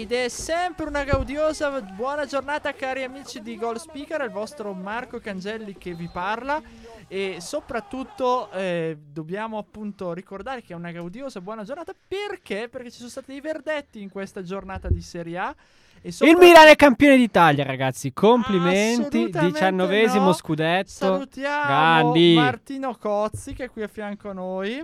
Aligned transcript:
Ed 0.00 0.12
è 0.12 0.30
sempre 0.30 0.86
una 0.86 1.04
gaudiosa 1.04 1.78
buona 1.82 2.24
giornata 2.24 2.72
cari 2.72 3.02
amici 3.02 3.42
di 3.42 3.58
Goal 3.58 3.78
Speaker, 3.78 4.22
il 4.22 4.30
vostro 4.30 4.72
Marco 4.72 5.20
Cangelli 5.20 5.76
che 5.76 5.92
vi 5.92 6.08
parla 6.10 6.58
e 7.06 7.36
soprattutto 7.40 8.50
eh, 8.52 8.96
dobbiamo 8.98 9.58
appunto 9.58 10.14
ricordare 10.14 10.62
che 10.62 10.72
è 10.72 10.76
una 10.76 10.90
gaudiosa 10.90 11.42
buona 11.42 11.64
giornata 11.64 11.92
perché? 12.08 12.70
Perché 12.70 12.90
ci 12.90 12.96
sono 12.96 13.10
stati 13.10 13.32
dei 13.32 13.42
verdetti 13.42 14.00
in 14.00 14.08
questa 14.08 14.42
giornata 14.42 14.88
di 14.88 15.02
Serie 15.02 15.36
A. 15.36 15.54
E 16.00 16.08
Il 16.08 16.14
sopra- 16.14 16.38
Milan 16.38 16.68
è 16.68 16.76
campione 16.76 17.18
d'Italia, 17.18 17.62
ragazzi. 17.62 18.10
Complimenti. 18.14 19.28
Diciannovesimo 19.30 20.24
no. 20.24 20.32
scudetto. 20.32 20.88
Salutiamo 20.88 21.66
Grandi. 21.66 22.34
Martino 22.36 22.96
Cozzi 22.96 23.52
che 23.52 23.64
è 23.64 23.70
qui 23.70 23.82
a 23.82 23.88
fianco 23.88 24.30
a 24.30 24.32
noi. 24.32 24.82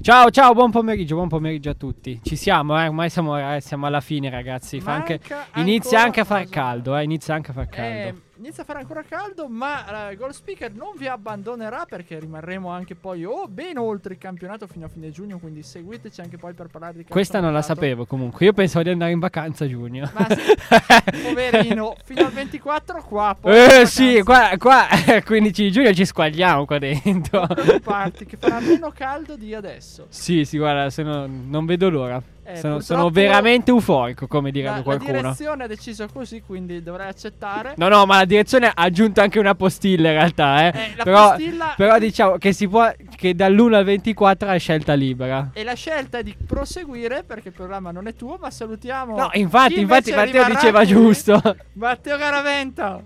Ciao, 0.00 0.30
ciao, 0.30 0.52
buon 0.54 0.70
pomeriggio, 0.70 1.14
buon 1.16 1.28
pomeriggio 1.28 1.70
a 1.70 1.74
tutti. 1.74 2.20
Ci 2.22 2.36
siamo, 2.36 2.80
eh, 2.80 2.86
ormai 2.86 3.10
siamo, 3.10 3.36
eh, 3.54 3.60
siamo 3.60 3.86
alla 3.86 4.00
fine, 4.00 4.30
ragazzi. 4.30 4.80
Anche- 4.84 5.20
inizia 5.56 6.02
anche 6.02 6.20
a 6.20 6.24
far 6.24 6.48
caldo, 6.48 6.96
eh, 6.96 7.02
inizia 7.02 7.34
anche 7.34 7.50
a 7.50 7.54
far 7.54 7.68
caldo. 7.68 8.20
Eh, 8.40 8.46
inizia 8.46 8.62
a 8.62 8.66
fare 8.66 8.78
ancora 8.80 9.02
caldo, 9.02 9.48
ma 9.48 10.10
eh, 10.10 10.16
Goal 10.16 10.32
Speaker 10.34 10.72
non 10.72 10.92
vi 10.96 11.06
abbandonerà 11.06 11.84
perché 11.88 12.18
rimarremo 12.18 12.68
anche 12.70 12.94
poi 12.94 13.24
oh, 13.24 13.46
ben 13.46 13.76
oltre 13.78 14.14
il 14.14 14.18
campionato 14.18 14.66
fino 14.66 14.86
a 14.86 14.88
fine 14.88 15.10
giugno, 15.10 15.38
quindi 15.38 15.62
seguiteci 15.62 16.20
anche 16.20 16.36
poi 16.36 16.54
per 16.54 16.68
parlare 16.68 16.94
di 16.94 17.04
Questa 17.04 17.40
non 17.40 17.52
la 17.52 17.62
sapevo 17.62 18.06
comunque. 18.06 18.46
Io 18.46 18.52
pensavo 18.52 18.84
di 18.84 18.90
andare 18.90 19.12
in 19.12 19.18
vacanza 19.18 19.64
a 19.64 19.68
giugno. 19.68 20.10
Ma 20.12 20.26
sì, 20.28 21.22
poverino, 21.22 21.96
fino 22.04 22.24
al 22.26 22.32
24 22.32 23.02
qua. 23.02 23.36
poi 23.38 23.52
Eh 23.52 23.86
sì, 23.86 24.22
qua, 24.22 24.50
qua 24.58 24.86
il 25.06 25.24
15 25.24 25.62
di 25.62 25.70
giugno 25.70 25.92
ci 25.92 26.04
squagliamo 26.04 26.64
qua 26.64 26.78
dentro. 26.78 27.40
Non 27.40 27.54
preoccuparti 27.54 28.26
che 28.26 28.36
farà 28.36 28.60
meno 28.60 28.90
caldo 28.90 29.36
di 29.36 29.54
adesso. 29.54 30.06
sì, 30.08 30.44
sì, 30.44 30.58
guarda, 30.58 30.90
se 30.90 31.02
no- 31.02 31.26
non 31.26 31.66
vedo 31.66 31.90
l'ora. 31.90 32.22
Eh, 32.52 32.56
sono, 32.56 32.80
sono 32.80 33.10
veramente 33.10 33.70
euforico, 33.70 34.26
come 34.26 34.48
La, 34.48 34.52
direbbe 34.52 34.76
la 34.76 34.82
qualcuno. 34.82 35.12
direzione 35.20 35.64
ha 35.64 35.66
deciso 35.66 36.06
così, 36.12 36.42
quindi 36.44 36.82
dovrai 36.82 37.08
accettare. 37.08 37.74
No, 37.76 37.88
no, 37.88 38.04
ma 38.06 38.16
la 38.18 38.24
direzione 38.24 38.66
ha 38.68 38.72
aggiunto 38.74 39.20
anche 39.20 39.38
una 39.38 39.54
postilla 39.54 40.08
in 40.08 40.14
realtà, 40.14 40.64
eh. 40.64 40.78
Eh, 40.78 40.92
la 40.96 41.02
però, 41.04 41.28
postilla- 41.30 41.74
però 41.76 41.98
diciamo 41.98 42.36
che 42.38 42.52
si 42.52 42.68
può 42.68 42.90
che 43.16 43.34
dall'1 43.34 43.74
al 43.74 43.84
24 43.84 44.48
è 44.48 44.58
scelta 44.58 44.94
libera. 44.94 45.50
E 45.52 45.62
la 45.64 45.74
scelta 45.74 46.18
è 46.18 46.22
di 46.22 46.34
proseguire 46.46 47.22
perché 47.24 47.48
il 47.48 47.54
programma 47.54 47.90
non 47.90 48.06
è 48.06 48.14
tuo, 48.14 48.38
ma 48.40 48.50
salutiamo. 48.50 49.16
No, 49.16 49.30
infatti, 49.34 49.74
chi 49.74 49.80
infatti 49.80 50.12
Matteo 50.12 50.44
diceva 50.44 50.78
qui. 50.78 50.88
giusto. 50.88 51.40
Matteo 51.74 52.16
Garaventa. 52.16 53.02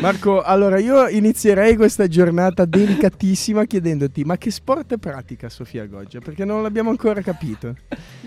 Marco, 0.00 0.42
allora 0.42 0.78
io 0.78 1.08
inizierei 1.08 1.76
questa 1.76 2.06
giornata 2.08 2.64
delicatissima 2.64 3.64
chiedendoti: 3.64 4.24
ma 4.24 4.36
che 4.36 4.50
sport 4.50 4.96
pratica 4.98 5.48
Sofia 5.48 5.86
Goggia? 5.86 6.18
Perché 6.20 6.44
non 6.44 6.62
l'abbiamo 6.62 6.90
ancora 6.90 7.20
capito. 7.20 7.74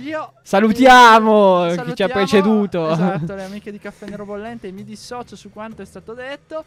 Io 0.03 0.33
Salutiamo 0.41 1.65
chi 1.65 1.67
ci 1.67 1.73
ha 1.79 1.83
Salutiamo, 1.83 2.13
preceduto. 2.13 2.89
Esatto, 2.91 3.35
le 3.35 3.43
amiche 3.45 3.71
di 3.71 3.79
Caffè 3.79 4.07
Nero 4.07 4.25
Bollente. 4.25 4.71
Mi 4.71 4.83
dissocio 4.83 5.35
su 5.35 5.49
quanto 5.51 5.81
è 5.81 5.85
stato 5.85 6.13
detto. 6.13 6.63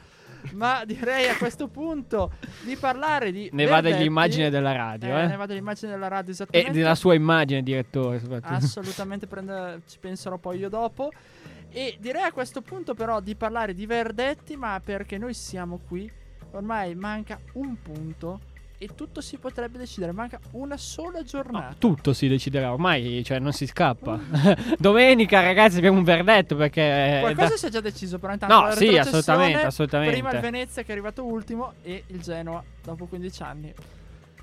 Ma 0.54 0.82
direi 0.84 1.28
a 1.28 1.36
questo 1.36 1.68
punto 1.68 2.32
di 2.64 2.76
parlare 2.76 3.30
di. 3.30 3.48
Ne 3.52 3.66
va 3.66 3.80
dell'immagine 3.80 4.50
della 4.50 4.72
radio, 4.72 5.16
Eh, 5.16 5.22
eh. 5.22 5.26
Ne 5.28 5.36
va 5.36 5.46
dell'immagine 5.46 5.92
della 5.92 6.08
radio, 6.08 6.30
E 6.30 6.32
esattamente. 6.32 6.72
della 6.72 6.94
sua 6.96 7.14
immagine, 7.14 7.62
direttore, 7.62 8.18
soprattutto. 8.18 8.52
Assolutamente 8.54 9.26
prende- 9.28 9.82
ci 9.88 9.98
penserò 10.00 10.38
poi 10.38 10.58
io 10.58 10.68
dopo. 10.68 11.12
E 11.70 11.96
direi 12.00 12.22
a 12.24 12.32
questo 12.32 12.60
punto 12.60 12.94
però 12.94 13.20
di 13.20 13.34
parlare 13.36 13.72
di 13.72 13.86
Verdetti, 13.86 14.56
ma 14.56 14.80
perché 14.84 15.16
noi 15.16 15.32
siamo 15.32 15.78
qui. 15.86 16.10
Ormai 16.54 16.94
manca 16.96 17.38
un 17.54 17.76
punto 17.80 18.40
e 18.82 18.88
tutto 18.96 19.20
si 19.20 19.36
potrebbe 19.36 19.78
decidere. 19.78 20.10
Manca 20.10 20.40
una 20.52 20.76
sola 20.76 21.22
giornata. 21.22 21.76
Tutto 21.78 22.12
si 22.12 22.26
deciderà 22.26 22.72
ormai, 22.72 23.22
cioè 23.22 23.38
non 23.38 23.52
si 23.52 23.68
scappa. 23.68 24.18
Domenica, 24.76 25.40
ragazzi, 25.40 25.78
abbiamo 25.78 25.98
un 25.98 26.04
verdetto 26.04 26.56
perché. 26.56 27.18
Qualcosa 27.20 27.50
da- 27.50 27.56
si 27.56 27.66
è 27.66 27.68
già 27.68 27.80
deciso, 27.80 28.18
però 28.18 28.32
intanto 28.32 28.54
No, 28.54 28.70
sì, 28.72 28.98
assolutamente, 28.98 29.62
assolutamente. 29.64 30.12
Prima 30.14 30.32
il 30.32 30.40
Venezia 30.40 30.82
che 30.82 30.88
è 30.88 30.92
arrivato 30.92 31.24
ultimo 31.24 31.74
e 31.82 32.02
il 32.08 32.20
Genoa 32.20 32.60
dopo 32.82 33.06
15 33.06 33.42
anni. 33.44 33.72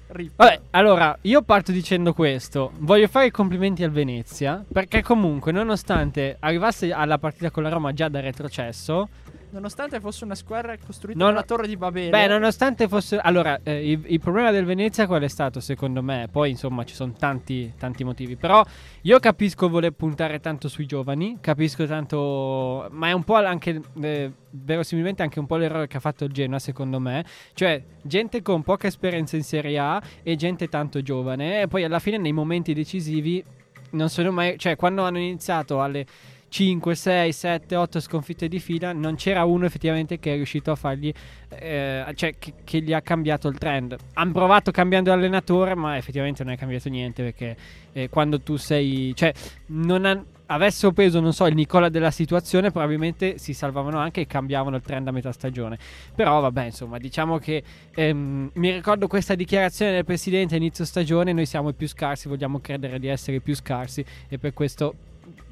Rip. 0.07 0.31
Vabbè, 0.37 0.61
allora, 0.71 1.15
io 1.21 1.41
parto 1.41 1.73
dicendo 1.73 2.13
questo. 2.13 2.71
Voglio 2.77 3.07
fare 3.09 3.25
i 3.25 3.31
complimenti 3.31 3.83
al 3.83 3.91
Venezia. 3.91 4.63
Perché 4.71 5.03
comunque, 5.03 5.51
nonostante 5.51 6.37
arrivasse 6.39 6.93
alla 6.93 7.17
partita 7.17 7.51
con 7.51 7.61
la 7.61 7.69
Roma 7.69 7.91
già 7.91 8.07
da 8.07 8.21
retrocesso, 8.21 9.09
Nonostante 9.51 9.99
fosse 9.99 10.23
una 10.25 10.35
squadra 10.35 10.77
costruita 10.77 11.17
Non- 11.17 11.29
nella 11.33 11.43
torre 11.43 11.67
di 11.67 11.75
Babele. 11.75 12.09
beh, 12.09 12.27
nonostante 12.27 12.87
fosse. 12.87 13.17
Allora, 13.17 13.59
eh, 13.63 13.91
il, 13.91 13.99
il 14.05 14.19
problema 14.19 14.51
del 14.51 14.63
Venezia 14.63 15.07
qual 15.07 15.23
è 15.23 15.27
stato, 15.27 15.59
secondo 15.59 16.03
me? 16.03 16.27
Poi, 16.31 16.51
insomma, 16.51 16.83
ci 16.83 16.93
sono 16.93 17.13
tanti, 17.17 17.73
tanti 17.77 18.03
motivi. 18.03 18.35
Però, 18.35 18.63
io 19.01 19.19
capisco 19.19 19.67
voler 19.67 19.91
puntare 19.91 20.39
tanto 20.39 20.67
sui 20.67 20.85
giovani. 20.85 21.37
Capisco 21.41 21.85
tanto. 21.87 22.87
Ma 22.91 23.07
è 23.07 23.11
un 23.11 23.23
po' 23.23 23.35
anche. 23.35 23.81
eh, 24.01 24.31
verosimilmente 24.51 25.21
anche 25.23 25.39
un 25.39 25.45
po' 25.45 25.57
l'errore 25.57 25.87
che 25.87 25.97
ha 25.97 25.99
fatto 25.99 26.25
il 26.25 26.31
Genoa, 26.31 26.59
secondo 26.59 26.99
me. 26.99 27.25
Cioè, 27.53 27.83
gente 28.03 28.41
con 28.41 28.61
poca 28.61 28.85
esperienza 28.87 29.35
in 29.35 29.43
Serie 29.43 29.77
A 29.79 30.01
e 30.21 30.35
gente 30.35 30.67
tanto 30.69 31.01
giovane. 31.01 31.61
E 31.63 31.67
poi 31.67 31.83
alla 31.83 31.99
fine, 31.99 32.17
nei 32.17 32.33
momenti 32.33 32.73
decisivi, 32.73 33.43
non 33.91 34.09
sono 34.09 34.31
mai. 34.31 34.59
Cioè, 34.59 34.75
quando 34.75 35.03
hanno 35.03 35.17
iniziato 35.17 35.81
alle 35.81 36.05
5, 36.49 36.95
6, 36.95 37.31
7, 37.31 37.75
8 37.75 37.99
sconfitte 37.99 38.47
di 38.47 38.59
fila, 38.59 38.91
non 38.91 39.15
c'era 39.15 39.45
uno 39.45 39.65
effettivamente 39.65 40.19
che 40.19 40.33
è 40.33 40.35
riuscito 40.35 40.71
a 40.71 40.75
fargli. 40.75 41.11
eh, 41.49 42.03
cioè, 42.15 42.35
che, 42.37 42.53
che 42.63 42.81
gli 42.81 42.93
ha 42.93 43.01
cambiato 43.01 43.47
il 43.47 43.57
trend. 43.57 43.95
Hanno 44.13 44.31
provato 44.31 44.71
cambiando 44.71 45.11
allenatore, 45.11 45.75
ma 45.75 45.97
effettivamente 45.97 46.43
non 46.43 46.53
è 46.53 46.57
cambiato 46.57 46.89
niente 46.89 47.23
perché 47.23 47.55
eh, 47.93 48.09
quando 48.09 48.41
tu 48.41 48.55
sei. 48.57 49.13
Cioè, 49.15 49.33
non 49.67 50.05
han- 50.05 50.25
avessero 50.51 50.91
preso, 50.91 51.19
non 51.19 51.33
so, 51.33 51.45
il 51.45 51.55
Nicola 51.55 51.89
della 51.89 52.11
situazione, 52.11 52.71
probabilmente 52.71 53.37
si 53.37 53.53
salvavano 53.53 53.99
anche 53.99 54.21
e 54.21 54.27
cambiavano 54.27 54.75
il 54.75 54.81
trend 54.81 55.07
a 55.07 55.11
metà 55.11 55.31
stagione. 55.31 55.77
Però 56.15 56.39
vabbè, 56.39 56.65
insomma, 56.65 56.97
diciamo 56.97 57.37
che 57.37 57.63
ehm, 57.93 58.51
mi 58.53 58.71
ricordo 58.71 59.07
questa 59.07 59.35
dichiarazione 59.35 59.91
del 59.91 60.05
presidente 60.05 60.55
a 60.55 60.57
inizio 60.57 60.85
stagione, 60.85 61.33
noi 61.33 61.45
siamo 61.45 61.69
i 61.69 61.73
più 61.73 61.87
scarsi, 61.87 62.27
vogliamo 62.27 62.59
credere 62.59 62.99
di 62.99 63.07
essere 63.07 63.37
i 63.37 63.41
più 63.41 63.55
scarsi 63.55 64.03
e 64.27 64.37
per 64.37 64.53
questo 64.53 64.95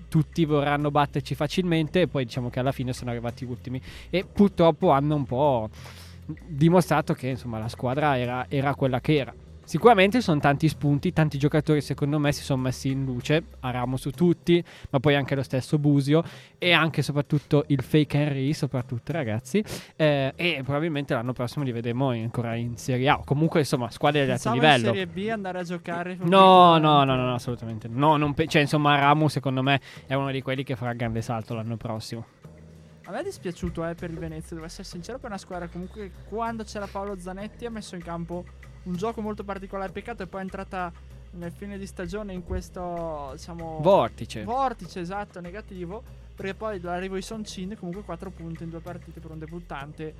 tutti 0.07 0.45
vorranno 0.45 0.91
batterci 0.91 1.35
facilmente 1.35 2.01
e 2.01 2.07
poi 2.07 2.25
diciamo 2.25 2.49
che 2.49 2.59
alla 2.59 2.71
fine 2.71 2.93
sono 2.93 3.11
arrivati 3.11 3.45
ultimi 3.45 3.81
e 4.09 4.25
purtroppo 4.25 4.91
hanno 4.91 5.15
un 5.15 5.25
po' 5.25 5.69
dimostrato 6.45 7.13
che 7.13 7.27
insomma 7.27 7.59
la 7.59 7.69
squadra 7.69 8.17
era, 8.17 8.45
era 8.49 8.75
quella 8.75 8.99
che 8.99 9.15
era. 9.15 9.33
Sicuramente 9.67 10.21
sono 10.21 10.39
tanti 10.39 10.69
spunti, 10.69 11.11
tanti 11.11 11.37
giocatori 11.37 11.81
secondo 11.81 12.19
me 12.19 12.31
si 12.31 12.41
sono 12.41 12.61
messi 12.61 12.89
in 12.89 13.03
luce, 13.03 13.43
Aramo 13.59 13.97
su 13.97 14.11
tutti, 14.11 14.63
ma 14.91 15.01
poi 15.01 15.15
anche 15.15 15.35
lo 15.35 15.43
stesso 15.43 15.77
Busio 15.77 16.23
e 16.57 16.71
anche 16.71 17.01
e 17.01 17.03
soprattutto 17.03 17.65
il 17.67 17.81
fake 17.81 18.17
Henry, 18.17 18.53
soprattutto 18.53 19.11
ragazzi, 19.11 19.61
eh, 19.97 20.31
e 20.37 20.61
probabilmente 20.63 21.13
l'anno 21.13 21.33
prossimo 21.33 21.65
li 21.65 21.73
vedremo 21.73 22.11
ancora 22.11 22.55
in 22.55 22.77
Serie 22.77 23.09
A, 23.09 23.17
o 23.17 23.23
comunque 23.25 23.59
insomma 23.59 23.89
squadre 23.89 24.23
di 24.23 24.31
alto 24.31 24.53
livello. 24.53 24.87
in 24.87 24.93
Serie 24.95 25.07
B 25.07 25.27
andare 25.29 25.59
a 25.59 25.63
giocare. 25.63 26.15
No, 26.21 26.77
no, 26.77 27.03
no, 27.03 27.15
no, 27.15 27.25
no, 27.25 27.33
assolutamente 27.33 27.89
no. 27.89 28.15
non 28.15 28.33
pe- 28.33 28.47
cioè, 28.47 28.61
insomma, 28.61 28.97
Ramu 28.97 29.27
secondo 29.27 29.61
me 29.61 29.81
è 30.05 30.13
uno 30.13 30.31
di 30.31 30.41
quelli 30.41 30.63
che 30.63 30.77
farà 30.77 30.93
grande 30.93 31.21
salto 31.21 31.53
l'anno 31.53 31.75
prossimo. 31.75 32.25
A 33.03 33.11
me 33.11 33.19
è 33.19 33.23
dispiaciuto 33.23 33.85
eh, 33.85 33.95
per 33.95 34.11
il 34.11 34.17
Venezia, 34.17 34.55
devo 34.55 34.65
essere 34.65 34.85
sincero, 34.85 35.17
per 35.17 35.27
una 35.27 35.37
squadra 35.37 35.67
comunque 35.67 36.09
quando 36.29 36.63
c'era 36.63 36.87
Paolo 36.87 37.19
Zanetti 37.19 37.65
ha 37.65 37.69
messo 37.69 37.95
in 37.95 38.01
campo 38.01 38.45
un 38.87 38.95
gioco 38.95 39.21
molto 39.21 39.43
particolare. 39.43 39.91
Peccato 39.91 40.23
è 40.23 40.25
poi 40.25 40.39
è 40.39 40.43
entrata 40.43 40.91
nel 41.31 41.51
fine 41.51 41.77
di 41.77 41.85
stagione 41.85 42.33
in 42.33 42.43
questo, 42.43 43.29
diciamo... 43.33 43.79
Vortice. 43.81 44.43
Vortice, 44.43 45.01
esatto, 45.01 45.39
negativo. 45.39 46.01
Perché 46.35 46.53
poi 46.53 46.79
dall'arrivo 46.79 47.15
di 47.15 47.21
Soncin 47.21 47.75
comunque 47.77 48.03
4 48.03 48.29
punti 48.29 48.63
in 48.63 48.69
due 48.69 48.79
partite 48.79 49.19
per 49.19 49.31
un 49.31 49.39
debuttante. 49.39 50.13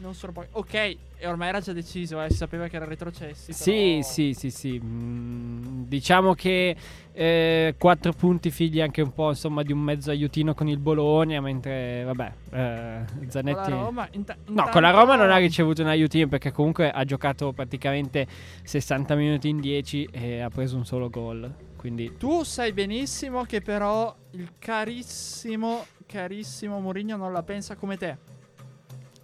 Non 0.00 0.14
sono 0.14 0.32
poi... 0.32 0.46
Ok, 0.52 0.74
e 0.74 1.26
ormai 1.26 1.48
era 1.48 1.60
già 1.60 1.74
deciso, 1.74 2.22
eh, 2.22 2.30
si 2.30 2.36
sapeva 2.36 2.68
che 2.68 2.76
era 2.76 2.86
retrocessi. 2.86 3.52
Sì, 3.52 3.72
però- 3.98 4.02
sì, 4.02 4.32
sì, 4.32 4.50
sì. 4.50 4.80
Mm, 4.82 5.82
diciamo 5.82 6.32
che 6.32 6.74
eh, 7.12 7.74
quattro 7.76 8.12
punti 8.12 8.50
figli 8.50 8.80
anche 8.80 9.02
un 9.02 9.12
po' 9.12 9.28
insomma 9.28 9.62
di 9.62 9.72
un 9.72 9.80
mezzo 9.80 10.10
aiutino 10.10 10.54
con 10.54 10.68
il 10.68 10.78
Bologna, 10.78 11.42
mentre 11.42 12.02
vabbè, 12.04 12.32
eh, 12.50 13.04
Con 13.06 13.20
la 13.24 13.30
Zanetti... 13.30 13.70
Roma, 13.70 14.08
inta- 14.12 14.36
No, 14.46 14.68
con 14.70 14.80
la 14.80 14.90
Roma 14.90 15.16
non 15.16 15.30
ha 15.30 15.36
ricevuto 15.36 15.82
un 15.82 15.88
aiutino 15.88 16.28
perché 16.28 16.50
comunque 16.50 16.90
ha 16.90 17.04
giocato 17.04 17.52
praticamente 17.52 18.26
60 18.62 19.14
minuti 19.16 19.48
in 19.50 19.60
10 19.60 20.08
e 20.10 20.40
ha 20.40 20.48
preso 20.48 20.76
un 20.76 20.86
solo 20.86 21.10
gol. 21.10 21.52
Quindi 21.76 22.16
Tu 22.16 22.42
sai 22.42 22.72
benissimo 22.72 23.44
che 23.44 23.60
però 23.60 24.14
il 24.32 24.52
carissimo 24.58 25.84
carissimo 26.06 26.80
Mourinho 26.80 27.16
non 27.16 27.32
la 27.32 27.42
pensa 27.42 27.76
come 27.76 27.96
te. 27.96 28.16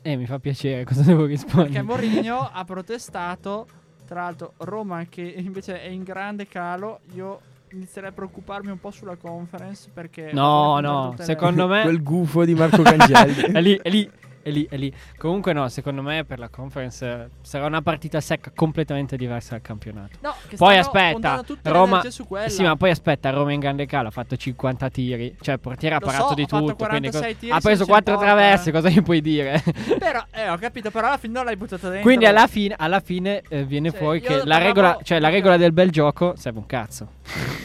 Eh, 0.07 0.17
mi 0.17 0.25
fa 0.25 0.39
piacere, 0.39 0.85
cosa 0.85 1.03
devo 1.03 1.25
rispondere? 1.25 1.83
Perché 1.83 1.83
Mourinho 1.83 2.49
ha 2.53 2.65
protestato. 2.65 3.67
Tra 4.07 4.23
l'altro, 4.23 4.53
Roma, 4.59 5.05
che 5.09 5.23
invece 5.23 5.83
è 5.83 5.89
in 5.89 6.05
grande 6.05 6.47
calo, 6.47 7.01
io 7.15 7.41
inizierei 7.73 8.11
a 8.11 8.13
preoccuparmi 8.13 8.71
un 8.71 8.79
po' 8.79 8.93
sulla 8.93 9.17
conference. 9.17 9.91
Perché. 9.93 10.31
No, 10.33 10.79
no, 10.79 11.09
tutte 11.11 11.23
le- 11.23 11.25
secondo 11.25 11.67
me... 11.69 11.83
Quel 11.83 12.05
gufo 12.05 12.45
di 12.45 12.55
Marco 12.55 12.83
Cangelli. 12.83 13.51
è 13.53 13.61
lì, 13.61 13.81
è 13.83 13.91
lì, 13.91 14.09
è 14.47 14.51
lì, 14.51 14.67
è 14.71 14.77
lì. 14.77 14.93
Comunque 15.19 15.53
no, 15.53 15.69
secondo 15.69 16.03
me 16.03 16.25
per 16.25 16.39
la 16.39 16.49
conference 16.49 17.05
eh, 17.05 17.29
sarà 17.41 17.67
una 17.67 17.83
partita 17.83 18.21
secca 18.21 18.53
completamente 18.55 19.17
diversa 19.17 19.51
dal 19.53 19.61
campionato. 19.61 20.19
No, 20.21 20.33
Poi 20.57 20.79
aspetta, 20.79 21.43
Roma... 21.63 22.01
Sì, 22.47 22.63
ma 22.63 22.77
poi 22.77 22.91
aspetta, 22.91 23.31
Roma 23.31 23.53
in 23.53 23.59
grande 23.59 23.87
calo 23.87 24.07
ha 24.07 24.13
fatto 24.13 24.37
50 24.37 24.89
tiri. 24.91 25.37
Cioè, 25.41 25.55
il 25.55 25.61
portiere 25.61 25.97
ha 25.97 25.99
parato 25.99 26.29
so, 26.29 26.35
di 26.35 26.47
tutto. 26.47 26.77
quindi 26.77 27.11
46 27.11 27.49
co- 27.49 27.55
ha 27.55 27.61
preso 27.61 27.85
senza 27.85 27.85
4 27.87 28.13
importa. 28.13 28.35
traverse, 28.35 28.71
cosa 28.71 28.89
gli 28.89 29.03
puoi 29.03 29.21
dire? 29.21 29.63
Però, 29.99 30.25
eh, 30.31 30.49
ho 30.49 30.59
capito, 30.59 30.91
però 30.93 31.09
alla 31.09 31.17
fine 31.17 31.33
non 31.33 31.45
l'hai 31.45 31.57
buttata 31.57 31.89
dentro. 31.89 32.03
quindi 32.03 32.27
alla 32.27 32.47
fine, 32.47 32.75
alla 32.79 33.01
fine 33.01 33.43
eh, 33.49 33.65
viene 33.65 33.91
Cioè, 33.91 33.99
fuori 33.99 34.21
che 34.21 34.45
la 34.45 34.59
regola, 34.59 34.99
cioè, 35.03 35.19
la 35.19 35.29
regola 35.29 35.57
del 35.57 35.73
bel 35.73 35.91
gioco 35.91 36.35
serve 36.37 36.61
un 36.61 36.67
cazzo. 36.67 37.16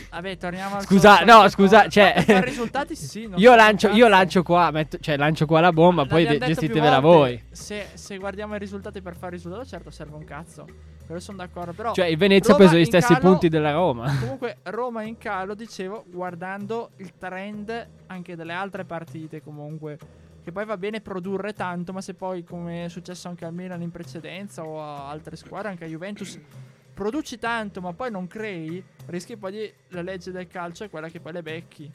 Vabbè, 0.10 0.38
torniamo 0.38 0.75
al 0.75 0.81
Scusa, 0.86 1.16
solito 1.18 1.38
no, 1.42 1.50
scusa, 1.50 1.88
cioè- 1.88 2.24
per 2.25 2.44
risultati 2.46 2.96
sì. 2.96 3.28
non 3.28 3.40
Io 3.40 3.52
so 3.52 3.56
lancio, 3.56 3.88
cazzo. 3.88 4.00
io 4.00 4.08
lancio 4.08 4.44
qua, 4.44 4.72
metto- 4.72 4.98
cioè 5.00 5.18
lancio 5.18 5.46
qua 5.46 5.60
la 5.62 5.72
bomba, 5.72 6.06
poi 6.06 6.24
de- 6.24 6.30
detto 6.31 6.46
più 6.46 6.54
gestitevela 6.56 7.00
volte, 7.00 7.18
voi. 7.18 7.44
Se, 7.52 7.88
se 7.94 8.18
guardiamo 8.18 8.56
i 8.56 8.60
risultati 8.60 9.02
per 9.02 9.16
fare 9.16 9.31
risultato, 9.36 9.66
certo 9.66 9.90
serve 9.90 10.16
un 10.16 10.24
cazzo. 10.25 10.66
Quello 11.06 11.19
sono 11.22 11.38
d'accordo. 11.38 11.74
Però, 11.74 11.94
Cioè, 11.94 12.06
il 12.06 12.18
Venezia 12.18 12.54
ha 12.54 12.58
preso 12.58 12.75
gli 12.75 12.80
in 12.80 12.86
stessi 12.86 13.13
calo- 13.13 13.30
punti 13.30 13.50
della 13.50 13.72
Roma. 13.72 14.13
Comunque, 14.19 14.58
Roma 14.63 15.04
in 15.04 15.18
calo, 15.18 15.56
dicevo, 15.56 16.06
guardando 16.08 16.92
il 16.98 17.13
trend 17.18 17.88
anche 18.08 18.36
delle 18.36 18.54
altre 18.54 18.86
partite, 18.86 19.42
comunque. 19.42 19.98
Che 20.44 20.52
poi 20.52 20.66
va 20.66 20.75
bene 20.78 21.02
produrre 21.02 21.54
tanto, 21.54 21.92
ma 21.94 22.02
se 22.02 22.13
poi, 22.16 22.44
come 22.44 22.86
è 22.86 22.90
successo 22.90 23.28
anche 23.28 23.46
al 23.46 23.54
Milan 23.54 23.81
in 23.81 23.92
precedenza 23.92 24.63
o 24.63 24.81
a 24.81 25.10
altre 25.10 25.36
squadre, 25.36 25.68
anche 25.69 25.84
a 25.84 25.88
Juventus, 25.88 26.40
produci 27.01 27.39
tanto, 27.39 27.81
ma 27.81 27.94
poi 27.94 28.12
non 28.12 28.27
crei, 28.27 28.83
rischi 29.07 29.36
poi 29.36 29.51
di. 29.51 29.74
La 29.88 30.03
legge 30.03 30.30
del 30.30 30.45
calcio 30.45 30.83
è 30.83 30.89
quella 30.92 31.09
che 31.09 31.19
poi 31.19 31.33
le 31.33 31.42
becchi. 31.42 31.92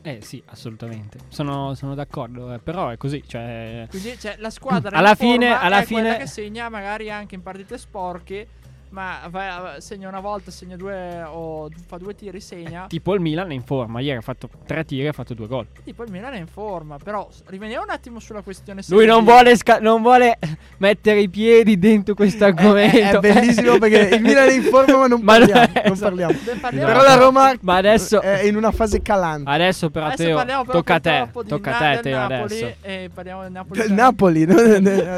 Eh 0.00 0.20
sì, 0.22 0.42
assolutamente. 0.46 1.18
Sono, 1.28 1.74
sono 1.74 1.94
d'accordo, 1.94 2.54
eh, 2.54 2.58
però 2.58 2.88
è 2.88 2.96
così, 2.96 3.22
cioè... 3.26 3.86
Quindi, 3.90 4.18
cioè, 4.18 4.36
la 4.38 4.48
squadra 4.50 4.96
Alla 4.96 5.14
fine- 5.14 5.48
alla 5.52 5.80
è 5.80 5.86
quella 5.86 6.12
fine- 6.12 6.16
che 6.18 6.26
segna 6.26 6.70
magari 6.70 7.10
anche 7.10 7.34
in 7.34 7.42
partite 7.42 7.76
sporche. 7.76 8.46
Ma 8.94 9.18
va- 9.28 9.74
segna 9.78 10.06
una 10.08 10.20
volta, 10.20 10.52
segna 10.52 10.76
due 10.76 11.20
o 11.26 11.68
fa 11.86 11.98
due 11.98 12.14
tiri, 12.14 12.38
segna. 12.40 12.86
Tipo 12.88 13.12
il 13.14 13.20
Milan 13.20 13.50
è 13.50 13.54
in 13.54 13.64
forma, 13.64 13.98
ieri 13.98 14.18
ha 14.18 14.20
fatto 14.20 14.48
tre 14.66 14.84
tiri 14.84 15.02
e 15.04 15.08
ha 15.08 15.12
fatto 15.12 15.34
due 15.34 15.48
gol. 15.48 15.66
Tipo 15.82 16.04
il 16.04 16.12
Milan 16.12 16.34
è 16.34 16.38
in 16.38 16.46
forma. 16.46 16.96
Però 17.02 17.28
rimaniamo 17.46 17.82
un 17.82 17.90
attimo 17.90 18.20
sulla 18.20 18.42
questione. 18.42 18.82
Lui 18.88 19.04
non 19.04 19.24
vuole, 19.24 19.56
sca- 19.56 19.80
non 19.80 20.00
vuole 20.00 20.38
mettere 20.78 21.20
i 21.22 21.28
piedi 21.28 21.76
dentro 21.76 22.14
questo 22.14 22.44
È, 22.44 22.48
argomento. 22.48 22.96
è 22.96 23.18
bellissimo 23.18 23.78
perché 23.82 24.14
il 24.14 24.22
Milan 24.22 24.48
è 24.48 24.52
in 24.52 24.62
forma 24.62 24.96
ma 24.98 25.06
non 25.08 25.20
Ma 25.22 25.38
non- 25.38 25.48
parliamo. 25.48 25.72
non 25.82 25.92
esatto. 25.92 26.00
parliamo. 26.14 26.32
Parliamo 26.60 26.86
Però 26.86 27.02
la 27.02 27.14
Roma 27.16 27.52
Ma 27.62 27.74
adesso, 27.76 28.20
è 28.20 28.42
in 28.44 28.54
una 28.54 28.70
fase 28.70 29.02
calante. 29.02 29.50
adesso 29.50 29.90
però 29.90 30.06
Adesso 30.06 30.22
Teo, 30.22 30.36
parliamo 30.36 30.64
però 30.64 30.78
tocca 30.78 30.94
a 30.94 31.00
te, 31.00 31.28
tocca 31.48 31.76
a 31.78 31.94
te 31.96 32.00
Teo 32.02 32.16
Napoli 32.18 32.42
adesso. 32.44 32.74
E 32.82 33.10
parliamo 33.12 33.42
del 33.42 33.50
Napoli. 33.50 33.80
Del 33.80 33.92
Napoli, 33.92 34.44
no? 34.46 34.54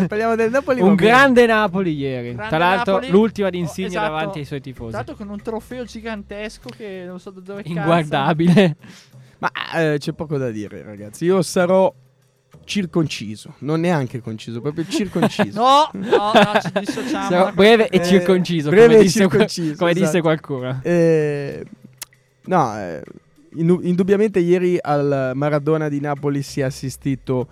parliamo 0.06 0.34
del 0.34 0.50
Napoli. 0.50 0.80
Un 0.80 0.94
grande 0.94 1.44
Napoli 1.44 1.94
ieri. 1.94 2.32
Grande 2.32 2.48
Tra 2.48 2.58
l'altro 2.58 2.92
Napoli. 2.94 3.10
l'ultima 3.12 3.50
di 3.50 3.64
Insigne 3.66 3.88
esatto. 3.88 4.06
davanti 4.12 4.38
ai 4.40 4.44
suoi 4.44 4.60
tifosi. 4.60 4.92
L'altro 4.92 5.14
con 5.14 5.28
un 5.28 5.40
trofeo 5.40 5.84
gigantesco 5.84 6.68
che 6.76 7.04
non 7.06 7.18
so 7.20 7.30
da 7.30 7.40
dove. 7.40 7.62
Inguardabile. 7.64 8.76
Ma 9.38 9.50
eh, 9.74 9.96
c'è 9.98 10.12
poco 10.12 10.38
da 10.38 10.50
dire, 10.50 10.82
ragazzi. 10.82 11.24
Io 11.26 11.42
sarò 11.42 11.92
circonciso, 12.64 13.54
non 13.58 13.80
neanche 13.80 14.20
conciso, 14.20 14.60
proprio 14.60 14.84
circonciso. 14.88 15.60
No, 15.60 15.88
no, 15.92 16.32
no, 16.32 16.60
ci 16.62 16.70
dissociamo. 16.80 17.28
Sarò 17.28 17.52
breve 17.52 17.88
e 17.88 17.98
Eh, 17.98 18.04
circonciso, 18.04 18.70
breve 18.70 18.86
come, 18.86 18.98
e 18.98 19.02
disse, 19.02 19.20
qua- 19.20 19.30
circonciso, 19.30 19.76
come 19.76 19.92
disse 19.92 20.04
esatto. 20.06 20.22
qualcuno. 20.22 20.80
Eh, 20.82 21.64
no, 22.46 22.78
eh, 22.78 23.02
indu- 23.54 23.84
indubbiamente 23.84 24.38
ieri 24.40 24.78
al 24.80 25.32
Maradona 25.34 25.88
di 25.88 26.00
Napoli 26.00 26.42
si 26.42 26.60
è 26.60 26.64
assistito 26.64 27.46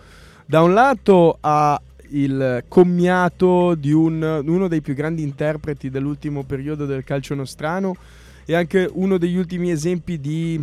da 0.47 0.63
un 0.63 0.73
lato 0.75 1.39
a 1.41 1.81
il 2.11 2.65
commiato 2.69 3.75
di 3.75 3.93
un- 3.93 4.43
uno 4.47 4.69
dei 4.69 4.81
più 4.81 4.95
grandi 4.95 5.23
interpreti 5.23 5.91
dell'ultimo 5.91 6.45
periodo 6.45 6.87
del 6.87 7.05
calcio 7.05 7.35
nostrano 7.35 7.97
e 8.45 8.55
anche 8.55 8.89
uno 8.93 9.19
degli 9.19 9.37
ultimi 9.37 9.71
esempi 9.71 10.21
di 10.21 10.63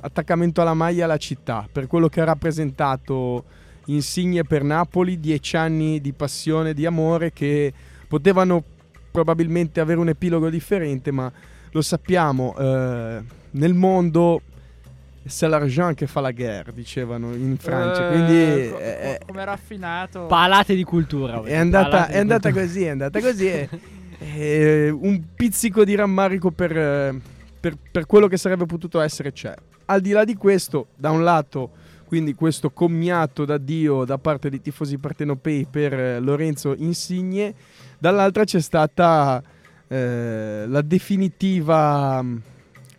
attaccamento 0.00 0.60
alla 0.60 0.74
maglia 0.74 1.04
alla 1.04 1.16
città 1.16 1.68
per 1.70 1.86
quello 1.86 2.08
che 2.08 2.20
ha 2.20 2.24
rappresentato 2.24 3.44
Insigne 3.86 4.44
per 4.44 4.62
Napoli, 4.62 5.20
dieci 5.20 5.56
anni 5.56 6.00
di 6.00 6.12
passione, 6.12 6.72
di 6.72 6.86
amore 6.86 7.32
che 7.32 7.72
potevano 8.08 8.62
probabilmente 9.10 9.78
avere 9.80 10.00
un 10.00 10.08
epilogo 10.08 10.48
differente, 10.48 11.10
ma 11.10 11.30
lo 11.70 11.82
sappiamo, 11.82 12.56
eh, 12.56 13.22
nel 13.50 13.74
mondo 13.74 14.40
c'est 15.26 15.48
l'argent 15.48 15.94
che 15.94 16.06
fa 16.06 16.20
la 16.20 16.32
guerre, 16.32 16.72
dicevano 16.72 17.34
in 17.34 17.56
Francia, 17.58 18.06
Eh, 18.08 18.12
quindi 18.12 18.70
co- 18.70 18.78
eh, 18.78 19.16
co- 19.20 19.26
come 19.26 19.44
raffinato. 19.44 20.26
Palate 20.26 20.74
di 20.74 20.84
cultura. 20.84 21.42
è 21.42 21.54
andata, 21.56 22.08
è 22.08 22.18
andata 22.18 22.50
cultura. 22.50 22.66
così, 22.66 22.84
è 22.84 22.88
andata 22.88 23.20
così. 23.20 23.46
e- 23.48 23.68
e 24.18 24.88
un 25.00 25.22
pizzico 25.34 25.84
di 25.84 25.94
rammarico 25.94 26.50
per, 26.50 26.76
eh, 26.76 27.20
per- 27.60 27.76
per 27.90 28.06
quello 28.06 28.26
che 28.28 28.36
sarebbe 28.36 28.66
potuto 28.66 29.00
essere 29.00 29.32
c'è. 29.32 29.54
Al 29.86 30.00
di 30.00 30.10
là 30.12 30.24
di 30.24 30.34
questo, 30.34 30.88
da 30.96 31.10
un 31.10 31.22
lato, 31.24 31.70
quindi 32.06 32.34
questo 32.34 32.70
commiato 32.70 33.44
d'addio 33.44 34.04
da 34.04 34.18
parte 34.18 34.48
dei 34.50 34.60
tifosi 34.60 34.98
partenopei 34.98 35.66
per 35.70 35.92
eh, 35.94 36.20
Lorenzo 36.20 36.74
Insigne, 36.76 37.54
dall'altra 37.98 38.44
c'è 38.44 38.60
stata 38.60 39.42
eh, 39.88 40.64
la 40.66 40.80
definitiva, 40.82 42.24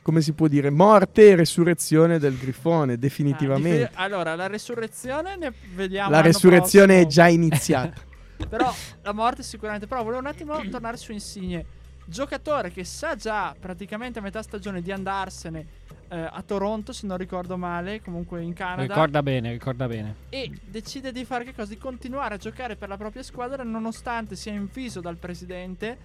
come 0.05 0.21
si 0.21 0.33
può 0.33 0.45
dire, 0.47 0.69
morte 0.69 1.29
e 1.29 1.35
resurrezione 1.35 2.19
del 2.19 2.37
Grifone, 2.37 2.93
Ah, 2.93 2.95
definitivamente. 2.95 3.77
dif- 3.87 3.91
allora, 3.95 4.35
la 4.35 4.45
resurrezione 4.45 5.35
ne 5.35 5.51
vediamo. 5.73 6.11
la 6.11 6.21
resurrezione 6.21 6.99
è 6.99 7.01
prossimo. 7.01 7.09
già 7.23 7.27
iniziata. 7.27 8.01
Però 8.47 8.71
la 9.01 9.11
morte 9.13 9.41
sicuramente. 9.41 9.87
Però 9.87 10.03
volevo 10.03 10.19
un 10.21 10.27
attimo 10.27 10.61
tornare 10.69 10.97
su 10.97 11.11
Insigne. 11.11 11.65
Giocatore 12.05 12.69
che 12.69 12.83
sa 12.83 13.15
già 13.15 13.55
praticamente 13.59 14.19
a 14.19 14.21
metà 14.21 14.43
stagione 14.43 14.83
di 14.83 14.91
andarsene 14.91 15.65
eh, 16.09 16.19
a 16.19 16.43
Toronto, 16.45 16.93
se 16.93 17.07
non 17.07 17.17
ricordo 17.17 17.57
male, 17.57 17.99
comunque 18.03 18.43
in 18.43 18.53
Canada. 18.53 18.83
Ricorda 18.83 19.23
bene, 19.23 19.51
ricorda 19.53 19.87
bene. 19.87 20.15
E 20.29 20.51
decide 20.65 21.11
di 21.11 21.25
fare 21.25 21.45
che 21.45 21.55
cosa? 21.55 21.69
Di 21.69 21.79
continuare 21.79 22.35
a 22.35 22.37
giocare 22.37 22.75
per 22.75 22.89
la 22.89 22.97
propria 22.97 23.23
squadra 23.23 23.63
nonostante 23.63 24.35
sia 24.35 24.51
inviso 24.51 25.01
dal 25.01 25.15
presidente, 25.17 25.97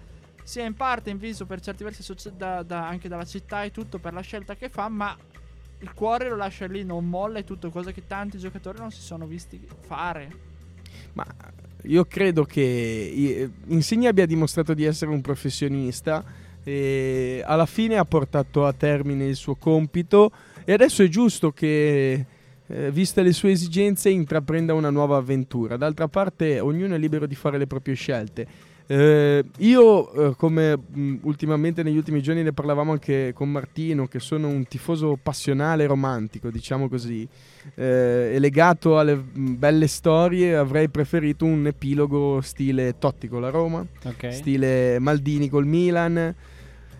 sia 0.43 0.65
in 0.65 0.73
parte 0.73 1.09
inviso 1.09 1.45
per 1.45 1.61
certi 1.61 1.83
versi 1.83 2.03
da- 2.35 2.63
da- 2.63 2.87
anche 2.87 3.07
dalla 3.07 3.25
città 3.25 3.63
e 3.63 3.71
tutto 3.71 3.99
per 3.99 4.13
la 4.13 4.21
scelta 4.21 4.55
che 4.55 4.69
fa, 4.69 4.89
ma 4.89 5.15
il 5.79 5.93
cuore 5.93 6.29
lo 6.29 6.35
lascia 6.35 6.67
lì, 6.67 6.83
non 6.83 7.07
molla 7.07 7.39
e 7.39 7.43
tutto, 7.43 7.69
cosa 7.69 7.91
che 7.91 8.03
tanti 8.05 8.37
giocatori 8.37 8.79
non 8.79 8.91
si 8.91 9.01
sono 9.01 9.25
visti 9.25 9.59
fare. 9.81 10.49
Ma 11.13 11.25
io 11.83 12.05
credo 12.05 12.43
che 12.43 13.49
Insigne 13.67 14.07
abbia 14.07 14.25
dimostrato 14.25 14.73
di 14.73 14.83
essere 14.83 15.11
un 15.11 15.21
professionista 15.21 16.23
e 16.63 17.41
alla 17.43 17.65
fine 17.65 17.97
ha 17.97 18.05
portato 18.05 18.65
a 18.65 18.73
termine 18.73 19.25
il 19.25 19.35
suo 19.35 19.55
compito 19.55 20.31
e 20.63 20.73
adesso 20.73 21.01
è 21.01 21.07
giusto 21.07 21.51
che, 21.51 22.25
eh, 22.67 22.91
viste 22.91 23.23
le 23.23 23.33
sue 23.33 23.51
esigenze, 23.51 24.09
intraprenda 24.09 24.73
una 24.73 24.91
nuova 24.91 25.17
avventura. 25.17 25.75
D'altra 25.75 26.07
parte 26.07 26.59
ognuno 26.59 26.93
è 26.93 26.97
libero 26.99 27.25
di 27.25 27.35
fare 27.35 27.57
le 27.57 27.65
proprie 27.65 27.95
scelte. 27.95 28.69
Eh, 28.87 29.43
io, 29.59 30.11
eh, 30.31 30.35
come 30.35 30.75
mh, 30.77 31.15
ultimamente 31.21 31.81
negli 31.81 31.95
ultimi 31.95 32.21
giorni 32.21 32.43
ne 32.43 32.51
parlavamo 32.51 32.91
anche 32.91 33.31
con 33.33 33.49
Martino, 33.49 34.07
che 34.07 34.19
sono 34.19 34.47
un 34.49 34.65
tifoso 34.67 35.17
passionale 35.21 35.85
romantico, 35.85 36.49
diciamo 36.49 36.89
così, 36.89 37.25
eh, 37.75 38.31
e 38.33 38.39
legato 38.39 38.99
alle 38.99 39.15
mh, 39.15 39.55
belle 39.57 39.87
storie, 39.87 40.55
avrei 40.55 40.89
preferito 40.89 41.45
un 41.45 41.67
epilogo 41.67 42.41
stile 42.41 42.97
Totti 42.97 43.27
con 43.29 43.41
la 43.41 43.49
Roma, 43.49 43.85
Ok. 44.03 44.33
stile 44.33 44.99
Maldini 44.99 45.47
col 45.47 45.65
Milan, 45.65 46.35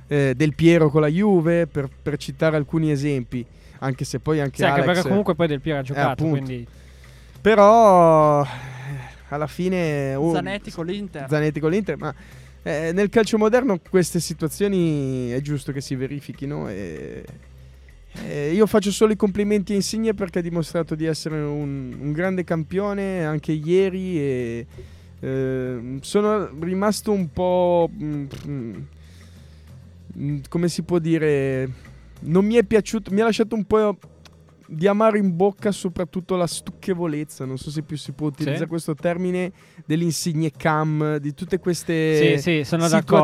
eh, 0.08 0.34
Del 0.36 0.56
Piero 0.56 0.90
con 0.90 1.02
la 1.02 1.08
Juve, 1.08 1.68
per, 1.68 1.90
per 2.02 2.16
citare 2.18 2.56
alcuni 2.56 2.90
esempi, 2.92 3.46
anche 3.80 4.06
se 4.06 4.20
poi 4.20 4.40
anche 4.40 4.58
Sì, 4.58 4.64
anche 4.64 4.82
Alex... 4.82 4.94
perché 4.94 5.10
comunque 5.10 5.36
poi 5.36 5.48
Del 5.48 5.60
Piero 5.60 5.80
ha 5.80 5.84
giocato, 5.84 6.24
appunto. 6.24 6.38
quindi 6.46 6.66
Però 7.42 8.44
eh, 8.44 8.48
alla 9.32 9.48
fine... 9.48 10.16
oh, 10.16 10.34
Zanetti 10.34 10.72
con 10.72 10.86
l'Inter. 10.86 11.28
Zanetti 11.30 11.60
con 11.60 11.72
l'Inter, 11.72 11.98
ma 11.98 12.14
eh, 12.64 12.92
nel 12.94 13.10
calcio 13.10 13.38
moderno 13.38 13.80
queste 13.80 14.20
situazioni 14.20 15.30
è 15.30 15.42
giusto 15.42 15.72
che 15.72 15.82
si 15.82 15.96
verifichino 15.96 16.70
e, 16.70 17.24
e 18.24 18.52
io 18.52 18.68
faccio 18.68 18.92
solo 18.92 19.14
i 19.14 19.16
complimenti 19.16 19.72
a 19.72 19.76
Insigne 19.76 20.14
perché 20.14 20.40
ha 20.40 20.42
dimostrato 20.44 20.94
di 20.94 21.06
essere 21.06 21.40
un, 21.40 21.96
un 22.00 22.12
grande 22.12 22.44
campione 22.44 23.26
anche 23.26 23.52
ieri 23.52 24.20
e 24.20 24.66
eh, 25.22 25.98
sono 26.02 26.50
rimasto 26.60 27.12
un 27.12 27.32
po' 27.32 27.90
mm, 27.92 28.26
mm, 30.18 30.40
come 30.48 30.68
si 30.68 30.84
può 30.84 31.00
dire 31.00 31.70
non 32.22 32.46
mi 32.46 32.56
è 32.56 32.64
piaciuto 32.64 33.12
mi 33.12 33.22
ha 33.22 33.26
lasciato 33.26 33.56
un 33.56 33.66
po' 33.66 33.98
di 34.74 34.88
amaro 34.88 35.18
in 35.18 35.36
bocca 35.36 35.72
soprattutto 35.74 36.38
la 36.38 36.48
stucchevolezza, 36.48 37.44
non 37.44 37.58
so 37.58 37.70
se 37.70 37.82
più 37.82 37.98
si 37.98 38.13
può 38.13 38.28
utilizzare 38.28 38.63
Sì. 38.63 38.70
questo 38.70 38.96
termine, 38.96 39.51
dell'insigne 39.86 40.50
cam, 40.51 41.18
di 41.18 41.34
tutte 41.34 41.60
queste 41.60 42.38
Sì, 42.38 42.63
sì, 42.63 42.78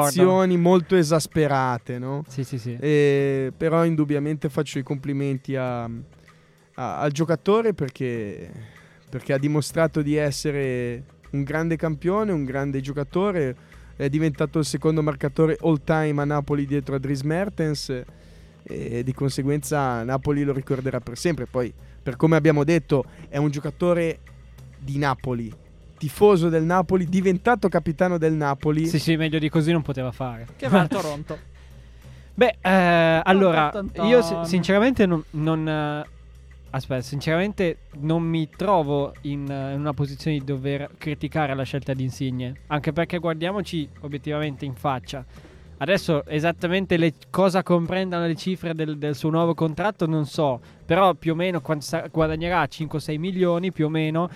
situazioni 0.10 0.58
molto 0.58 0.96
esasperate, 0.98 2.00
no? 2.00 2.24
Sì, 2.28 2.44
sì, 2.44 2.58
sì. 2.60 2.76
E- 2.80 3.54
però 3.56 3.86
indubbiamente 3.86 4.50
faccio 4.50 4.78
i 4.78 4.84
complimenti 4.84 5.56
a- 5.56 5.84
a- 5.86 7.00
al 7.00 7.12
giocatore 7.12 7.74
perché, 7.74 8.52
perché 9.10 9.32
ha 9.32 9.38
dimostrato 9.38 10.02
di 10.02 10.16
essere 10.16 11.04
un 11.32 11.44
grande 11.44 11.78
campione, 11.78 12.34
un 12.34 12.44
grande 12.44 12.82
giocatore, 12.82 13.56
è 13.96 14.10
diventato 14.10 14.60
il 14.60 14.66
secondo 14.66 15.02
marcatore 15.02 15.58
all 15.62 15.82
time 15.84 16.22
a 16.22 16.26
Napoli 16.26 16.66
dietro 16.66 16.96
a 16.96 17.00
Dries 17.00 17.22
Mertens 17.22 18.04
e 18.68 19.04
di 19.04 19.14
conseguenza 19.14 20.04
Napoli 20.04 20.44
lo 20.44 20.52
ricorderà 20.54 21.00
per 21.00 21.18
sempre. 21.18 21.46
Poi, 21.46 21.74
per 22.04 22.16
come 22.18 22.36
abbiamo 22.36 22.64
detto, 22.64 23.06
è 23.30 23.38
un 23.38 23.50
giocatore 23.50 24.20
di 24.78 24.98
Napoli, 24.98 25.52
tifoso 25.98 26.50
del 26.50 26.64
Napoli, 26.64 27.06
diventato 27.06 27.70
capitano 27.70 28.18
del 28.18 28.34
Napoli. 28.34 28.86
Sì, 28.88 29.00
sì, 29.00 29.16
meglio 29.16 29.40
di 29.40 29.50
così 29.50 29.72
non 29.72 29.82
poteva 29.82 30.12
fare. 30.12 30.48
Che 30.56 30.68
va 30.68 30.82
a 30.82 30.88
Toronto. 30.88 31.56
Beh, 32.34 32.58
eh, 32.62 33.22
allora, 33.24 33.72
io 34.04 34.22
si- 34.22 34.36
sinceramente 34.44 35.06
non... 35.06 35.24
non, 35.32 35.68
eh, 35.68 36.06
aspetta, 36.70 37.02
sinceramente 37.02 37.78
non 38.02 38.22
mi 38.22 38.48
trovo 38.56 39.14
in, 39.22 39.50
eh, 39.50 39.74
in 39.74 39.80
una 39.80 39.94
posizione 39.94 40.38
di 40.38 40.46
dover 40.46 40.92
criticare 40.98 41.56
la 41.56 41.64
scelta 41.64 41.94
di 41.94 42.04
Insigne. 42.04 42.62
Anche 42.68 42.94
perché 42.94 43.18
guardiamoci 43.18 43.90
obiettivamente 44.02 44.66
in 44.66 44.76
faccia. 44.76 45.26
Adesso 45.80 46.26
esattamente 46.26 46.98
le- 46.98 47.14
cosa 47.30 47.62
comprendano 47.62 48.26
le 48.26 48.36
cifre 48.36 48.74
del, 48.74 48.98
del 48.98 49.16
suo 49.16 49.30
nuovo 49.30 49.54
contratto 49.54 50.08
non 50.08 50.26
so, 50.26 50.60
però 50.86 51.14
più 51.14 51.34
o 51.34 51.36
meno 51.36 51.62
guadagnerà 52.12 52.64
5-6 52.64 53.20
milioni 53.20 53.72
più 53.72 53.86
o 53.86 53.90
meno 53.90 54.30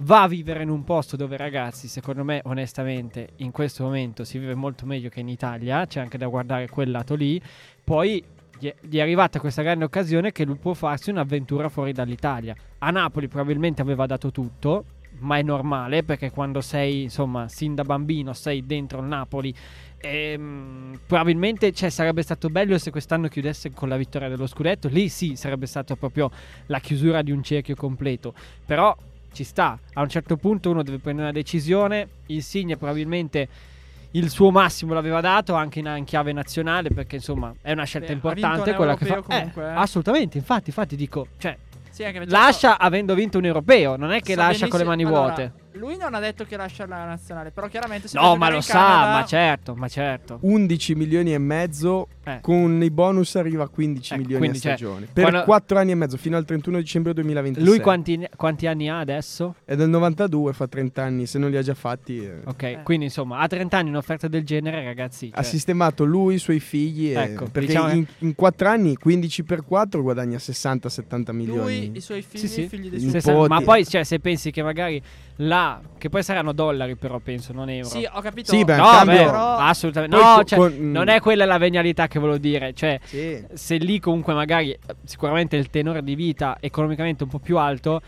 va 0.00 0.22
a 0.22 0.28
vivere 0.28 0.62
in 0.62 0.68
un 0.68 0.84
posto 0.84 1.16
dove 1.16 1.36
ragazzi, 1.36 1.88
secondo 1.88 2.24
me 2.24 2.40
onestamente 2.44 3.30
in 3.36 3.50
questo 3.50 3.84
momento 3.84 4.24
si 4.24 4.38
vive 4.38 4.54
molto 4.54 4.86
meglio 4.86 5.08
che 5.08 5.20
in 5.20 5.28
Italia, 5.28 5.86
c'è 5.86 6.00
anche 6.00 6.18
da 6.18 6.26
guardare 6.26 6.68
quel 6.68 6.90
lato 6.90 7.14
lì, 7.14 7.40
poi 7.82 8.22
gli 8.58 8.96
è 8.96 9.00
arrivata 9.00 9.38
questa 9.38 9.62
grande 9.62 9.84
occasione 9.84 10.32
che 10.32 10.44
lui 10.44 10.56
può 10.56 10.72
farsi 10.72 11.10
un'avventura 11.10 11.68
fuori 11.68 11.92
dall'Italia. 11.92 12.54
A 12.78 12.90
Napoli 12.90 13.28
probabilmente 13.28 13.82
aveva 13.82 14.06
dato 14.06 14.30
tutto, 14.30 14.84
ma 15.18 15.38
è 15.38 15.42
normale 15.42 16.02
perché 16.02 16.30
quando 16.30 16.60
sei, 16.60 17.02
insomma, 17.02 17.48
sin 17.48 17.74
da 17.74 17.84
bambino 17.84 18.32
sei 18.32 18.64
dentro 18.64 19.00
il 19.00 19.06
Napoli, 19.06 19.54
ehm, 19.98 21.00
probabilmente 21.06 21.72
cioè, 21.72 21.90
sarebbe 21.90 22.22
stato 22.22 22.48
bello 22.48 22.78
se 22.78 22.90
quest'anno 22.90 23.28
chiudesse 23.28 23.72
con 23.72 23.88
la 23.88 23.96
vittoria 23.96 24.28
dello 24.28 24.46
scudetto. 24.46 24.88
Lì 24.88 25.08
sì, 25.08 25.36
sarebbe 25.36 25.66
stato 25.66 25.96
proprio 25.96 26.30
la 26.66 26.80
chiusura 26.80 27.22
di 27.22 27.30
un 27.32 27.42
cerchio 27.42 27.74
completo. 27.74 28.34
Però 28.64 28.94
ci 29.32 29.44
sta, 29.44 29.78
a 29.94 30.00
un 30.02 30.08
certo 30.08 30.36
punto 30.36 30.70
uno 30.70 30.82
deve 30.82 30.98
prendere 30.98 31.28
una 31.28 31.36
decisione. 31.36 32.08
Insigne 32.26 32.76
probabilmente 32.76 33.48
il 34.12 34.30
suo 34.30 34.50
massimo 34.50 34.94
l'aveva 34.94 35.20
dato 35.20 35.54
anche 35.54 35.80
in, 35.80 35.92
in 35.96 36.04
chiave 36.04 36.32
nazionale 36.32 36.88
perché 36.88 37.16
insomma 37.16 37.52
è 37.60 37.72
una 37.72 37.84
scelta 37.84 38.08
Beh, 38.08 38.12
importante 38.14 38.70
un 38.70 38.76
quella 38.76 38.96
che 38.96 39.04
fa. 39.04 39.14
europeo 39.16 39.36
comunque, 39.38 39.62
Eh, 39.64 39.66
eh. 39.66 39.74
assolutamente, 39.76 40.38
infatti, 40.38 40.70
infatti 40.70 40.96
dico, 40.96 41.26
cioè, 41.36 41.54
Sì, 41.90 42.04
lascia 42.26 42.78
avendo 42.78 43.14
vinto 43.14 43.36
un 43.38 43.44
europeo, 43.44 43.96
non 43.96 44.12
è 44.12 44.20
che 44.20 44.34
lascia 44.34 44.68
con 44.68 44.78
le 44.78 44.84
mani 44.86 45.02
benissimo- 45.04 45.26
vuote. 45.26 45.52
Lui 45.76 45.96
non 45.96 46.14
ha 46.14 46.20
detto 46.20 46.44
che 46.44 46.56
lascia 46.56 46.86
la 46.86 47.04
nazionale, 47.04 47.50
però 47.50 47.66
chiaramente 47.68 48.08
se 48.08 48.18
no, 48.18 48.36
ma 48.36 48.50
lo 48.50 48.60
sa, 48.60 48.72
Canada- 48.72 49.12
ma 49.20 49.24
certo, 49.24 49.74
ma 49.74 49.88
certo. 49.88 50.38
11 50.42 50.94
milioni 50.94 51.32
e 51.34 51.38
mezzo 51.38 52.08
Eh. 52.24 52.38
con 52.40 52.82
i 52.82 52.90
bonus 52.90 53.36
arriva 53.36 53.64
a 53.64 53.68
15 53.68 54.12
Ecco, 54.14 54.20
milioni 54.22 54.40
quindi, 54.40 54.58
a 54.58 54.60
cioè, 54.60 54.76
stagione 54.76 55.06
per 55.12 55.24
quando- 55.24 55.44
4 55.44 55.78
anni 55.78 55.90
e 55.92 55.94
mezzo 55.94 56.16
fino 56.16 56.36
al 56.36 56.44
31 56.44 56.78
dicembre 56.78 57.12
2026 57.14 57.68
Lui 57.68 57.80
quanti, 57.80 58.28
quanti 58.36 58.66
anni 58.66 58.88
ha 58.88 58.98
adesso? 58.98 59.54
è 59.64 59.76
del 59.76 59.88
92 59.88 60.52
fa 60.52 60.66
30 60.66 61.02
anni 61.02 61.26
se 61.26 61.38
non 61.38 61.50
li 61.50 61.56
ha 61.56 61.62
già 61.62 61.74
fatti 61.74 62.18
eh. 62.24 62.40
Ok, 62.44 62.62
Eh. 62.62 62.80
quindi 62.82 63.04
insomma, 63.06 63.38
a 63.38 63.46
30 63.46 63.76
anni 63.78 63.90
un'offerta 63.90 64.28
del 64.28 64.44
genere, 64.44 64.82
ragazzi. 64.84 65.30
ha 65.32 65.42
cioè, 65.42 65.50
sistemato 65.50 66.04
lui 66.04 66.34
i 66.34 66.38
suoi 66.38 66.60
figli 66.60 67.10
e- 67.10 67.14
Ecco, 67.14 67.44
perché 67.46 67.68
diciamo 67.68 67.90
in, 67.92 68.06
in 68.18 68.34
4 68.34 68.68
anni 68.68 68.96
15 68.96 69.44
per 69.44 69.64
4 69.64 70.02
guadagna 70.02 70.38
60-70 70.38 71.32
milioni 71.32 71.86
Lui, 71.88 71.96
i 71.96 72.00
suoi 72.00 72.22
figli, 72.22 72.40
Sì, 72.40 72.48
sì. 72.48 72.60
i 72.62 72.68
figli 72.68 72.88
dei 72.88 73.20
suoi 73.20 73.48
ma 73.48 73.60
poi 73.60 73.86
cioè, 73.86 74.02
se 74.04 74.18
pensi 74.20 74.50
che 74.50 74.62
magari 74.62 75.00
là, 75.36 75.80
che 75.98 76.08
poi 76.08 76.22
saranno 76.22 76.52
dollari 76.52 76.96
però 76.96 77.18
penso, 77.18 77.52
non 77.52 77.68
euro. 77.68 77.88
Sì, 77.88 78.08
ho 78.10 78.20
capito. 78.20 78.52
Sì, 78.52 78.64
beh, 78.64 78.76
no, 78.76 78.84
cambio- 78.84 79.14
beh, 79.16 79.24
però- 79.24 79.56
assolutamente. 79.56 80.16
No, 80.16 80.42
cioè, 80.44 80.58
con- 80.58 80.76
non 80.90 81.08
è 81.08 81.20
quella 81.20 81.44
la 81.44 81.58
venialità 81.58 82.06
che 82.08 82.18
volevo 82.18 82.38
dire. 82.38 82.72
Cioè, 82.72 82.98
Sì. 83.04 83.44
se 83.52 83.76
lì 83.76 84.00
comunque 84.00 84.32
magari 84.34 84.70
eh, 84.72 84.78
sicuramente 85.04 85.56
il 85.56 85.68
tenore 85.70 86.02
di 86.02 86.14
vita 86.14 86.56
economicamente 86.60 87.24
un 87.24 87.28
po' 87.30 87.38
più 87.38 87.58
alto, 87.58 88.00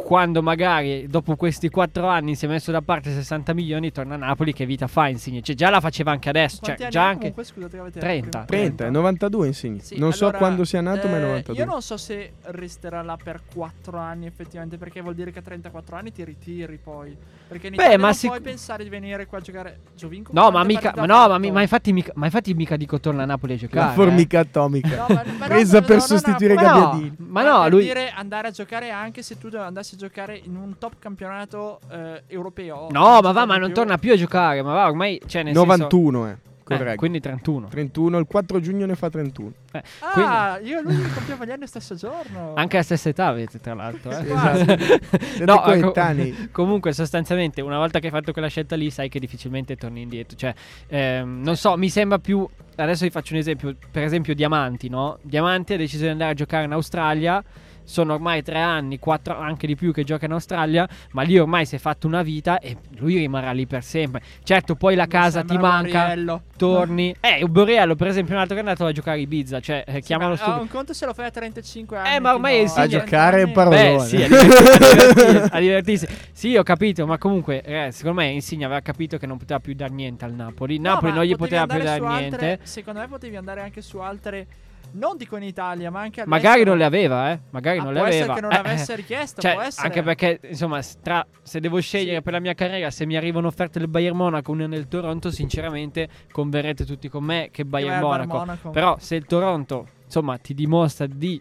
quando 0.00 0.42
magari 0.42 1.08
dopo 1.08 1.34
questi 1.34 1.68
quattro 1.68 2.06
anni 2.06 2.36
si 2.36 2.44
è 2.44 2.48
messo 2.48 2.70
da 2.70 2.80
parte 2.80 3.12
60 3.12 3.52
milioni, 3.52 3.90
torna 3.90 4.14
a 4.14 4.18
Napoli, 4.18 4.52
che 4.52 4.64
vita 4.64 4.86
fa 4.86 5.08
Insigne? 5.08 5.42
Cioè, 5.42 5.56
già 5.56 5.70
la 5.70 5.80
faceva 5.80 6.12
anche 6.12 6.28
adesso, 6.28 6.60
Quanti 6.60 6.82
cioè, 6.82 6.90
già 6.90 7.02
anche... 7.04 7.18
comunque, 7.18 7.44
scusate, 7.44 7.72
che 7.72 7.78
avete 7.80 7.98
30. 8.00 8.24
detto 8.30 8.44
prima? 8.46 8.62
30 8.64 8.86
è 8.86 8.90
92 8.90 9.46
Insigne 9.48 9.80
Sì, 9.80 9.98
non 9.98 10.12
so 10.12 10.24
allora, 10.24 10.38
quando 10.38 10.64
sia 10.64 10.80
nato 10.80 11.08
ma 11.08 11.14
è 11.16 11.18
eh, 11.18 11.22
92 11.26 11.64
Io 11.64 11.68
non 11.70 11.82
so 11.82 11.96
se 11.96 12.34
resterà 12.42 13.02
là 13.02 13.18
per 13.22 13.40
4 13.52 13.98
anni 13.98 14.26
effettivamente, 14.26 14.78
perché 14.78 15.00
vuol 15.00 15.14
dire 15.14 15.32
che 15.32 15.40
a 15.40 15.42
34 15.42 15.96
anni 15.96 16.12
ti 16.12 16.22
ritiri 16.24 16.78
poi. 16.82 17.16
Perché 17.48 17.66
in 17.66 17.74
Beh, 17.74 17.80
Italia 17.82 17.98
ma 17.98 18.04
non 18.06 18.14
sic- 18.14 18.28
puoi 18.30 18.40
pensare 18.42 18.84
di 18.84 18.90
venire 18.90 19.26
qua 19.26 19.38
a 19.38 19.40
giocare 19.40 19.80
Giovinco. 19.96 20.32
No, 20.32 20.50
ma 20.50 20.62
mica, 20.64 20.92
ma, 20.94 21.06
no, 21.06 21.28
ma, 21.28 21.38
mi- 21.38 21.50
ma 21.50 21.60
infatti, 21.62 21.92
mica, 21.92 22.12
ma 22.14 22.26
infatti 22.26 22.54
mica 22.54 22.76
dico 22.76 23.00
torna 23.00 23.24
a 23.24 23.26
Napoli 23.26 23.54
a 23.54 23.56
la 23.56 23.60
giocare. 23.62 23.90
eh. 23.90 23.94
formica 23.94 24.40
atomica 24.40 24.96
No, 24.96 25.06
ma- 25.14 25.46
presa 25.46 25.80
no, 25.80 25.86
per 25.86 25.96
no, 25.96 26.02
sostituire 26.02 26.54
no, 26.54 26.60
Ma 26.62 26.68
no, 26.68 26.80
Gabbiadini 26.80 27.16
ma 27.18 27.42
no, 27.42 27.62
per 27.62 27.70
lui... 27.72 27.82
dire 27.82 28.10
andare 28.10 28.48
a 28.48 28.50
giocare 28.52 28.90
anche 28.90 29.22
se 29.22 29.38
tu 29.38 29.48
andassi 29.56 29.87
a 29.94 29.98
giocare 29.98 30.40
in 30.42 30.56
un 30.56 30.76
top 30.78 30.94
campionato 30.98 31.80
eh, 31.90 32.22
europeo. 32.26 32.88
No, 32.90 33.20
ma 33.20 33.32
va, 33.32 33.44
ma 33.46 33.56
non 33.56 33.72
torna 33.72 33.98
più 33.98 34.12
a 34.12 34.16
giocare. 34.16 34.62
Ma 34.62 34.72
va, 34.74 34.88
ormai. 34.88 35.20
Cioè, 35.26 35.42
nel 35.42 35.54
senso- 35.54 35.68
91 35.70 36.28
eh 36.28 36.36
Eh, 36.70 36.76
corretto 36.76 36.96
quindi 36.96 37.18
31. 37.20 37.68
31 37.68 38.18
il 38.18 38.26
4 38.26 38.60
giugno 38.60 38.84
ne 38.84 38.94
fa 38.94 39.08
31 39.08 39.52
Eh, 39.72 39.82
quindi- 40.12 40.30
Ah, 40.30 40.58
io 40.62 40.78
e 40.80 40.82
lui 40.82 41.00
compiamo 41.14 41.46
gli 41.46 41.50
anni 41.50 41.60
lo 41.60 41.66
stesso 41.66 41.94
giorno. 41.94 42.52
anche 42.56 42.76
la 42.76 42.82
stessa 42.82 43.08
età 43.08 43.26
avete, 43.28 43.58
tra 43.58 43.72
l'altro. 43.72 44.10
eh. 44.10 44.20
Esatto. 44.28 45.44
No, 45.46 45.64
ecco, 45.64 45.92
comunque, 46.52 46.92
sostanzialmente, 46.92 47.62
una 47.62 47.78
volta 47.78 48.00
che 48.00 48.06
hai 48.06 48.12
fatto 48.12 48.32
quella 48.32 48.48
scelta 48.48 48.76
lì, 48.76 48.90
sai 48.90 49.08
che 49.08 49.18
difficilmente 49.18 49.76
torni 49.76 50.02
indietro. 50.02 50.36
Cioè, 50.36 50.52
ehm, 50.88 51.40
non 51.42 51.56
so, 51.56 51.74
mi 51.78 51.88
sembra 51.88 52.18
più. 52.18 52.46
Adesso 52.76 53.04
vi 53.04 53.10
faccio 53.10 53.32
un 53.32 53.38
esempio. 53.38 53.74
Per 53.90 54.02
esempio, 54.02 54.34
Diamanti, 54.34 54.88
no? 54.90 55.18
Diamanti 55.22 55.72
ha 55.72 55.76
deciso 55.78 56.02
di 56.04 56.10
andare 56.10 56.32
a 56.32 56.34
giocare 56.34 56.64
in 56.64 56.72
Australia. 56.72 57.42
Sono 57.88 58.12
ormai 58.12 58.42
tre 58.42 58.58
anni, 58.60 58.98
quattro 58.98 59.34
anche 59.38 59.66
di 59.66 59.74
più 59.74 59.94
che 59.94 60.04
gioca 60.04 60.26
in 60.26 60.32
Australia. 60.32 60.86
Ma 61.12 61.22
lì 61.22 61.38
ormai 61.38 61.64
si 61.64 61.74
è 61.74 61.78
fatto 61.78 62.06
una 62.06 62.20
vita 62.22 62.58
e 62.58 62.76
lui 62.98 63.16
rimarrà 63.16 63.50
lì 63.52 63.66
per 63.66 63.82
sempre. 63.82 64.20
Certo, 64.42 64.74
poi 64.74 64.94
la 64.94 65.06
casa 65.06 65.42
ti 65.42 65.56
manca. 65.56 66.08
Borriello. 66.08 66.42
Torni. 66.58 67.14
Eh, 67.18 67.46
Borriello, 67.48 67.94
per 67.94 68.08
esempio, 68.08 68.34
un 68.34 68.40
altro 68.40 68.54
che 68.56 68.60
è 68.62 68.64
andato 68.64 68.84
a 68.84 68.92
giocare 68.92 69.16
a 69.16 69.20
Ibiza. 69.22 69.60
Cioè, 69.60 69.84
eh, 69.86 69.92
Sì, 69.94 70.00
chiamalo 70.02 70.30
ma, 70.32 70.36
subito. 70.36 70.56
ah, 70.56 70.60
un 70.60 70.68
conto 70.68 70.92
se 70.92 71.06
lo 71.06 71.14
fai 71.14 71.26
a 71.26 71.30
35 71.30 71.96
anni. 71.96 72.14
Eh, 72.16 72.20
ma 72.20 72.34
ormai 72.34 72.50
fino 72.52 72.60
è 72.60 72.66
insigne- 72.66 72.84
a 72.84 73.04
giocare 73.04 73.42
anni. 73.42 73.52
parolone. 73.52 73.96
Beh, 73.96 74.00
sì, 74.04 74.22
a 74.22 74.28
divertirsi, 74.28 75.48
a 75.50 75.58
divertirsi. 75.60 76.06
Sì, 76.32 76.56
ho 76.56 76.62
capito, 76.62 77.06
ma 77.06 77.16
comunque, 77.16 77.62
eh, 77.62 77.90
secondo 77.92 78.20
me 78.20 78.26
Insigne 78.28 78.66
aveva 78.66 78.80
capito 78.80 79.16
che 79.16 79.26
non 79.26 79.38
poteva 79.38 79.60
più 79.60 79.72
dar 79.74 79.90
niente 79.90 80.24
al 80.26 80.34
Napoli. 80.34 80.78
No, 80.78 80.90
Napoli 80.90 81.10
ma 81.12 81.16
non 81.18 81.26
gli 81.26 81.36
poteva 81.36 81.66
più 81.66 81.78
dare 81.82 81.98
su 82.00 82.06
niente. 82.06 82.34
altre- 82.34 82.58
secondo 82.64 83.00
me 83.00 83.08
potevi 83.08 83.36
andare 83.36 83.62
anche 83.62 83.80
su 83.80 83.98
altre. 83.98 84.46
Non 84.90 85.16
dico 85.18 85.36
in 85.36 85.42
Italia, 85.42 85.90
ma 85.90 86.00
anche 86.00 86.22
all'estero. 86.22 86.42
Magari 86.48 86.64
non 86.64 86.78
le 86.78 86.84
aveva, 86.84 87.30
eh. 87.32 87.40
Magari 87.50 87.78
Ah, 87.78 87.82
non 87.82 87.92
le 87.92 87.98
può 87.98 88.08
essere 88.08 88.22
aveva. 88.24 88.34
che 88.36 88.40
non 88.40 88.52
Eh, 88.52 88.56
avesse 88.56 88.92
eh. 88.92 88.96
richiesto, 88.96 89.40
Cioè, 89.42 89.52
può 89.52 89.60
essere. 89.62 89.86
anche 89.86 90.02
perché, 90.02 90.40
insomma, 90.48 90.80
tra- 91.02 91.26
se 91.42 91.60
devo 91.60 91.78
scegliere 91.80 92.16
Sì. 92.16 92.22
per 92.22 92.32
la 92.32 92.40
mia 92.40 92.54
carriera, 92.54 92.90
se 92.90 93.04
mi 93.04 93.16
arrivano 93.16 93.48
offerte 93.48 93.78
del 93.78 93.88
Bayern 93.88 94.16
Monaco, 94.16 94.50
una 94.50 94.66
nel 94.66 94.88
Toronto, 94.88 95.30
sinceramente 95.30 96.08
converrete 96.32 96.86
tutti 96.86 97.08
con 97.08 97.22
me 97.24 97.48
che 97.52 97.64
Bayern 97.66 98.00
Monaco. 98.00 98.36
Monaco. 98.38 98.70
Però 98.70 98.96
se 98.98 99.14
il 99.16 99.26
Toronto, 99.26 99.86
insomma, 100.04 100.38
ti 100.38 100.54
dimostra 100.54 101.06
di 101.06 101.40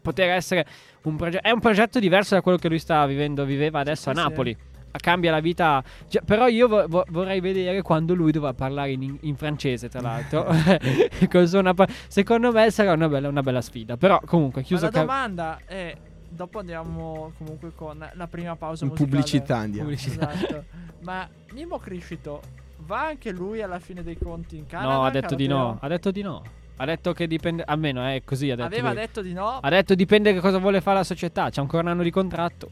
poter 0.00 0.30
essere 0.30 0.64
un 1.02 1.16
progetto 1.16 1.46
è 1.46 1.50
un 1.50 1.60
progetto 1.60 1.98
diverso 1.98 2.34
da 2.34 2.42
quello 2.42 2.58
che 2.58 2.68
lui 2.68 2.78
sta 2.78 3.04
vivendo, 3.06 3.44
viveva 3.44 3.80
adesso 3.80 4.04
Sì, 4.04 4.08
a 4.10 4.12
sì. 4.14 4.56
Cambia 4.98 5.30
la 5.30 5.40
vita. 5.40 5.82
Già, 6.08 6.20
però 6.24 6.46
io 6.48 6.68
vo- 6.68 6.86
vo- 6.88 7.04
vorrei 7.08 7.40
vedere 7.40 7.82
quando 7.82 8.14
lui 8.14 8.32
dovrà 8.32 8.52
parlare 8.54 8.92
in, 8.92 9.16
in 9.20 9.36
francese, 9.36 9.88
tra 9.88 10.00
l'altro. 10.00 10.46
Napa- 11.62 11.86
Secondo 12.08 12.52
me 12.52 12.70
sarà 12.70 12.92
una 12.92 13.08
bella, 13.08 13.28
una 13.28 13.42
bella 13.42 13.60
sfida. 13.60 13.96
Però 13.96 14.20
comunque, 14.24 14.60
Ma 14.62 14.66
chiuso 14.66 14.84
la 14.86 14.90
ca- 14.90 15.00
domanda 15.00 15.58
è. 15.64 15.96
Dopo 16.30 16.58
andiamo 16.58 17.32
comunque 17.38 17.72
con 17.74 18.06
la 18.12 18.26
prima 18.26 18.54
pausa 18.54 18.84
musicale. 18.84 19.10
pubblicità 19.10 19.56
andiamo 19.56 19.88
Pubblicità. 19.88 20.30
Esatto. 20.32 20.64
Ma 21.00 21.26
Mimo 21.52 21.78
Criscito 21.78 22.42
va 22.80 23.06
anche 23.06 23.32
lui 23.32 23.62
alla 23.62 23.78
fine 23.78 24.02
dei 24.02 24.18
conti 24.18 24.56
in 24.58 24.66
Canada? 24.66 24.92
No, 24.92 25.04
ha 25.04 25.10
detto 25.10 25.34
di 25.34 25.46
no. 25.46 25.78
Ha 25.80 25.88
detto 25.88 26.10
di 26.10 26.20
no. 26.22 26.42
Ha 26.76 26.84
detto 26.84 27.12
che 27.14 27.26
dipende. 27.26 27.62
Almeno 27.66 28.04
è 28.04 28.20
così. 28.24 28.50
Ha 28.50 28.56
detto 28.56 28.66
Aveva 28.68 28.90
lui. 28.92 28.98
detto 28.98 29.22
di 29.22 29.32
no. 29.32 29.58
Ha 29.58 29.68
detto 29.70 29.94
dipende 29.94 30.32
che 30.34 30.40
cosa 30.40 30.58
vuole 30.58 30.80
fare 30.82 30.98
la 30.98 31.04
società. 31.04 31.48
C'è 31.48 31.60
ancora 31.62 31.82
un 31.84 31.88
anno 31.88 32.02
di 32.02 32.10
contratto. 32.10 32.68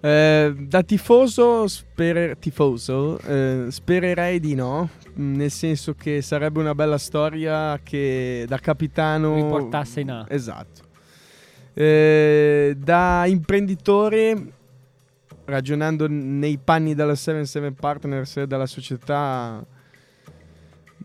Eh, 0.00 0.54
da 0.56 0.82
tifoso, 0.82 1.66
sperer- 1.66 2.38
tifoso 2.38 3.18
eh, 3.18 3.66
spererei 3.68 4.38
di 4.38 4.54
no, 4.54 4.88
mh, 5.14 5.36
nel 5.36 5.50
senso 5.50 5.94
che 5.94 6.22
sarebbe 6.22 6.60
una 6.60 6.74
bella 6.74 6.98
storia 6.98 7.80
che 7.82 8.44
da 8.46 8.58
capitano 8.58 9.34
Riportasse 9.34 10.00
in 10.00 10.10
A. 10.10 10.26
Esatto. 10.28 10.82
Eh, 11.74 12.76
da 12.78 13.24
imprenditore, 13.26 14.52
ragionando 15.44 16.06
nei 16.08 16.58
panni 16.62 16.94
della 16.94 17.14
77 17.16 17.72
Partners 17.72 18.36
e 18.36 18.46
della 18.46 18.66
società, 18.66 19.64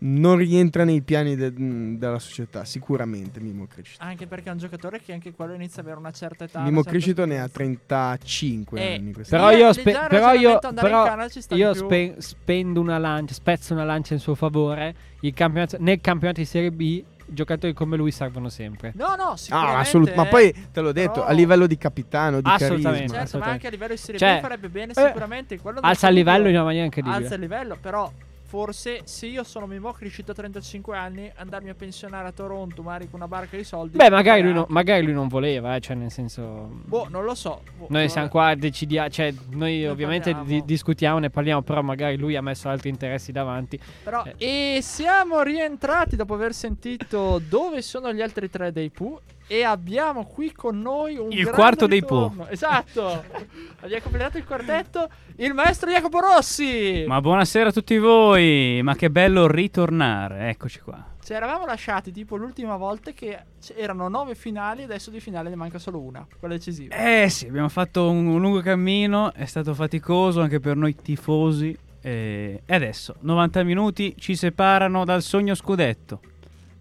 non 0.06 0.36
rientra 0.36 0.84
nei 0.84 1.00
piani 1.00 1.34
de- 1.34 1.52
della 1.96 2.18
società, 2.18 2.64
sicuramente 2.64 3.40
Mimo 3.40 3.66
Crescito. 3.66 4.02
Anche 4.04 4.26
perché 4.26 4.48
è 4.50 4.52
un 4.52 4.58
giocatore 4.58 5.00
che 5.00 5.12
anche 5.14 5.32
quello 5.32 5.54
inizia 5.54 5.80
ad 5.80 5.86
avere 5.86 6.00
una 6.00 6.10
certa 6.10 6.44
età. 6.44 6.60
Mimo 6.60 6.76
certa 6.82 6.90
Crescito 6.90 7.24
ne 7.24 7.40
ha 7.40 7.44
esperienza. 7.44 7.52
35 7.96 8.80
Eh, 8.80 8.94
anni. 8.96 9.14
Però 9.28 9.50
io, 9.50 9.72
spe- 9.72 9.98
però 10.08 10.32
io, 10.34 10.58
però 10.58 11.04
Canada 11.04 11.28
ci 11.28 11.40
sta 11.40 11.54
io 11.54 11.72
spe- 11.72 12.16
spendo 12.18 12.80
una 12.80 12.98
lancia, 12.98 13.32
spezzo 13.34 13.72
una 13.72 13.84
lancia 13.84 14.12
in 14.14 14.20
suo 14.20 14.34
favore. 14.34 14.94
Il 15.20 15.32
campionato- 15.32 15.76
nel 15.80 16.00
campionato 16.02 16.40
di 16.40 16.46
Serie 16.46 16.70
B, 16.70 17.02
giocatori 17.26 17.72
come 17.72 17.96
lui 17.96 18.10
servono 18.10 18.50
sempre. 18.50 18.92
No, 18.96 19.14
no, 19.16 19.30
Ah, 19.30 19.36
sicuramente. 19.38 19.78
assolut- 19.80 20.14
ma 20.14 20.26
eh. 20.26 20.28
poi 20.28 20.54
te 20.70 20.80
l'ho 20.82 20.92
detto, 20.92 21.12
Però- 21.12 21.24
a 21.26 21.32
livello 21.32 21.66
di 21.66 21.78
capitano, 21.78 22.42
di 22.42 22.48
Assolutamente. 22.50 22.82
carisma. 22.82 22.98
Certo, 22.98 23.16
ma 23.16 23.22
assolutamente. 23.22 23.50
anche 23.54 23.66
a 23.66 23.70
livello 23.70 23.94
di 23.94 23.98
Serie 24.00 24.18
Cioè, 24.20 24.36
B 24.36 24.40
farebbe 24.42 24.68
bene 24.68 24.92
eh, 24.92 25.06
sicuramente. 25.06 25.58
quello 25.58 25.80
del 25.80 25.88
Alza 25.88 26.08
il 26.08 26.14
livello 26.14 26.48
in 26.48 26.54
una 26.54 26.64
maniera 26.64 26.84
incredibile. 26.84 27.22
Alza 27.22 27.34
il 27.36 27.40
livello, 27.40 27.78
però 27.80 28.12
forse 28.58 29.00
se 29.02 29.26
io 29.26 29.42
sono 29.42 29.66
Mimo 29.66 29.90
cresciuto 29.90 30.30
a 30.30 30.34
35 30.34 30.96
anni, 30.96 31.28
andarmi 31.34 31.70
a 31.70 31.74
pensionare 31.74 32.28
a 32.28 32.30
Toronto, 32.30 32.82
magari 32.82 33.06
con 33.10 33.18
una 33.18 33.26
barca 33.26 33.56
di 33.56 33.64
soldi. 33.64 33.96
Beh, 33.96 34.10
magari 34.10 34.42
lui, 34.42 34.52
eh, 34.52 34.54
no- 34.54 34.66
magari 34.68 35.02
lui 35.02 35.12
non 35.12 35.26
voleva, 35.26 35.74
eh, 35.74 35.80
cioè 35.80 35.96
nel 35.96 36.12
senso... 36.12 36.70
Boh, 36.84 37.08
non 37.10 37.24
lo 37.24 37.34
so. 37.34 37.62
Boh, 37.76 37.86
Noi 37.90 38.08
siamo 38.08 38.28
qua 38.28 38.46
a 38.50 38.54
decidiamo, 38.54 39.08
cioè 39.08 39.34
noi 39.50 39.80
Ne 39.80 39.88
ovviamente 39.88 40.30
parliamo. 40.32 40.60
di- 40.60 40.64
discutiamo, 40.64 41.18
ne 41.18 41.30
parliamo, 41.30 41.62
però 41.62 41.82
magari 41.82 42.16
lui 42.16 42.36
ha 42.36 42.42
messo 42.42 42.68
altri 42.68 42.90
interessi 42.90 43.32
davanti. 43.32 43.76
Però, 44.04 44.22
Eh. 44.22 44.76
e 44.76 44.82
siamo 44.82 45.42
rientrati 45.42 46.14
dopo 46.14 46.34
aver 46.34 46.54
sentito 46.54 47.40
dove 47.48 47.82
sono 47.82 48.12
gli 48.12 48.22
altri 48.22 48.48
tre 48.48 48.70
dei 48.70 48.90
Pooh. 48.90 49.20
E 49.46 49.62
abbiamo 49.62 50.24
qui 50.24 50.52
con 50.52 50.80
noi 50.80 51.16
un 51.16 51.30
Il 51.30 51.50
quarto 51.50 51.86
dei 51.86 52.00
ritorno. 52.00 52.46
Esatto. 52.48 53.24
abbiamo 53.80 54.02
completato 54.02 54.38
il 54.38 54.44
quartetto. 54.44 55.08
Il 55.36 55.52
maestro 55.52 55.90
Jacopo 55.90 56.20
Rossi. 56.20 57.04
Ma 57.06 57.20
buonasera 57.20 57.68
a 57.68 57.72
tutti 57.72 57.98
voi, 57.98 58.80
ma 58.82 58.94
che 58.94 59.10
bello 59.10 59.46
ritornare, 59.46 60.48
eccoci 60.48 60.80
qua. 60.80 61.12
Ci 61.22 61.32
eravamo 61.32 61.64
lasciati 61.66 62.12
tipo 62.12 62.36
l'ultima 62.36 62.76
volta 62.76 63.12
che 63.12 63.38
erano 63.76 64.08
nove 64.08 64.34
finali. 64.34 64.82
Adesso 64.84 65.10
di 65.10 65.20
finale 65.20 65.50
ne 65.50 65.56
manca 65.56 65.78
solo 65.78 65.98
una, 65.98 66.26
quella 66.38 66.54
decisiva. 66.54 66.94
Eh 66.94 67.28
sì, 67.28 67.46
abbiamo 67.46 67.68
fatto 67.68 68.10
un, 68.10 68.26
un 68.26 68.40
lungo 68.40 68.60
cammino, 68.60 69.32
è 69.34 69.44
stato 69.44 69.74
faticoso 69.74 70.40
anche 70.40 70.60
per 70.60 70.76
noi 70.76 70.94
tifosi. 70.96 71.76
eh, 72.00 72.62
E 72.64 72.74
adesso, 72.74 73.16
90 73.20 73.62
minuti 73.62 74.14
ci 74.18 74.36
separano 74.36 75.04
dal 75.04 75.22
sogno 75.22 75.54
scudetto. 75.54 76.20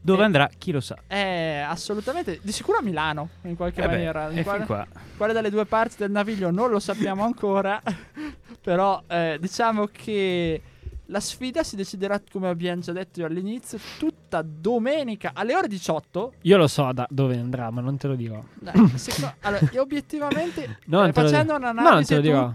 Dove 0.05 0.21
Eh. 0.21 0.25
andrà, 0.25 0.49
chi 0.57 0.71
lo 0.73 0.81
sa. 0.81 0.97
Eh, 1.07 1.59
assolutamente. 1.65 2.39
Di 2.41 2.51
sicuro 2.51 2.79
a 2.79 2.81
Milano, 2.81 3.29
in 3.43 3.55
qualche 3.55 3.79
Eh 3.81 3.85
beh, 3.87 3.91
maniera. 3.91 4.29
In 4.31 4.43
quale, 4.43 4.65
qua. 4.65 4.85
quale 5.15 5.31
delle 5.31 5.49
due 5.49 5.65
parti 5.65 5.95
del 5.97 6.11
naviglio 6.11 6.51
non 6.51 6.69
lo 6.69 6.79
sappiamo 6.79 7.23
ancora. 7.23 7.81
Però 8.61 9.01
eh, 9.07 9.37
diciamo 9.39 9.87
che 9.91 10.61
la 11.07 11.19
sfida 11.21 11.63
si 11.63 11.75
deciderà, 11.77 12.21
come 12.31 12.49
abbiamo 12.49 12.81
già 12.81 12.91
detto 12.91 13.23
all'inizio, 13.23 13.77
tutta 13.97 14.41
domenica 14.43 15.31
alle 15.33 15.55
ore 15.55 15.67
18. 15.69 16.33
Io 16.41 16.57
lo 16.57 16.67
so 16.67 16.91
da 16.93 17.07
dove 17.09 17.37
andrà, 17.37 17.69
ma 17.71 17.79
non 17.79 17.95
te 17.97 18.07
lo 18.07 18.15
dirò. 18.15 18.41
Dai, 18.55 18.91
seco- 18.95 19.33
allora, 19.41 19.69
io 19.71 19.81
obiettivamente, 19.81 20.63
eh, 20.89 21.11
facendo 21.13 21.55
un'analisi 21.55 22.09
te 22.09 22.15
lo 22.15 22.21
dirò. 22.21 22.53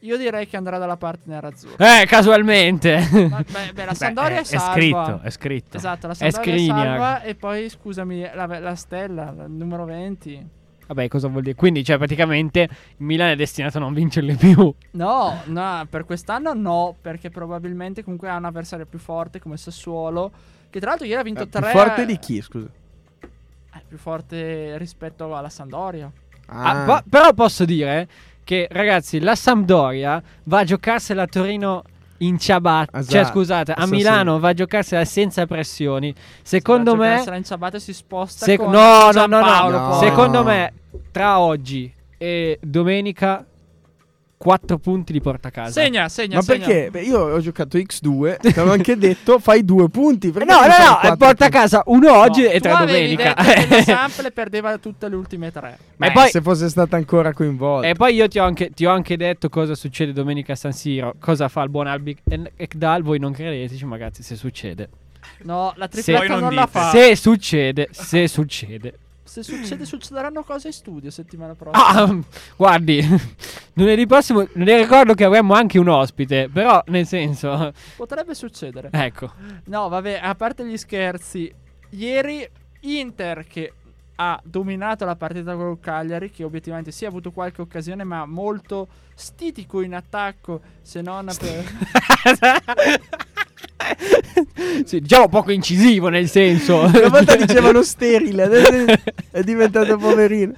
Io 0.00 0.16
direi 0.16 0.46
che 0.46 0.56
andrà 0.56 0.78
dalla 0.78 0.96
parte 0.96 1.22
nerazzurra. 1.24 2.00
Eh, 2.00 2.06
casualmente. 2.06 2.98
Ma- 3.28 3.38
beh, 3.42 3.72
beh, 3.72 3.84
la 3.84 3.90
Beh, 3.90 3.94
Sampdoria 3.94 4.36
è, 4.36 4.38
è, 4.38 4.40
è 4.40 4.44
salva. 4.44 4.72
scritto, 4.72 5.20
è 5.22 5.30
scritto. 5.30 5.76
Esatto, 5.76 6.06
la 6.06 6.12
È 6.12 6.16
Sampdoria 6.16 6.52
è 6.52 6.56
Skriniar. 6.58 6.76
salva 6.86 7.22
e 7.22 7.34
poi, 7.34 7.68
scusami, 7.68 8.20
la, 8.34 8.46
la 8.60 8.74
stella, 8.74 9.34
il 9.46 9.50
numero 9.50 9.84
20. 9.84 10.46
Vabbè, 10.86 11.08
cosa 11.08 11.28
vuol 11.28 11.42
dire? 11.42 11.54
Quindi, 11.54 11.84
cioè, 11.84 11.98
praticamente 11.98 12.60
il 12.62 13.04
Milan 13.04 13.28
è 13.30 13.36
destinato 13.36 13.76
a 13.76 13.80
non 13.80 13.92
vincerle 13.92 14.36
più. 14.36 14.72
No, 14.92 15.42
no, 15.44 15.86
per 15.90 16.04
quest'anno 16.04 16.54
no, 16.54 16.94
perché 17.00 17.28
probabilmente 17.28 18.02
comunque 18.02 18.28
ha 18.30 18.36
un 18.36 18.46
avversario 18.46 18.86
più 18.86 18.98
forte 18.98 19.38
come 19.40 19.56
Sassuolo, 19.58 20.30
che 20.70 20.80
tra 20.80 20.90
l'altro 20.90 21.06
ieri 21.06 21.20
ha 21.20 21.24
vinto 21.24 21.42
Eh, 21.42 21.46
più 21.48 21.60
3 21.60 21.70
forte 21.72 22.06
di 22.06 22.18
chi, 22.18 22.40
scusa? 22.40 22.68
È 23.70 23.80
più 23.86 23.98
forte 23.98 24.78
rispetto 24.78 25.36
alla 25.36 25.50
Sampdoria. 25.50 26.10
Ah, 26.46 26.84
po- 26.86 27.02
però 27.10 27.34
posso 27.34 27.66
dire 27.66 28.08
che, 28.48 28.66
ragazzi, 28.70 29.20
la 29.20 29.34
Sampdoria 29.34 30.22
va 30.44 30.60
a 30.60 30.64
giocarsela 30.64 31.24
a 31.24 31.26
Torino 31.26 31.82
in 32.20 32.38
ciabatta. 32.38 32.96
Esatto. 33.00 33.14
Cioè, 33.14 33.24
scusate, 33.26 33.72
a 33.72 33.74
Esatto, 33.82 33.94
Milano 33.94 34.34
sì. 34.36 34.40
va 34.40 34.48
a 34.48 34.52
giocarsela 34.54 35.04
senza 35.04 35.44
pressioni. 35.44 36.14
Secondo 36.40 36.96
Per 36.96 37.26
me... 37.28 37.36
in 37.36 37.44
ciabatta 37.44 37.78
si 37.78 37.92
sposta 37.92 38.46
Se- 38.46 38.56
con 38.56 38.70
no, 38.70 39.10
no, 39.10 39.26
no, 39.26 39.40
no, 39.40 39.68
no. 39.68 39.98
Secondo 39.98 40.42
me, 40.44 40.72
tra 41.12 41.40
oggi 41.40 41.92
e 42.16 42.58
domenica, 42.62 43.44
4 44.38 44.78
punti 44.78 45.12
li 45.12 45.20
porta 45.20 45.48
a 45.48 45.50
casa. 45.50 45.72
Segna, 45.72 46.08
segna, 46.08 46.36
Ma 46.36 46.42
segna. 46.42 46.64
perché? 46.66 46.90
Beh, 46.92 47.02
io 47.02 47.18
ho 47.18 47.40
giocato 47.40 47.76
X2, 47.76 48.38
ti 48.38 48.46
avevo 48.48 48.70
anche 48.72 48.96
detto, 48.96 49.38
fai 49.40 49.64
due 49.64 49.88
punti. 49.90 50.30
Perché 50.30 50.50
No, 50.50 50.60
no, 50.60 51.08
no, 51.08 51.16
porta 51.16 51.46
a 51.46 51.48
casa 51.48 51.82
uno 51.86 52.12
oggi 52.16 52.42
No, 52.44 52.48
e 52.48 52.60
tre 52.60 52.72
domenica. 52.78 53.34
detto 53.34 53.82
Sample 53.90 54.30
perdeva 54.30 54.78
tutte 54.78 55.08
le 55.08 55.16
ultime 55.16 55.50
tre. 55.50 55.76
Beh, 55.96 56.06
e 56.06 56.12
poi- 56.12 56.28
se 56.30 56.40
fosse 56.40 56.68
stata 56.68 56.94
ancora 56.96 57.32
coinvolta. 57.32 57.88
E 57.88 57.94
poi 57.94 58.14
io 58.14 58.28
ti 58.28 58.38
ho, 58.38 58.44
anche, 58.44 58.70
ti 58.70 58.86
ho 58.86 58.90
anche 58.92 59.16
detto 59.16 59.48
cosa 59.48 59.74
succede 59.74 60.12
domenica 60.12 60.52
a 60.52 60.56
San 60.56 60.72
Siro, 60.72 61.14
cosa 61.18 61.48
fa 61.48 61.62
il 61.64 61.68
buon 61.70 61.88
Albi 61.88 62.16
Ekdal, 62.56 63.02
voi 63.02 63.18
non 63.18 63.32
credeteci, 63.32 63.84
ma 63.84 63.96
ragazzi, 63.96 64.22
se 64.22 64.36
succede. 64.36 64.88
No, 65.42 65.72
la 65.76 65.88
Se- 65.90 66.00
tripletta 66.02 66.18
Poi 66.20 66.28
non 66.28 66.38
non, 66.40 66.54
la 66.54 66.66
fa. 66.66 66.90
Se 66.90 67.16
succede, 67.16 67.88
se 67.90 68.28
succede. 68.28 68.94
Se 69.28 69.42
succede, 69.42 69.84
succederanno 69.84 70.42
cose 70.42 70.68
in 70.68 70.72
studio 70.72 71.10
settimana 71.10 71.54
prossima. 71.54 71.86
Ah, 71.86 72.18
guardi, 72.56 73.06
lunedì 73.74 74.06
prossimo 74.06 74.38
non 74.54 74.64
ne 74.64 74.78
ricordo 74.78 75.12
che 75.12 75.24
avremmo 75.24 75.52
anche 75.52 75.78
un 75.78 75.88
ospite, 75.88 76.48
però 76.50 76.82
nel 76.86 77.06
senso, 77.06 77.72
Potrebbe 77.94 78.34
succedere. 78.34 78.88
ecco. 78.90 79.30
No, 79.64 79.88
vabbè, 79.88 80.20
a 80.22 80.34
parte 80.34 80.66
gli 80.66 80.78
scherzi, 80.78 81.52
ieri 81.90 82.48
Inter 82.80 83.44
che 83.46 83.72
ha 84.16 84.40
dominato 84.42 85.04
la 85.04 85.14
partita 85.14 85.54
con 85.54 85.78
Cagliari, 85.78 86.30
che 86.30 86.42
obiettivamente 86.42 86.90
sì 86.90 87.04
ha 87.04 87.08
avuto 87.08 87.30
qualche 87.30 87.60
occasione, 87.60 88.04
ma 88.04 88.24
molto 88.24 88.88
stitico 89.14 89.82
in 89.82 89.94
attacco, 89.94 90.60
se 90.80 91.02
non 91.02 91.30
per... 91.38 91.64
sì, 94.84 95.00
diciamo 95.00 95.28
poco 95.28 95.52
incisivo 95.52 96.08
nel 96.08 96.28
senso. 96.28 96.80
Una 96.92 97.08
volta 97.08 97.36
dicevano 97.36 97.82
sterile, 97.82 98.42
adesso 98.44 98.84
è 99.30 99.42
diventato 99.42 99.96
poverino. 99.96 100.52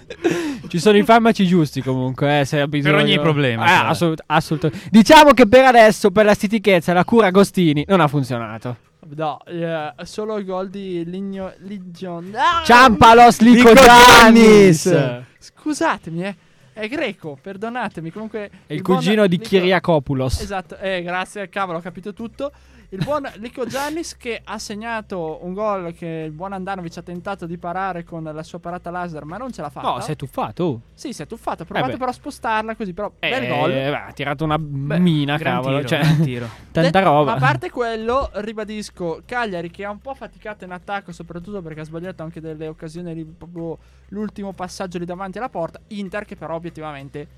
Ci 0.68 0.78
sono 0.78 0.96
i 0.96 1.02
farmaci 1.02 1.46
giusti 1.46 1.82
comunque, 1.82 2.40
eh, 2.40 2.44
se 2.44 2.66
bisogno. 2.68 2.96
ogni 2.96 3.18
problema, 3.20 3.64
Eh, 3.64 3.68
cioè. 3.78 3.86
assolut- 3.88 4.22
assolutamente. 4.26 4.88
Diciamo 4.90 5.32
che 5.32 5.46
per 5.46 5.64
adesso, 5.64 6.10
per 6.10 6.24
la 6.24 6.34
stitichezza, 6.34 6.92
la 6.92 7.04
cura 7.04 7.26
Agostini 7.26 7.84
non 7.88 8.00
ha 8.00 8.08
funzionato. 8.08 8.76
No, 9.16 9.40
eh, 9.46 9.92
solo 10.04 10.36
il 10.38 10.44
gol 10.44 10.68
di 10.68 11.02
Ligno... 11.04 11.52
Ligion... 11.60 12.32
Ah! 12.36 12.62
Ciampalos 12.64 13.40
Lico 13.40 13.70
Lico 13.70 13.82
Giannis! 13.82 14.88
Giannis! 14.88 15.24
Scusatemi, 15.38 16.24
eh. 16.24 16.36
È 16.72 16.86
greco, 16.86 17.36
perdonatemi. 17.40 18.12
Comunque... 18.12 18.50
È 18.66 18.72
il 18.74 18.82
buon 18.82 18.98
cugino 18.98 19.26
di 19.26 19.36
Lico- 19.38 19.48
Kyriakopoulos. 19.48 20.40
Esatto, 20.40 20.76
eh, 20.78 21.02
grazie, 21.02 21.48
cavolo, 21.48 21.78
ho 21.78 21.80
capito 21.80 22.12
tutto. 22.12 22.52
Il 22.92 23.04
buon 23.04 23.22
Lico 23.36 23.66
Giannis 23.66 24.16
che 24.16 24.40
ha 24.42 24.58
segnato 24.58 25.38
un 25.44 25.52
gol 25.54 25.94
che 25.94 26.24
il 26.26 26.32
buon 26.32 26.52
Andanovic 26.52 26.96
ha 26.96 27.02
tentato 27.02 27.46
di 27.46 27.56
parare 27.56 28.02
con 28.02 28.24
la 28.24 28.42
sua 28.42 28.58
parata 28.58 28.90
laser, 28.90 29.24
ma 29.24 29.36
non 29.36 29.52
ce 29.52 29.62
l'ha 29.62 29.70
fatta. 29.70 29.88
No, 29.92 30.00
si 30.00 30.10
è 30.10 30.16
tuffato. 30.16 30.64
oh. 30.64 30.80
Sì, 30.92 31.12
si 31.12 31.22
è 31.22 31.26
tuffato. 31.28 31.62
Ha 31.62 31.66
provato 31.66 31.92
beh. 31.92 31.98
però 31.98 32.10
a 32.10 32.12
spostarla 32.12 32.74
così, 32.74 32.92
però 32.92 33.12
Eh, 33.20 33.30
bel 33.30 33.46
gol. 33.46 33.70
beh, 33.70 33.94
ha 33.94 34.12
tirato 34.12 34.42
una 34.42 34.58
Beh, 34.58 34.98
mina, 34.98 35.38
cavolo. 35.38 35.76
tiro, 35.84 35.88
cioè, 35.88 36.16
tiro. 36.20 36.48
tanta 36.72 37.00
roba. 37.02 37.30
Ma 37.30 37.36
a 37.36 37.38
parte 37.38 37.70
quello, 37.70 38.28
ribadisco, 38.34 39.22
Cagliari 39.24 39.70
che 39.70 39.84
ha 39.84 39.90
un 39.90 40.00
po' 40.00 40.14
faticato 40.14 40.64
in 40.64 40.72
attacco, 40.72 41.12
soprattutto 41.12 41.62
perché 41.62 41.82
ha 41.82 41.84
sbagliato 41.84 42.24
anche 42.24 42.40
delle 42.40 42.66
occasioni 42.66 43.14
lì, 43.14 43.24
proprio 43.24 43.78
l'ultimo 44.08 44.52
passaggio 44.52 44.98
lì 44.98 45.04
davanti 45.04 45.38
alla 45.38 45.48
porta. 45.48 45.78
Inter 45.88 46.24
che 46.24 46.34
però 46.34 46.56
obiettivamente 46.56 47.28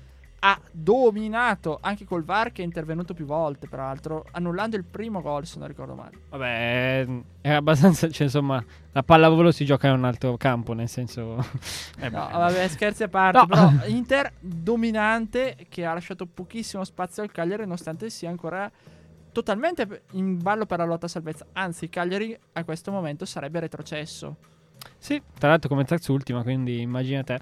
ha 0.45 0.59
dominato 0.71 1.77
anche 1.81 2.03
col 2.03 2.25
VAR 2.25 2.51
che 2.51 2.61
è 2.63 2.65
intervenuto 2.65 3.13
più 3.13 3.23
volte, 3.25 3.67
peraltro, 3.69 4.25
annullando 4.31 4.75
il 4.75 4.83
primo 4.83 5.21
gol, 5.21 5.45
se 5.45 5.57
non 5.57 5.69
ricordo 5.69 5.95
male. 5.95 6.17
Vabbè, 6.29 7.07
è 7.39 7.49
abbastanza. 7.51 8.09
Cioè, 8.09 8.23
insomma, 8.23 8.61
la 8.91 9.03
pallavolo 9.03 9.51
si 9.51 9.63
gioca 9.63 9.87
in 9.87 9.93
un 9.93 10.03
altro 10.03 10.35
campo, 10.35 10.73
nel 10.73 10.89
senso. 10.89 11.37
Eh 11.97 12.09
No, 12.09 12.27
vabbè, 12.29 12.67
scherzi 12.67 13.03
a 13.03 13.07
parte, 13.07 13.37
No. 13.39 13.45
però 13.47 13.71
Inter 13.87 14.33
dominante 14.39 15.55
che 15.69 15.85
ha 15.85 15.93
lasciato 15.93 16.25
pochissimo 16.25 16.83
spazio 16.83 17.23
al 17.23 17.31
Cagliari 17.31 17.61
nonostante 17.63 18.09
sia 18.09 18.29
ancora 18.29 18.69
totalmente 19.31 20.03
in 20.11 20.41
ballo 20.41 20.65
per 20.65 20.79
la 20.79 20.85
lotta 20.85 21.05
a 21.05 21.09
salvezza. 21.09 21.45
Anzi, 21.53 21.85
il 21.85 21.89
Cagliari 21.89 22.37
a 22.53 22.63
questo 22.65 22.91
momento 22.91 23.23
sarebbe 23.25 23.61
retrocesso. 23.61 24.35
Sì, 24.97 25.21
tra 25.37 25.49
l'altro 25.49 25.67
come 25.67 25.83
terz'ultima, 25.83 26.43
quindi 26.43 26.79
immagina 26.79 27.23
te. 27.23 27.37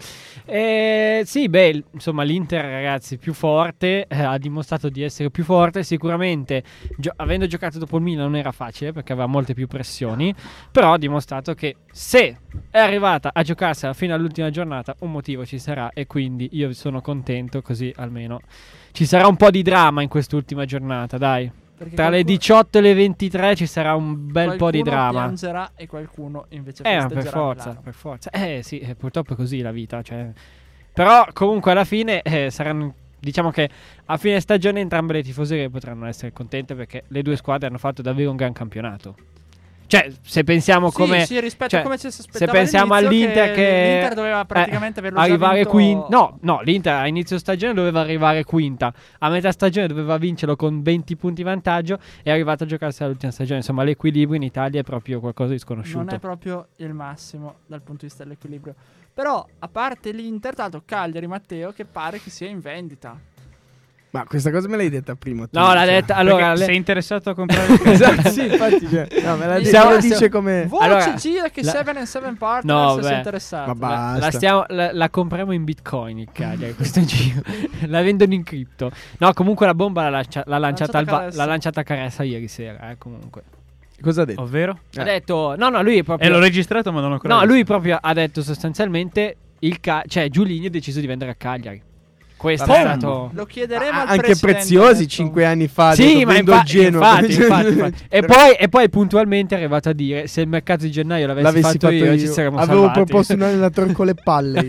Eh, 0.46 1.22
sì, 1.26 1.48
beh, 1.48 1.84
insomma, 1.92 2.24
l'Inter, 2.24 2.66
ragazzi, 2.66 3.18
più 3.20 3.34
forte, 3.34 4.08
eh, 4.08 4.24
ha 4.24 4.38
dimostrato 4.40 4.90
di 4.90 5.04
essere 5.04 5.30
più 5.30 5.44
forte. 5.44 5.84
Sicuramente, 5.84 6.64
gio- 6.98 7.14
avendo 7.16 7.46
giocato 7.46 7.78
dopo 7.78 7.98
il 7.98 8.04
Milan 8.04 8.26
non 8.26 8.36
era 8.36 8.52
facile 8.52 8.92
perché 8.94 9.14
aveva 9.14 9.28
molte 9.28 9.54
più 9.54 9.68
pressioni, 9.68 10.34
però 10.72 10.94
ha 10.94 10.98
dimostrato 10.98 11.54
che 11.54 11.76
se 11.92 12.40
è 12.72 12.80
arrivata 12.80 13.30
a 13.32 13.44
giocarsela 13.44 13.94
fino 13.94 14.16
all'ultima 14.16 14.50
giornata, 14.50 14.96
un 15.02 15.12
motivo 15.12 15.46
ci 15.46 15.60
sarà 15.60 15.92
e 15.94 16.08
quindi 16.08 16.50
io 16.54 16.74
sono 16.74 17.00
contento, 17.02 17.62
così 17.62 17.94
almeno 17.98 18.40
ci 18.92 19.06
sarà 19.06 19.28
un 19.28 19.36
po' 19.36 19.52
di 19.52 19.62
dramma 19.62 20.02
in 20.02 20.10
quest'ultima 20.10 20.66
giornata, 20.66 21.20
dai. 21.20 21.52
Perché 21.82 21.96
Tra 21.96 22.10
le 22.10 22.24
qualcuno- 22.24 22.38
18 22.38 22.78
e 22.78 22.82
le 22.82 22.94
23 22.94 23.56
ci 23.56 23.66
sarà 23.66 23.96
un 23.96 24.32
bel 24.32 24.56
po' 24.56 24.70
di 24.70 24.82
qualcuno 24.82 24.84
dramma. 24.84 25.20
piangerà 25.24 25.72
e 25.76 25.88
qualcuno 25.88 26.46
invece 26.50 26.84
Eh, 26.84 27.00
festeggerà 27.00 27.20
per 27.22 27.28
a 27.28 27.32
forza, 27.32 27.80
per 27.84 27.94
forza. 27.96 28.30
Eh 28.30 28.62
sì, 28.64 28.78
eh, 28.80 28.94
purtroppo 28.94 29.34
è 29.34 29.36
così 29.36 29.62
la 29.62 29.72
vita. 29.72 30.04
Cioè. 30.04 30.30
Però 30.94 31.26
comunque 31.34 31.72
alla 31.72 31.84
fine 31.86 32.22
eh, 32.22 32.52
saranno... 32.52 32.94
Diciamo 33.20 33.50
che 33.52 33.68
a 34.06 34.18
fine 34.18 34.40
stagione 34.40 34.80
entrambe 34.80 35.14
le 35.14 35.24
tifoserie 35.24 35.70
potranno 35.70 36.06
essere 36.06 36.32
contente 36.34 36.74
perché 36.76 37.04
le 37.08 37.22
due 37.24 37.36
squadre 37.36 37.68
hanno 37.68 37.78
fatto 37.80 38.02
davvero 38.04 38.30
un 38.32 38.36
gran 38.36 38.52
campionato. 38.54 39.16
Cioè, 39.92 40.10
se 40.22 40.46
pensiamo 40.46 40.90
Sì, 40.90 40.96
come... 40.96 41.26
sì, 41.26 41.38
rispetto 41.42 41.72
cioè, 41.72 41.82
a 41.82 41.84
come 41.84 41.98
ci 41.98 42.10
si 42.10 42.22
se 42.22 42.22
aspettava 42.22 42.54
pensiamo 42.54 42.94
all'inizio, 42.94 43.28
all'Inter 43.28 43.54
che, 43.54 43.92
l'Inter 43.92 44.14
doveva 44.14 44.46
praticamente 44.46 44.96
eh, 44.96 45.02
averlo 45.02 45.18
già 45.20 45.26
arrivare 45.26 45.66
quinta. 45.66 46.08
No, 46.10 46.38
no, 46.44 46.62
l'Inter 46.62 46.94
a 46.94 47.08
inizio 47.08 47.38
stagione 47.38 47.74
doveva 47.74 48.00
arrivare 48.00 48.46
quinta. 48.46 48.94
A 49.20 49.28
metà 49.28 49.52
stagione 49.52 49.88
doveva 49.88 50.16
vincerlo 50.16 50.56
con 50.56 50.82
20 50.82 51.18
punti 51.18 51.44
vantaggio 51.44 52.00
è 52.24 52.32
arrivato 52.32 52.64
a 52.64 52.68
giocarsi 52.68 53.04
all'ultima 53.04 53.34
stagione. 53.34 53.58
Insomma, 53.58 53.84
l'equilibrio 53.84 54.38
in 54.38 54.44
Italia 54.44 54.80
è 54.80 54.84
proprio 54.84 55.20
qualcosa 55.20 55.52
di 55.52 55.60
sconosciuto. 55.60 55.98
non 55.98 56.14
è 56.14 56.20
proprio 56.20 56.68
il 56.78 56.94
massimo 56.94 57.56
dal 57.66 57.82
punto 57.82 58.04
di 58.04 58.08
vista 58.08 58.24
dell'equilibrio. 58.24 58.76
Però, 59.14 59.46
a 59.60 59.68
parte 59.68 60.14
l'Inter, 60.14 60.56
tanto 60.56 60.84
Cagliari 60.86 61.28
Matteo 61.28 61.74
che 61.74 61.84
pare 61.84 62.22
che 62.22 62.30
sia 62.30 62.48
in 62.48 62.62
vendita. 62.62 63.20
Ma 64.14 64.26
questa 64.26 64.52
cosa 64.52 64.68
me 64.68 64.76
l'hai 64.76 64.90
detta 64.90 65.16
prima. 65.16 65.48
tu, 65.48 65.58
No, 65.58 65.74
l'ha 65.74 65.86
cioè. 65.86 65.94
detta. 65.94 66.16
Allora, 66.16 66.54
le- 66.54 66.66
sei 66.66 66.76
interessato 66.76 67.30
a 67.30 67.34
comprare 67.34 67.72
il 67.74 67.82
esatto, 67.92 68.30
sì, 68.30 68.46
infatti. 68.46 68.90
Cioè, 68.90 69.08
no, 69.24 69.38
me 69.38 69.48
la, 69.48 69.54
Mi 69.56 69.62
me 69.62 69.66
siamo- 69.66 69.98
dice 69.98 70.28
come. 70.28 70.66
Voce 70.68 70.84
Allora, 70.84 71.14
gira 71.14 71.50
che 71.50 71.64
la- 71.64 71.72
7 71.72 71.90
and 71.92 72.02
7 72.06 72.26
No, 72.28 72.36
Partners 72.36 72.96
beh. 72.98 73.04
si 73.04 73.14
è 73.14 73.16
interessato. 73.18 73.68
Ma 73.68 73.76
basta. 73.76 74.26
La, 74.26 74.32
stiamo- 74.32 74.66
la- 74.68 74.92
la 74.94 75.10
compriamo 75.10 75.54
in 75.54 75.64
bitcoin 75.64 76.18
il 76.20 76.28
Cagliari 76.32 76.76
questo 76.76 77.00
giro. 77.06 77.42
la 77.88 78.02
vendono 78.02 78.34
in 78.34 78.44
cripto. 78.44 78.92
No, 79.20 79.32
comunque 79.34 79.66
la 79.66 79.74
bomba 79.74 80.04
l'ha, 80.04 80.10
lancia- 80.10 80.44
l'ha 80.46 80.58
lanciata, 80.58 80.92
Lanciata 80.92 81.04
ba- 81.12 81.18
Caressa. 81.24 81.38
l'ha 81.38 81.46
lanciata 81.50 81.84
Caressa 81.84 82.24
ieri 82.24 82.48
sera. 82.50 82.90
Eh, 82.92 82.98
comunque. 82.98 83.44
Cosa 84.02 84.24
ha 84.24 84.26
detto? 84.26 84.42
Ovvero? 84.42 84.78
Ha 84.98 85.04
detto: 85.04 85.56
No, 85.58 85.70
no, 85.70 85.82
lui 85.82 86.00
è 86.00 86.04
proprio. 86.04 86.28
E 86.28 86.32
l'ho 86.34 86.40
registrato, 86.40 86.92
ma 86.92 87.00
non 87.00 87.12
ho 87.12 87.14
ancora. 87.14 87.34
no, 87.34 87.40
visto. 87.40 87.54
lui 87.56 87.64
proprio 87.64 87.98
ha 88.02 88.14
detto 88.14 88.42
sostanzialmente: 88.42 89.38
il 89.60 89.80
Ca- 89.80 90.04
Cioè, 90.06 90.28
Giuligno 90.30 90.68
ha 90.68 90.70
deciso 90.72 91.00
di 91.00 91.08
vendere 91.08 91.32
a 91.32 91.36
Cagliari. 91.36 91.82
Questo 92.42 92.66
Vabbè, 92.66 92.80
è 92.80 92.84
stato. 92.98 93.30
Lo 93.34 93.46
chiederemo 93.46 94.00
al 94.00 94.08
anche 94.08 94.36
preziosi. 94.36 95.08
5 95.08 95.46
anni 95.46 95.68
fa. 95.68 95.94
Sì, 95.94 96.16
detto, 96.16 96.26
ma 96.26 96.38
infa- 96.38 96.56
il 96.58 96.64
Genoa. 96.64 97.20
infatti, 97.20 97.40
infatti, 97.40 97.68
infatti. 97.68 98.04
E, 98.10 98.22
poi, 98.24 98.54
e 98.58 98.68
poi 98.68 98.90
puntualmente 98.90 99.54
è 99.54 99.60
arrivato 99.60 99.90
a 99.90 99.94
dire: 99.94 100.26
Se 100.26 100.42
il 100.42 100.48
mercato 100.48 100.84
di 100.86 100.90
gennaio 100.90 101.28
l'avessi, 101.28 101.46
L'avessi 101.46 101.78
fatto, 101.78 101.90
io, 101.92 102.18
ci 102.18 102.26
saremmo 102.26 102.58
Avevo 102.58 102.86
salvati. 102.86 103.04
proposto 103.04 103.34
un 103.36 103.42
allenatore 103.44 103.92
con 103.92 104.06
le 104.08 104.16
palle. 104.16 104.68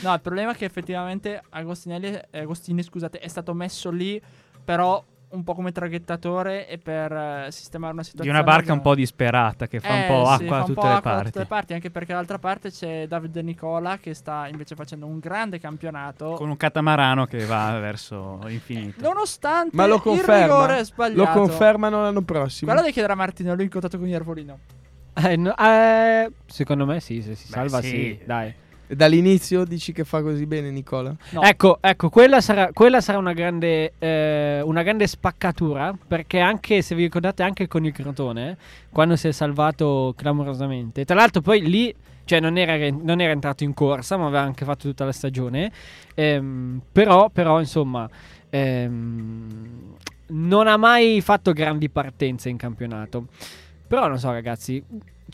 No, 0.00 0.14
il 0.14 0.20
problema 0.20 0.50
è 0.50 0.56
che 0.56 0.64
effettivamente 0.64 1.40
Agostinelli, 1.50 2.18
Agostini 2.32 2.82
scusate, 2.82 3.20
è 3.20 3.28
stato 3.28 3.54
messo 3.54 3.90
lì, 3.92 4.20
però 4.64 5.00
un 5.34 5.42
po' 5.44 5.54
come 5.54 5.72
traghettatore 5.72 6.68
e 6.68 6.78
per 6.78 7.12
eh, 7.12 7.46
sistemare 7.50 7.92
una 7.92 8.02
Di 8.02 8.08
situazione. 8.08 8.38
una 8.38 8.46
barca 8.48 8.72
un 8.72 8.80
po' 8.80 8.94
disperata 8.94 9.66
che 9.66 9.80
fa 9.80 9.92
un 9.92 9.98
Eh, 10.00 10.06
po' 10.06 10.24
sì, 10.26 10.32
acqua 10.32 10.46
fa 10.46 10.54
da 10.54 10.60
un 10.60 10.64
tutte 10.66 10.80
po' 10.80 10.86
le 10.86 10.92
acqua 10.92 11.10
da 11.10 11.16
parti. 11.16 11.24
tutte 11.26 11.38
le 11.40 11.46
parti, 11.46 11.72
anche 11.74 11.90
perché 11.90 12.12
dall'altra 12.12 12.38
parte 12.38 12.70
c'è 12.70 13.06
Davide 13.08 13.42
Nicola 13.42 13.98
che 13.98 14.14
sta 14.14 14.46
invece 14.48 14.74
facendo 14.74 15.06
un 15.06 15.18
grande 15.18 15.58
campionato. 15.58 16.32
Con 16.34 16.48
un 16.48 16.56
catamarano 16.56 17.26
che 17.26 17.44
va 17.46 17.78
verso 17.80 18.38
l'infinito. 18.44 19.00
Nonostante 19.02 19.76
Ma 19.76 19.86
lo 19.86 19.96
il 19.96 20.00
conferma. 20.02 20.42
rigore 20.42 20.84
sbagliato. 20.84 21.20
Lo 21.20 21.28
confermano 21.46 22.02
l'anno 22.02 22.22
prossimo. 22.22 22.66
Quello 22.70 22.80
devi 22.82 22.92
chiedere 22.92 23.12
a 23.14 23.16
Martino, 23.16 23.54
lui 23.54 23.64
in 23.64 23.70
contatto 23.70 23.98
con 23.98 24.06
Iervolino. 24.06 24.58
Eh, 25.16 25.36
no, 25.36 25.54
eh, 25.56 26.30
secondo 26.46 26.86
me 26.86 27.00
sì, 27.00 27.22
se 27.22 27.34
si 27.34 27.46
Beh, 27.46 27.52
salva 27.52 27.80
sì. 27.80 27.88
sì, 27.88 28.20
dai. 28.24 28.54
Dall'inizio 28.94 29.64
dici 29.64 29.92
che 29.92 30.04
fa 30.04 30.22
così 30.22 30.46
bene 30.46 30.70
Nicola? 30.70 31.14
No. 31.30 31.42
Ecco, 31.42 31.78
ecco, 31.80 32.08
quella 32.08 32.40
sarà, 32.40 32.70
quella 32.72 33.00
sarà 33.00 33.18
una, 33.18 33.32
grande, 33.32 33.92
eh, 33.98 34.60
una 34.62 34.82
grande 34.82 35.06
spaccatura, 35.06 35.96
perché 36.06 36.40
anche, 36.40 36.82
se 36.82 36.94
vi 36.94 37.02
ricordate, 37.04 37.42
anche 37.42 37.66
con 37.66 37.84
il 37.84 37.92
Crotone, 37.92 38.56
quando 38.90 39.16
si 39.16 39.28
è 39.28 39.32
salvato 39.32 40.14
clamorosamente, 40.16 41.04
tra 41.04 41.14
l'altro 41.14 41.40
poi 41.40 41.62
lì, 41.62 41.94
cioè 42.24 42.40
non 42.40 42.56
era, 42.56 42.76
non 42.90 43.20
era 43.20 43.32
entrato 43.32 43.64
in 43.64 43.74
corsa, 43.74 44.16
ma 44.16 44.26
aveva 44.26 44.42
anche 44.42 44.64
fatto 44.64 44.88
tutta 44.88 45.04
la 45.04 45.12
stagione, 45.12 45.70
ehm, 46.14 46.80
però, 46.90 47.28
però, 47.28 47.60
insomma, 47.60 48.08
ehm, 48.50 49.94
non 50.26 50.66
ha 50.66 50.76
mai 50.76 51.20
fatto 51.20 51.52
grandi 51.52 51.88
partenze 51.90 52.48
in 52.48 52.56
campionato. 52.56 53.26
Però 53.86 54.08
non 54.08 54.18
so 54.18 54.30
ragazzi, 54.30 54.82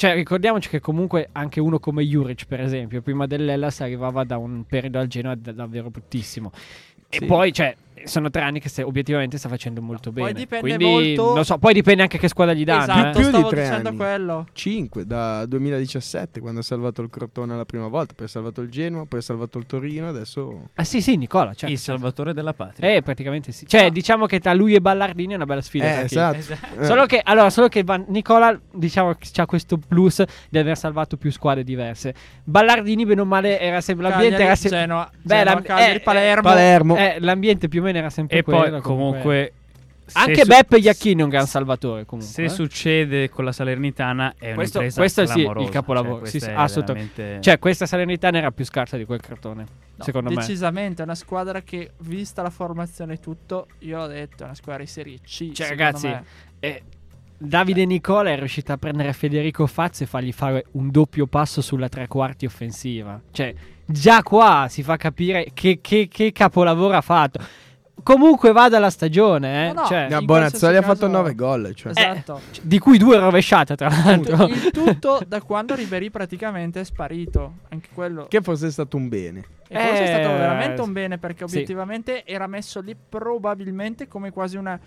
cioè 0.01 0.15
ricordiamoci 0.15 0.71
che 0.71 0.81
comunque 0.81 1.29
anche 1.33 1.61
uno 1.61 1.79
come 1.79 2.03
Juric 2.03 2.47
per 2.47 2.59
esempio, 2.63 3.03
prima 3.03 3.27
dell'Ellas 3.27 3.83
arrivava 3.83 4.25
da 4.25 4.39
un 4.39 4.65
periodo 4.65 4.99
al 4.99 5.09
Genoa 5.09 5.35
da- 5.35 5.53
davvero 5.53 5.91
bruttissimo. 5.91 6.51
E 7.11 7.19
Sì. 7.19 7.27
poi, 7.27 7.53
cioè, 7.53 7.77
sono 8.05 8.31
tre 8.31 8.43
anni 8.43 8.61
che 8.61 8.69
sta- 8.69 8.85
obiettivamente 8.87 9.39
sta 9.39 9.49
facendo 9.49 9.81
molto 9.83 10.13
Poi 10.13 10.23
bene. 10.25 10.39
dipende 10.39 10.77
Quindi, 10.77 10.85
molto- 11.17 11.35
non 11.35 11.45
so, 11.45 11.59
poi 11.59 11.73
dipende 11.75 12.03
anche 12.03 12.19
che 12.19 12.29
squadra 12.29 12.55
gli 12.55 12.65
danno. 12.65 12.83
esatto, 12.83 13.19
eh. 13.19 13.23
Più 13.23 13.31
di 13.43 13.49
tre 13.49 13.63
dicendo 13.65 13.89
anni. 13.89 13.97
quello. 13.97 14.47
5 14.53 15.05
da 15.07 15.47
2017 15.47 16.41
quando 16.41 16.61
ha 16.61 16.63
salvato 16.63 17.03
il 17.03 17.11
Crotone 17.11 17.57
la 17.57 17.65
prima 17.65 17.89
volta, 17.89 18.15
poi 18.15 18.27
ha 18.27 18.29
salvato 18.29 18.61
il 18.61 18.71
Genoa, 18.71 19.05
poi 19.07 19.19
ha 19.21 19.23
salvato 19.23 19.59
il 19.59 19.67
Torino, 19.67 20.09
adesso 20.09 20.69
Ah 20.75 20.85
sì, 20.85 21.01
sì, 21.01 21.17
Nicola, 21.17 21.53
certo. 21.55 21.73
Il 21.73 21.79
salvatore 21.79 22.33
della 22.35 22.53
patria. 22.55 22.95
Eh, 22.95 23.03
praticamente 23.03 23.53
sì. 23.53 23.67
Cioè, 23.67 23.91
diciamo 23.91 24.27
che 24.27 24.41
tra 24.41 24.53
lui 24.53 24.75
e 24.75 24.81
Ballardini 24.81 25.33
è 25.33 25.37
una 25.37 25.47
bella 25.47 25.61
sfida. 25.63 26.01
eh, 26.01 26.07
chi- 26.07 26.15
esatto. 26.15 26.37
Eh, 26.81 26.85
Solo 26.85 27.07
che, 27.07 27.21
allora, 27.23 27.51
solo 27.51 27.69
che 27.69 27.83
Van- 27.85 28.05
Nicola, 28.09 28.59
diciamo 28.73 29.13
che 29.15 29.29
c'ha 29.33 29.47
questo 29.47 29.79
plus 29.79 30.23
di 30.49 30.59
aver 30.59 30.77
salvato 30.77 31.17
più 31.17 31.31
squadre 31.31 31.65
diverse. 31.65 32.15
Ballardini, 32.45 33.05
bene 33.05 33.21
o 33.21 33.25
male, 33.25 33.59
era 33.61 33.81
sempre 33.81 34.05
l'ambiente. 34.09 34.37
Cagliari, 34.39 34.45
Era 34.51 34.55
sempre 34.57 34.79
Genoa, 34.81 35.11
Beh, 35.23 35.35
Genoa, 35.37 35.45
l'am- 35.55 35.63
Cagliari, 35.63 35.97
eh, 35.97 36.01
Palermo. 36.01 36.43
Palermo. 36.43 36.97
Eh, 36.97 37.17
l'ambiente 37.21 37.69
più 37.69 37.81
o 37.81 37.85
meno 37.85 37.90
era 37.97 38.11
sempre 38.11 38.39
E 38.39 38.43
quello. 38.43 38.71
poi 38.71 38.81
comunque... 38.81 39.53
se 40.07 40.19
Anche 40.19 40.41
su- 40.43 40.47
Beppe 40.49 40.79
Iacchini 40.79 41.21
è 41.21 41.25
un 41.25 41.31
gran 41.31 41.47
salvatore. 41.47 42.05
Comunque, 42.05 42.33
Se 42.33 42.45
eh. 42.45 42.49
succede 42.49 43.29
con 43.31 43.45
la 43.45 43.53
Salernitana 43.53 44.35
è 44.39 44.55
Questo- 44.55 44.79
un'impresa 44.79 45.01
questo 45.01 45.27
sì, 45.27 45.39
il 45.39 45.45
clamorosa, 45.45 45.71
capolavoro, 45.71 46.19
cioè, 46.21 46.29
sì, 46.29 46.41
sì, 46.41 46.51
assolutamente. 46.51 47.13
veramente- 47.17 47.43
Cioè, 47.51 47.59
questa 47.59 47.87
Salernitana 47.87 48.39
era 48.39 48.51
più 48.51 48.65
scarsa 48.65 48.97
di 48.97 49.05
quel 49.05 49.21
cartone. 49.21 49.67
No, 49.97 50.05
secondo 50.05 50.31
me. 50.31 50.37
decisamente 50.37 51.03
è 51.03 51.05
una 51.05 51.15
squadra 51.15 51.61
che, 51.63 51.91
vista 51.99 52.43
la 52.43 52.51
formazione 52.51 53.15
e 53.15 53.21
tutto, 53.21 53.67
io 53.81 54.01
ho 54.01 54.07
detto 54.07 54.43
è 54.43 54.47
una 54.47 54.55
squadra 54.55 54.83
di 54.83 54.89
Serie 54.89 55.19
C. 55.25 55.53
Cioè, 55.53 55.69
ragazzi, 55.69 56.07
me. 56.09 56.25
Eh, 56.59 56.83
Davide 57.43 57.85
Nicola 57.87 58.31
è 58.31 58.37
riuscito 58.39 58.73
a 58.73 58.77
prendere 58.77 59.13
Federico 59.15 59.67
Fazio 59.67 60.05
e 60.05 60.09
fargli 60.09 60.33
fare 60.33 60.65
un 60.73 60.91
doppio 60.91 61.27
passo 61.27 61.63
sulla 61.63 61.89
tre 61.89 62.07
quarti 62.07 62.45
offensiva. 62.47 63.19
Cioè, 63.31 63.55
già 63.87 64.23
qua 64.23 64.67
si 64.69 64.83
fa 64.83 64.97
capire 64.97 65.47
che, 65.55 65.79
che- 65.81 66.09
che 66.11 66.33
capolavoro 66.33 66.97
ha 66.97 67.01
fatto. 67.01 67.41
Comunque 68.03 68.53
vada 68.53 68.79
la 68.79 68.91
stagione, 68.91 69.69
eh. 69.69 69.73
No, 69.73 69.81
no, 69.83 69.87
Cioè, 69.87 70.09
No, 70.11 70.23
Bonazzoli 70.23 70.77
ha 70.77 70.83
fatto 70.83 71.01
caso- 71.07 71.13
9 71.13 71.35
gol. 71.35 71.73
Cioè. 71.75 71.93
Esatto. 71.95 72.41
di 72.63 72.79
cui 72.79 72.99
due 72.99 73.19
rovesciate, 73.19 73.77
tra 73.77 73.89
l'altro. 73.89 74.47
Il 74.47 74.71
tutto 74.73 75.21
da 75.27 75.41
quando 75.43 75.75
Ribery 75.75 76.11
praticamente 76.11 76.81
è 76.81 76.85
sparito. 76.85 77.53
Anche 77.71 77.89
quello. 77.95 78.27
Che 78.29 78.41
fosse 78.41 78.71
stato 78.71 78.97
un 78.97 79.09
bene. 79.09 79.45
E 79.69 79.79
forse 79.79 80.03
è 80.03 80.07
stato 80.07 80.35
Eh, 80.35 80.39
veramente 80.39 80.81
un 80.81 80.93
bene 80.93 81.19
perché 81.19 81.47
sì. 81.47 81.55
obiettivamente 81.55 82.25
era 82.27 82.47
messo 82.49 82.81
lì 82.81 82.97
probabilmente 83.09 84.09
come 84.09 84.33
quasi 84.33 84.57
una 84.57 84.79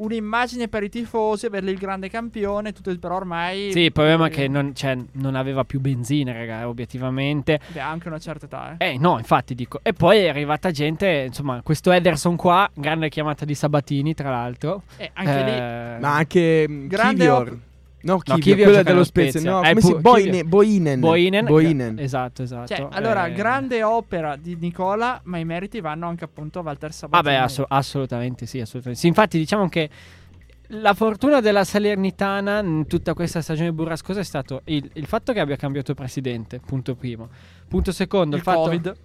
un'immagine 0.00 0.68
per 0.68 0.82
i 0.82 0.88
tifosi, 0.88 1.46
averli 1.46 1.70
il 1.70 1.78
grande 1.78 2.08
campione, 2.08 2.72
tutto, 2.72 2.96
però 2.98 3.16
ormai... 3.16 3.70
Sì, 3.72 3.80
il 3.80 3.92
problema 3.92 4.26
è 4.26 4.28
eh, 4.28 4.32
che 4.32 4.48
non, 4.48 4.74
cioè, 4.74 4.96
non 5.12 5.34
aveva 5.34 5.64
più 5.64 5.80
benzina, 5.80 6.32
raga, 6.32 6.68
obiettivamente. 6.68 7.60
beh, 7.68 7.80
anche 7.80 8.08
una 8.08 8.18
certa 8.18 8.46
età, 8.46 8.76
eh. 8.78 8.92
Eh, 8.92 8.98
no, 8.98 9.18
infatti 9.18 9.54
dico. 9.54 9.80
E 9.82 9.92
poi 9.92 10.20
è 10.20 10.28
arrivata 10.28 10.70
gente, 10.70 11.24
insomma, 11.26 11.60
questo 11.62 11.92
Ederson 11.92 12.36
qua, 12.36 12.68
grande 12.72 13.08
chiamata 13.08 13.44
di 13.44 13.54
Sabatini, 13.54 14.14
tra 14.14 14.30
l'altro. 14.30 14.82
E 14.96 15.10
anche 15.12 15.42
lì... 15.44 15.50
Eh, 15.50 15.96
Ma 16.00 16.14
anche 16.16 16.66
mm, 16.68 16.86
Grande 16.86 17.14
Kivior. 17.16 17.48
op- 17.48 17.58
No, 18.02 18.16
Kivior, 18.18 18.40
Kivior 18.40 18.56
quello 18.62 18.76
gioca 18.78 18.90
dello 18.90 19.04
Spezia. 19.04 19.30
Spezia. 19.40 19.50
No, 19.50 19.62
Eh, 19.62 19.68
come 19.68 19.80
si 19.82 19.92
pu- 19.92 20.00
Boine- 20.00 20.24
Kivior. 20.30 20.44
Boinen. 20.46 21.00
Boinen, 21.00 21.44
Boinen. 21.44 21.98
esatto, 21.98 22.42
esatto. 22.42 22.74
Cioè, 22.74 22.86
allora, 22.92 23.26
Eh, 23.26 23.32
grande 23.32 23.82
opera 23.82 24.36
di 24.36 24.56
Nicola, 24.58 25.20
ma 25.24 25.36
i 25.38 25.44
meriti 25.44 25.80
vanno 25.80 26.08
anche 26.08 26.24
appunto 26.24 26.60
a 26.60 26.62
Walter 26.62 26.92
Sabatini. 26.92 27.34
Vabbè, 27.34 27.42
asso- 27.44 27.66
assolutamente 27.68 28.46
sì, 28.46 28.58
assolutamente 28.60 29.00
sì. 29.02 29.06
Infatti, 29.08 29.36
diciamo 29.36 29.68
che 29.68 29.90
la 30.68 30.94
fortuna 30.94 31.40
della 31.40 31.64
Salernitana 31.64 32.60
in 32.60 32.86
tutta 32.86 33.12
questa 33.12 33.42
stagione 33.42 33.72
burrascosa 33.72 34.20
è 34.20 34.24
stato 34.24 34.62
il, 34.66 34.88
il 34.94 35.04
fatto 35.06 35.32
che 35.32 35.40
abbia 35.40 35.56
cambiato 35.56 35.92
presidente, 35.94 36.60
punto 36.64 36.94
primo. 36.94 37.28
Punto 37.68 37.92
secondo, 37.92 38.36
il, 38.36 38.42
il 38.42 38.42
fatto 38.42 38.60
Covid. 38.62 38.96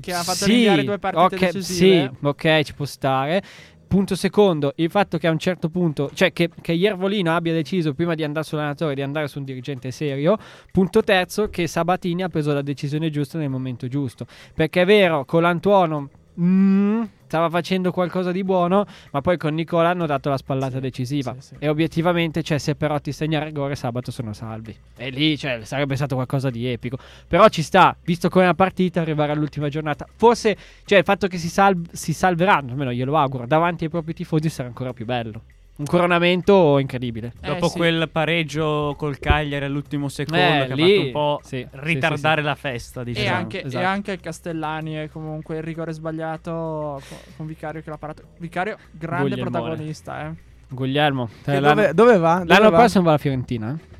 Che 0.00 0.12
ha 0.14 0.22
fatto 0.22 0.44
Sì, 0.44 0.52
rinviare 0.52 0.84
due 0.84 0.98
partite 1.00 1.24
ok, 1.34 1.52
decisive. 1.52 2.10
Sì, 2.20 2.26
ok, 2.26 2.62
ci 2.62 2.74
può 2.74 2.84
stare. 2.84 3.42
Punto 3.90 4.14
secondo, 4.14 4.72
il 4.76 4.88
fatto 4.88 5.18
che 5.18 5.26
a 5.26 5.32
un 5.32 5.38
certo 5.40 5.68
punto, 5.68 6.12
cioè 6.14 6.32
che, 6.32 6.48
che 6.60 6.70
Iervolino 6.70 7.34
abbia 7.34 7.52
deciso 7.52 7.92
prima 7.92 8.14
di 8.14 8.22
andare 8.22 8.46
sull'allenatore 8.46 8.94
di 8.94 9.02
andare 9.02 9.26
su 9.26 9.40
un 9.40 9.44
dirigente 9.44 9.90
serio. 9.90 10.38
Punto 10.70 11.02
terzo, 11.02 11.48
che 11.48 11.66
Sabatini 11.66 12.22
ha 12.22 12.28
preso 12.28 12.52
la 12.52 12.62
decisione 12.62 13.10
giusta 13.10 13.36
nel 13.36 13.48
momento 13.48 13.88
giusto. 13.88 14.26
Perché 14.54 14.82
è 14.82 14.86
vero, 14.86 15.24
con 15.24 15.42
l'Antuono 15.42 16.08
mm, 16.40 17.02
stava 17.26 17.48
facendo 17.48 17.92
qualcosa 17.92 18.32
di 18.32 18.42
buono, 18.42 18.86
ma 19.12 19.20
poi 19.20 19.36
con 19.36 19.54
Nicola 19.54 19.90
hanno 19.90 20.06
dato 20.06 20.30
la 20.30 20.36
spallata 20.36 20.80
decisiva. 20.80 21.34
sì, 21.38 21.48
sì. 21.48 21.54
E 21.58 21.68
obiettivamente, 21.68 22.42
cioè, 22.42 22.58
se 22.58 22.74
Perotti 22.74 23.12
segna 23.12 23.42
rigore, 23.42 23.76
sabato 23.76 24.10
sono 24.10 24.32
salvi. 24.32 24.76
E 24.96 25.10
lì, 25.10 25.36
cioè, 25.38 25.64
sarebbe 25.64 25.96
stato 25.96 26.14
qualcosa 26.14 26.50
di 26.50 26.66
epico. 26.66 26.98
Però 27.28 27.48
ci 27.48 27.62
sta, 27.62 27.96
visto 28.04 28.28
come 28.28 28.44
è 28.44 28.46
una 28.46 28.56
partita, 28.56 29.00
arrivare 29.00 29.32
all'ultima 29.32 29.68
giornata. 29.68 30.06
Forse, 30.16 30.56
cioè, 30.84 30.98
il 30.98 31.04
fatto 31.04 31.28
che 31.28 31.38
si, 31.38 31.48
sal- 31.48 31.80
si 31.92 32.12
salveranno, 32.12 32.72
almeno 32.72 32.92
glielo 32.92 33.16
auguro, 33.16 33.46
davanti 33.46 33.84
ai 33.84 33.90
propri 33.90 34.14
tifosi 34.14 34.48
sarà 34.48 34.68
ancora 34.68 34.92
più 34.92 35.04
bello. 35.04 35.42
Un 35.80 35.86
coronamento 35.86 36.76
incredibile. 36.78 37.32
Eh, 37.40 37.46
Dopo 37.48 37.68
sì. 37.68 37.78
quel 37.78 38.08
pareggio 38.10 38.94
col 38.98 39.18
Cagliari 39.18 39.64
all'ultimo 39.64 40.08
secondo 40.08 40.42
Eh, 40.42 40.66
che 40.68 40.74
lì, 40.74 40.82
ha 40.82 40.86
fatto 40.96 41.06
un 41.06 41.12
po' 41.12 41.40
sì, 41.42 41.66
ritardare 41.70 42.42
la 42.42 42.54
festa, 42.54 43.00
E 43.00 43.04
diciamo. 43.04 43.36
anche, 43.36 43.64
esatto. 43.64 43.82
e 43.82 43.86
anche 43.86 44.12
il 44.12 44.20
Castellani 44.20 44.92
è 44.94 45.08
comunque 45.08 45.56
il 45.56 45.62
rigore 45.62 45.92
sbagliato 45.92 47.00
co- 47.08 47.16
con 47.36 47.46
Vicario 47.46 47.80
che 47.82 47.88
l'ha 47.88 47.96
parato. 47.96 48.24
Vicario, 48.38 48.76
grande 48.90 49.30
Guglielmone. 49.30 49.50
protagonista, 49.58 50.26
eh. 50.26 50.34
Guglielmo. 50.68 51.28
Che 51.44 51.54
eh, 51.56 51.60
l'anno, 51.60 51.74
dove, 51.80 51.94
dove 51.94 52.18
va? 52.18 52.34
Dove 52.40 52.44
l'anno 52.46 52.70
va? 52.70 52.76
prossimo 52.78 53.02
va 53.04 53.08
alla 53.10 53.18
Fiorentina. 53.18 53.70
eh? 53.74 53.98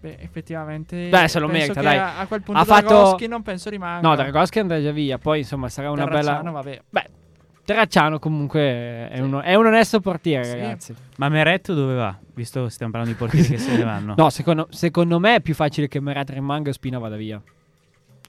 Beh, 0.00 0.16
effettivamente. 0.20 1.08
Beh, 1.08 1.26
se 1.26 1.40
lo 1.40 1.48
merita, 1.48 1.82
dai. 1.82 1.98
A, 1.98 2.18
a 2.20 2.26
quel 2.28 2.42
punto 2.42 2.60
Ha 2.60 2.64
fatto- 2.64 3.16
non 3.26 3.42
penso 3.42 3.68
rimanga. 3.70 4.06
No, 4.08 4.14
Dragoschi 4.14 4.60
andrà 4.60 4.80
già 4.80 4.92
via. 4.92 5.18
Poi, 5.18 5.38
insomma, 5.40 5.68
sarà 5.68 5.90
una 5.90 6.04
Terracciano, 6.04 6.38
bella. 6.38 6.50
vabbè. 6.52 6.80
Beh, 6.88 7.08
Terracciano 7.68 8.18
comunque 8.18 9.10
è, 9.10 9.20
uno- 9.20 9.42
è 9.42 9.54
un 9.54 9.66
onesto 9.66 10.00
portiere, 10.00 10.44
Sì. 10.44 10.52
ragazzi. 10.52 10.94
Ma 11.18 11.28
Meretto 11.28 11.74
dove 11.74 11.94
va? 11.96 12.16
Visto 12.34 12.64
che 12.64 12.70
stiamo 12.70 12.90
parlando 12.92 13.14
di 13.14 13.20
portieri 13.22 13.46
che 13.46 13.58
se 13.58 13.76
ne 13.76 13.84
vanno. 13.84 14.14
No, 14.16 14.30
secondo, 14.30 14.68
secondo 14.70 15.18
me 15.18 15.34
è 15.34 15.40
più 15.42 15.52
facile 15.54 15.86
che 15.86 16.00
Merat 16.00 16.30
rimanga 16.30 16.70
e 16.70 16.72
Spina 16.72 16.98
vada 16.98 17.16
via. 17.16 17.38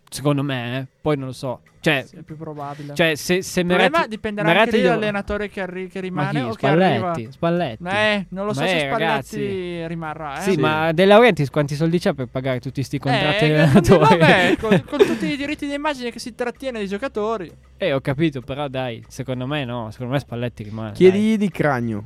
Secondo 0.09 0.41
me, 0.43 0.79
eh. 0.79 0.85
Poi 1.01 1.15
non 1.17 1.27
lo 1.27 1.31
so. 1.33 1.61
Cioè, 1.81 2.03
Sì, 2.05 2.17
è 2.17 2.21
più 2.23 2.35
probabile. 2.35 2.93
cioè 2.93 3.15
se, 3.15 3.41
se 3.41 3.61
il 3.61 3.65
problema 3.67 3.89
Merat... 3.99 4.09
dipenderà 4.09 4.47
Merat 4.47 4.63
anche 4.65 4.75
lì 4.75 4.81
devo- 4.81 4.93
dall'allenatore 4.95 5.49
che, 5.49 5.61
arri- 5.61 5.87
che 5.87 5.99
Ma 5.99 6.29
rimane 6.29 6.39
chi? 6.41 6.45
o 6.49 6.53
che 6.55 6.67
arriva. 6.67 7.13
Spalletti? 7.13 7.31
Spalletti. 7.31 7.83
Eh, 7.85 8.25
non 8.31 8.45
lo 8.47 8.53
so 8.53 8.59
Ma 8.59 8.67
se 8.67 8.75
eh, 8.75 8.79
Spalletti 8.79 9.03
ragazzi. 9.03 9.87
rimarrà, 9.87 10.37
eh. 10.39 10.41
Sì, 10.41 10.57
ma 10.57 10.91
De 10.91 11.05
Laurentiis 11.05 11.49
quanti 11.49 11.75
soldi 11.75 11.99
c'ha 11.99 12.13
per 12.13 12.25
pagare 12.27 12.59
tutti 12.59 12.83
sti 12.83 12.97
contratti 12.99 13.45
eh, 13.45 13.47
di 13.47 13.53
allenatori? 13.53 13.99
vabbè, 14.17 14.55
con, 14.59 14.83
con 14.89 14.97
tutti 14.99 15.25
i 15.31 15.37
diritti 15.37 15.67
di 15.67 15.73
immagine 15.73 16.11
che 16.11 16.19
si 16.19 16.35
trattiene 16.35 16.79
dei 16.79 16.87
giocatori. 16.89 17.49
Eh, 17.77 17.93
ho 17.93 18.01
capito, 18.01 18.41
però 18.41 18.67
dai, 18.67 19.01
secondo 19.07 19.47
me 19.47 19.63
no, 19.63 19.89
secondo 19.91 20.11
me 20.13 20.19
Spalletti 20.19 20.63
rimane. 20.63 20.91
Chiedigli 20.91 21.37
di 21.37 21.49
cranio. 21.49 22.03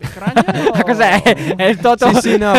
Il 0.00 0.10
cranio 0.10 0.42
dai. 0.42 0.82
Cos'è? 0.84 1.22
È 1.22 1.62
il 1.64 1.78
Toto? 1.78 2.12
Sì, 2.14 2.30
sì, 2.30 2.38
no. 2.38 2.52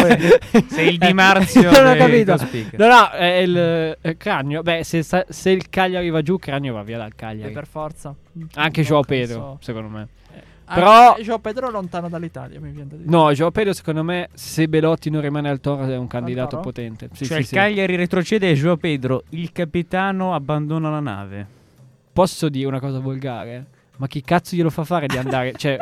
Sei 0.67 0.89
il 0.89 0.97
Di 0.97 1.13
Marzio 1.13 1.69
non 1.71 1.87
ho 1.87 1.95
capito. 1.95 2.35
No, 2.77 2.87
no, 2.87 3.09
è 3.11 3.37
il 3.37 3.97
eh, 4.01 4.17
Cranio. 4.17 4.61
Beh, 4.61 4.83
se, 4.83 5.03
se 5.03 5.49
il 5.49 5.69
Cagliari 5.69 6.09
va 6.09 6.21
giù, 6.21 6.37
Cranio 6.37 6.73
va 6.73 6.83
via 6.83 6.97
dal 6.97 7.09
Eh, 7.09 7.15
Cagliari. 7.15 7.53
per 7.53 7.67
forza. 7.67 8.13
Anche 8.55 8.83
Joao 8.83 9.03
Pedro, 9.03 9.57
secondo 9.61 9.89
me. 9.89 10.07
Eh, 10.35 10.41
Però- 10.73 11.09
anche 11.09 11.23
Joao 11.23 11.39
Pedro 11.39 11.67
è 11.69 11.71
lontano 11.71 12.09
dall'Italia, 12.09 12.59
mi 12.59 12.71
viene 12.71 12.89
da 12.89 12.95
dire. 12.97 13.09
No, 13.09 13.31
Joao 13.31 13.51
Pedro, 13.51 13.73
secondo 13.73 14.03
me, 14.03 14.29
se 14.33 14.67
Belotti 14.67 15.09
non 15.09 15.21
rimane 15.21 15.49
al 15.49 15.59
Toro, 15.59 15.85
è 15.85 15.97
un 15.97 16.07
candidato 16.07 16.49
Toro? 16.51 16.61
potente. 16.61 17.09
Sì, 17.13 17.25
cioè 17.25 17.35
sì, 17.35 17.41
il 17.41 17.47
sì. 17.47 17.55
Cagliari 17.55 17.95
retrocede 17.95 18.49
e 18.49 18.53
Joao 18.53 18.77
Pedro, 18.77 19.23
il 19.29 19.51
capitano, 19.51 20.33
abbandona 20.35 20.89
la 20.89 20.99
nave. 20.99 21.47
Posso 22.11 22.49
dire 22.49 22.67
una 22.67 22.79
cosa 22.79 22.99
volgare? 22.99 23.65
Ma 23.97 24.07
chi 24.07 24.21
cazzo 24.21 24.55
glielo 24.55 24.69
fa 24.69 24.83
fare 24.83 25.07
di 25.07 25.17
andare... 25.17 25.53
cioè, 25.57 25.77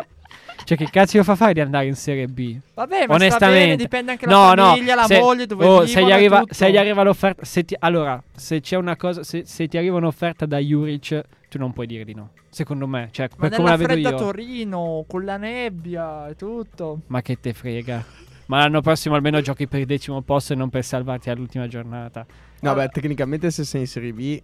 cioè, 0.63 0.77
che 0.77 0.89
cazzo 0.89 1.23
fa 1.23 1.35
fare 1.35 1.53
di 1.53 1.59
andare 1.59 1.85
in 1.85 1.95
Serie 1.95 2.27
B? 2.27 2.57
Vabbè, 2.73 3.07
ma 3.07 3.15
Onestamente, 3.15 3.35
sta 3.35 3.49
bene, 3.49 3.75
dipende 3.75 4.11
anche 4.11 4.25
no, 4.25 4.53
dalla 4.55 4.69
famiglia, 4.69 4.95
no, 4.95 5.01
la 5.01 5.07
se, 5.07 5.19
moglie, 5.19 5.45
dove 5.45 5.65
oh, 5.65 5.69
vivono 5.69 5.85
se 5.87 6.03
gli 6.03 6.11
arriva, 6.11 6.39
tutto. 6.39 6.53
se 6.53 6.71
gli 6.71 6.77
arriva 6.77 7.03
l'offerta, 7.03 7.45
se 7.45 7.65
ti- 7.65 7.75
allora, 7.79 8.21
se 8.35 8.59
c'è 8.59 8.75
una 8.75 8.95
cosa, 8.95 9.23
se, 9.23 9.43
se 9.45 9.67
ti 9.67 9.77
arriva 9.77 9.97
un'offerta 9.97 10.45
da 10.45 10.57
Juric, 10.57 11.23
tu 11.49 11.57
non 11.57 11.73
puoi 11.73 11.87
dire 11.87 12.03
di 12.03 12.13
no. 12.13 12.31
Secondo 12.49 12.87
me, 12.87 13.09
cioè, 13.11 13.29
Ma 13.37 13.47
per 13.47 13.57
come 13.57 13.69
la 13.69 13.75
vedo 13.75 13.93
io. 13.93 14.15
Torino, 14.15 15.05
con 15.07 15.23
la 15.25 15.37
nebbia 15.37 16.27
e 16.27 16.35
tutto. 16.35 17.01
Ma 17.07 17.21
che 17.21 17.39
te 17.39 17.53
frega. 17.53 18.03
Ma 18.47 18.59
l'anno 18.59 18.81
prossimo 18.81 19.15
almeno 19.15 19.41
giochi 19.41 19.67
per 19.67 19.81
il 19.81 19.85
decimo 19.85 20.21
posto 20.21 20.53
e 20.53 20.55
non 20.55 20.69
per 20.69 20.83
salvarti 20.83 21.29
all'ultima 21.29 21.67
giornata. 21.67 22.25
No, 22.61 22.73
beh, 22.73 22.87
tecnicamente 22.87 23.51
se 23.51 23.63
sei 23.63 23.81
in 23.81 23.87
Serie 23.87 24.13
B... 24.13 24.41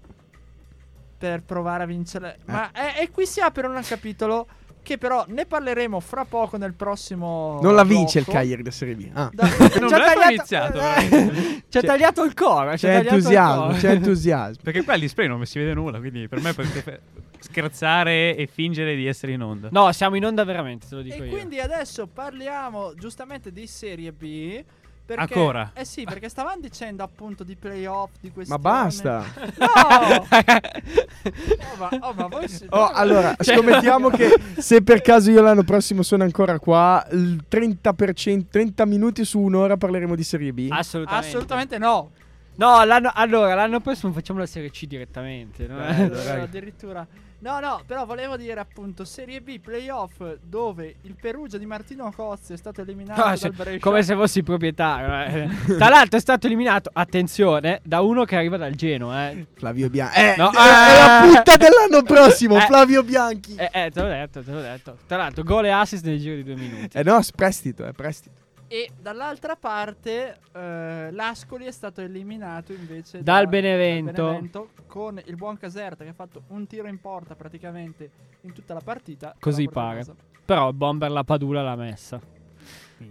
per 1.18 1.42
provare 1.42 1.84
a 1.84 1.86
vincere. 1.86 2.38
Ma 2.46 2.70
e, 2.72 3.04
e 3.04 3.10
qui 3.10 3.26
si 3.26 3.40
apre 3.40 3.66
un 3.66 3.82
capitolo 3.82 4.46
che 4.84 4.98
però 5.00 5.26
ne 5.30 5.46
parleremo 5.48 6.00
fra 6.00 6.26
poco 6.26 6.58
nel 6.58 6.74
prossimo. 6.76 7.60
Non 7.62 7.74
la 7.74 7.84
vince 7.84 8.20
il 8.20 8.26
blocco. 8.26 8.40
Cagliari 8.40 8.62
da 8.62 8.72
Serie 8.72 8.96
B. 8.96 9.10
Ah. 9.14 9.30
Da- 9.34 9.48
Non 9.80 9.88
ci 9.90 9.94
ha 9.96 10.12
è 10.12 10.14
tagliato- 10.14 10.30
iniziato, 10.30 10.80
eh, 10.80 11.64
Ci 11.70 11.78
ha 11.78 11.82
tagliato 11.82 12.24
il 12.24 12.34
ha 12.74 12.76
C'è 12.76 13.00
il 13.00 13.08
entusiasmo, 13.08 13.64
cuore. 13.64 13.78
c'è 13.80 13.90
entusiasmo. 13.92 14.62
Perché 14.64 14.84
qua 14.84 14.94
al 14.94 15.00
display 15.00 15.28
non 15.28 15.44
si 15.46 15.58
vede 15.58 15.74
nulla, 15.74 15.98
quindi 16.00 16.28
per 16.28 16.40
me 16.42 16.54
potete 16.54 16.82
fe- 16.82 17.02
scherzare 17.40 18.36
e 18.36 18.48
fingere 18.48 18.96
di 18.96 19.06
essere 19.08 19.32
in 19.34 19.42
onda. 19.42 19.70
No, 19.72 19.92
siamo 19.92 20.16
in 20.16 20.26
onda 20.26 20.44
veramente, 20.44 20.88
te 20.88 20.96
lo 20.96 21.02
dico 21.02 21.24
E 21.24 21.26
io. 21.28 21.32
quindi 21.32 21.60
adesso 21.60 22.08
parliamo 22.08 22.94
giustamente 22.96 23.52
di 23.52 23.66
Serie 23.68 24.12
B. 24.12 24.64
Perché, 25.06 25.22
Ancora? 25.34 25.72
Eh 25.74 25.84
sì, 25.84 26.04
perché 26.06 26.30
stavamo 26.30 26.62
dicendo 26.62 27.04
appunto 27.04 27.44
di 27.44 27.58
playoff, 27.58 28.12
di 28.22 28.32
questione. 28.32 28.62
Ma 28.62 28.70
basta. 28.70 29.26
No! 29.58 29.66
oh, 30.24 31.76
ma, 31.78 31.90
oh, 32.00 32.14
ma 32.14 32.28
voi 32.28 32.48
si- 32.48 32.66
Oh, 32.70 32.88
allora, 32.90 33.36
Cioè- 33.40 33.56
scommettiamo 33.56 34.10
che 34.10 34.30
se 34.58 34.82
per 34.82 35.02
caso 35.02 35.30
io 35.30 35.42
l'anno 35.42 35.64
prossimo 35.64 36.04
sono 36.04 36.24
ancora 36.24 36.58
qua, 36.58 37.06
il 37.12 37.44
30%, 37.50 38.46
30 38.50 38.86
minuti 38.86 39.26
su 39.26 39.40
un'ora 39.40 39.76
parleremo 39.76 40.16
di 40.16 40.24
Serie 40.24 40.54
B. 40.54 40.68
Assolutamente. 40.72 41.28
Assolutamente 41.28 41.78
no. 41.78 42.12
No, 42.56 42.84
l'anno, 42.86 43.12
allora, 43.14 43.56
l'anno 43.56 43.80
prossimo 43.82 44.14
facciamo 44.14 44.40
la 44.40 44.46
Serie 44.46 44.70
C 44.70 44.86
direttamente. 44.86 45.68
no? 45.68 45.78
Bello, 45.78 46.16
raga. 46.16 46.44
addirittura. 46.44 47.06
No, 47.44 47.60
no, 47.60 47.82
però 47.86 48.06
volevo 48.06 48.38
dire 48.38 48.58
appunto 48.62 49.04
Serie 49.04 49.42
B 49.42 49.60
playoff 49.60 50.22
dove 50.42 50.96
il 51.02 51.14
Perugia 51.20 51.58
di 51.58 51.66
Martino 51.66 52.10
Cozzi 52.16 52.54
è 52.54 52.58
stato 52.58 52.80
eliminato 52.80 53.20
No, 53.20 53.28
dal 53.28 53.38
se- 53.38 53.50
Brescia. 53.50 53.80
come 53.80 54.02
se 54.02 54.16
fossi 54.16 54.44
proprietario. 54.44 55.44
eh. 55.44 55.50
Tra 55.76 55.90
l'altro 55.90 56.18
è 56.18 56.22
stato 56.22 56.46
eliminato, 56.48 56.90
attenzione, 56.94 57.82
da 57.84 58.00
uno 58.00 58.24
che 58.24 58.38
arriva 58.38 58.56
dal 58.56 58.74
Genoa. 58.76 59.30
Eh. 59.30 59.46
Flavio 59.56 59.90
Bianchi. 59.90 60.20
Eh, 60.20 60.36
No, 60.38 60.52
è 60.52 60.54
la 60.56 61.24
eh. 61.24 61.28
punta 61.34 61.58
dell'anno 61.58 62.02
prossimo, 62.04 62.56
Eh. 62.62 62.62
Flavio 62.62 63.04
Bianchi. 63.04 63.56
Eh, 63.56 63.70
eh, 63.74 63.92
te 63.92 64.02
l'ho 64.02 64.08
detto, 64.08 64.42
te 64.42 64.52
l'ho 64.52 64.62
detto. 64.62 64.98
Tra 65.06 65.18
l'altro, 65.18 65.44
gol 65.44 65.66
e 65.66 65.70
assist 65.70 66.06
nel 66.06 66.20
giro 66.20 66.36
di 66.36 66.44
due 66.44 66.56
minuti. 66.56 66.98
Eh 66.98 67.04
no, 67.04 67.20
prestito, 67.36 67.84
è 67.86 67.92
prestito. 67.92 68.40
E 68.74 68.90
dall'altra 69.00 69.56
parte 69.56 70.40
eh, 70.52 71.12
l'Ascoli 71.12 71.66
è 71.66 71.72
stato 71.72 72.02
eliminato 72.02 72.74
invece 72.74 73.22
Dal 73.22 73.44
da- 73.44 73.50
Benevento. 73.52 74.24
Benevento 74.24 74.70
con 74.88 75.22
il 75.24 75.36
buon 75.36 75.58
Caserta 75.60 76.04
che 76.04 76.10
ha 76.10 76.14
fatto 76.14 76.42
un 76.48 76.66
tiro 76.66 76.88
in 76.88 77.00
porta 77.00 77.36
praticamente 77.36 78.10
in 78.42 78.52
tutta 78.52 78.74
la 78.74 78.82
partita. 78.84 79.36
Così 79.40 79.70
pare. 79.70 80.04
Però 80.44 80.70
il 80.70 80.74
bomber 80.74 81.12
la 81.12 81.24
Padula 81.24 81.62
l'ha 81.62 81.76
messa. 81.76 82.20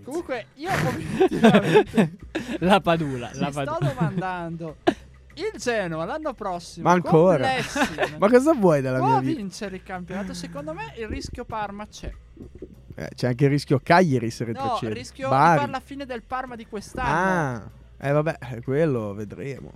Comunque 0.03 0.47
io 0.55 0.71
La 2.59 2.81
Padula, 2.81 3.31
la 3.35 3.47
mi 3.47 3.53
sto 3.53 3.63
Padula. 3.65 3.93
domandando 3.93 4.77
il 5.35 5.53
Genoa 5.59 6.05
l'anno 6.05 6.33
prossimo 6.35 6.89
Ma 6.89 6.95
ancora? 6.95 7.49
Ma 8.19 8.29
cosa 8.29 8.53
vuoi 8.53 8.81
dalla 8.81 8.99
può 8.99 9.11
mia 9.11 9.21
vita? 9.21 9.37
vincere 9.37 9.77
il 9.77 9.85
campionato? 9.85 10.35
Secondo 10.35 10.73
me 10.75 10.93
il 10.99 11.07
rischio 11.07 11.45
Parma 11.45 11.87
c'è. 11.87 12.13
Eh, 12.95 13.09
c'è 13.15 13.29
anche 13.29 13.45
il 13.45 13.51
rischio 13.51 13.81
Cagliari 13.83 14.31
se 14.31 14.45
No, 14.45 14.53
retrocede. 14.53 14.91
il 14.93 14.97
rischio 14.99 15.29
Bari. 15.29 15.53
di 15.53 15.59
fare 15.61 15.71
la 15.73 15.81
fine 15.81 16.07
del 16.07 16.23
Parma 16.23 16.57
di 16.57 16.67
quest'anno. 16.67 17.71
Ah, 17.99 18.07
eh 18.09 18.13
vabbè, 18.13 18.39
eh, 18.53 18.63
quello 18.63 19.15
vedremo. 19.15 19.71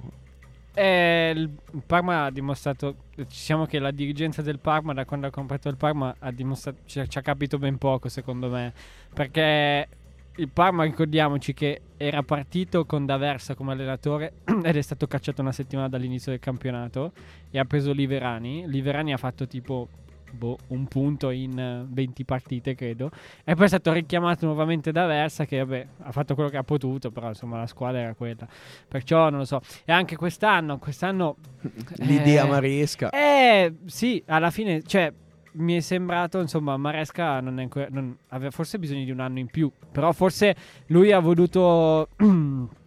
Eh, 0.74 1.32
il 1.34 1.50
Parma 1.86 2.24
ha 2.24 2.30
dimostrato. 2.30 2.96
Diciamo 3.14 3.64
che 3.64 3.78
la 3.78 3.90
dirigenza 3.90 4.42
del 4.42 4.58
Parma, 4.58 4.92
da 4.92 5.06
quando 5.06 5.26
ha 5.26 5.30
comprato 5.30 5.68
il 5.70 5.76
Parma, 5.76 6.14
ha 6.18 6.30
dimostrato. 6.30 6.80
Ci, 6.84 7.00
ha- 7.00 7.06
ci 7.06 7.16
ha 7.16 7.22
capito 7.22 7.58
ben 7.58 7.78
poco, 7.78 8.10
secondo 8.10 8.50
me. 8.50 8.74
Perché 9.14 9.88
il 10.34 10.48
Parma, 10.50 10.84
ricordiamoci 10.84 11.54
che 11.54 11.80
era 11.96 12.22
partito 12.22 12.84
con 12.84 13.06
D'Aversa 13.06 13.54
come 13.54 13.72
allenatore 13.72 14.34
ed 14.62 14.76
è 14.76 14.82
stato 14.82 15.06
cacciato 15.06 15.40
una 15.40 15.52
settimana 15.52 15.88
dall'inizio 15.88 16.30
del 16.30 16.40
campionato. 16.40 17.12
E 17.50 17.58
ha 17.58 17.64
preso 17.64 17.92
Liverani. 17.92 18.68
Liverani 18.68 19.14
ha 19.14 19.16
fatto 19.16 19.46
tipo. 19.46 19.88
Boh, 20.36 20.58
un 20.68 20.86
punto 20.86 21.30
in 21.30 21.58
eh, 21.58 21.84
20 21.88 22.24
partite, 22.24 22.74
credo. 22.74 23.10
E 23.44 23.54
poi 23.54 23.64
è 23.64 23.68
stato 23.68 23.92
richiamato 23.92 24.46
nuovamente 24.46 24.92
da 24.92 25.06
Versa, 25.06 25.44
che 25.44 25.58
vabbè, 25.58 25.86
ha 26.02 26.12
fatto 26.12 26.34
quello 26.34 26.48
che 26.48 26.56
ha 26.56 26.62
potuto, 26.62 27.10
però 27.10 27.28
insomma 27.28 27.58
la 27.58 27.66
squadra 27.66 28.00
era 28.00 28.14
quella. 28.14 28.46
Perciò 28.88 29.30
non 29.30 29.40
lo 29.40 29.44
so. 29.44 29.60
E 29.84 29.92
anche 29.92 30.16
quest'anno, 30.16 30.78
quest'anno... 30.78 31.36
L'idea 31.96 32.44
eh, 32.44 32.48
maresca. 32.48 33.10
Eh, 33.10 33.74
sì, 33.86 34.22
alla 34.26 34.50
fine, 34.50 34.82
cioè, 34.82 35.12
mi 35.56 35.76
è 35.76 35.80
sembrato, 35.80 36.40
insomma, 36.40 36.76
Maresca 36.76 37.40
non 37.40 37.58
è 37.58 37.62
ancora, 37.62 37.86
non- 37.90 38.16
aveva 38.28 38.50
forse 38.50 38.78
bisogno 38.78 39.04
di 39.04 39.10
un 39.10 39.20
anno 39.20 39.38
in 39.38 39.46
più, 39.46 39.70
però 39.90 40.12
forse 40.12 40.54
lui 40.86 41.12
ha 41.12 41.18
voluto... 41.18 42.08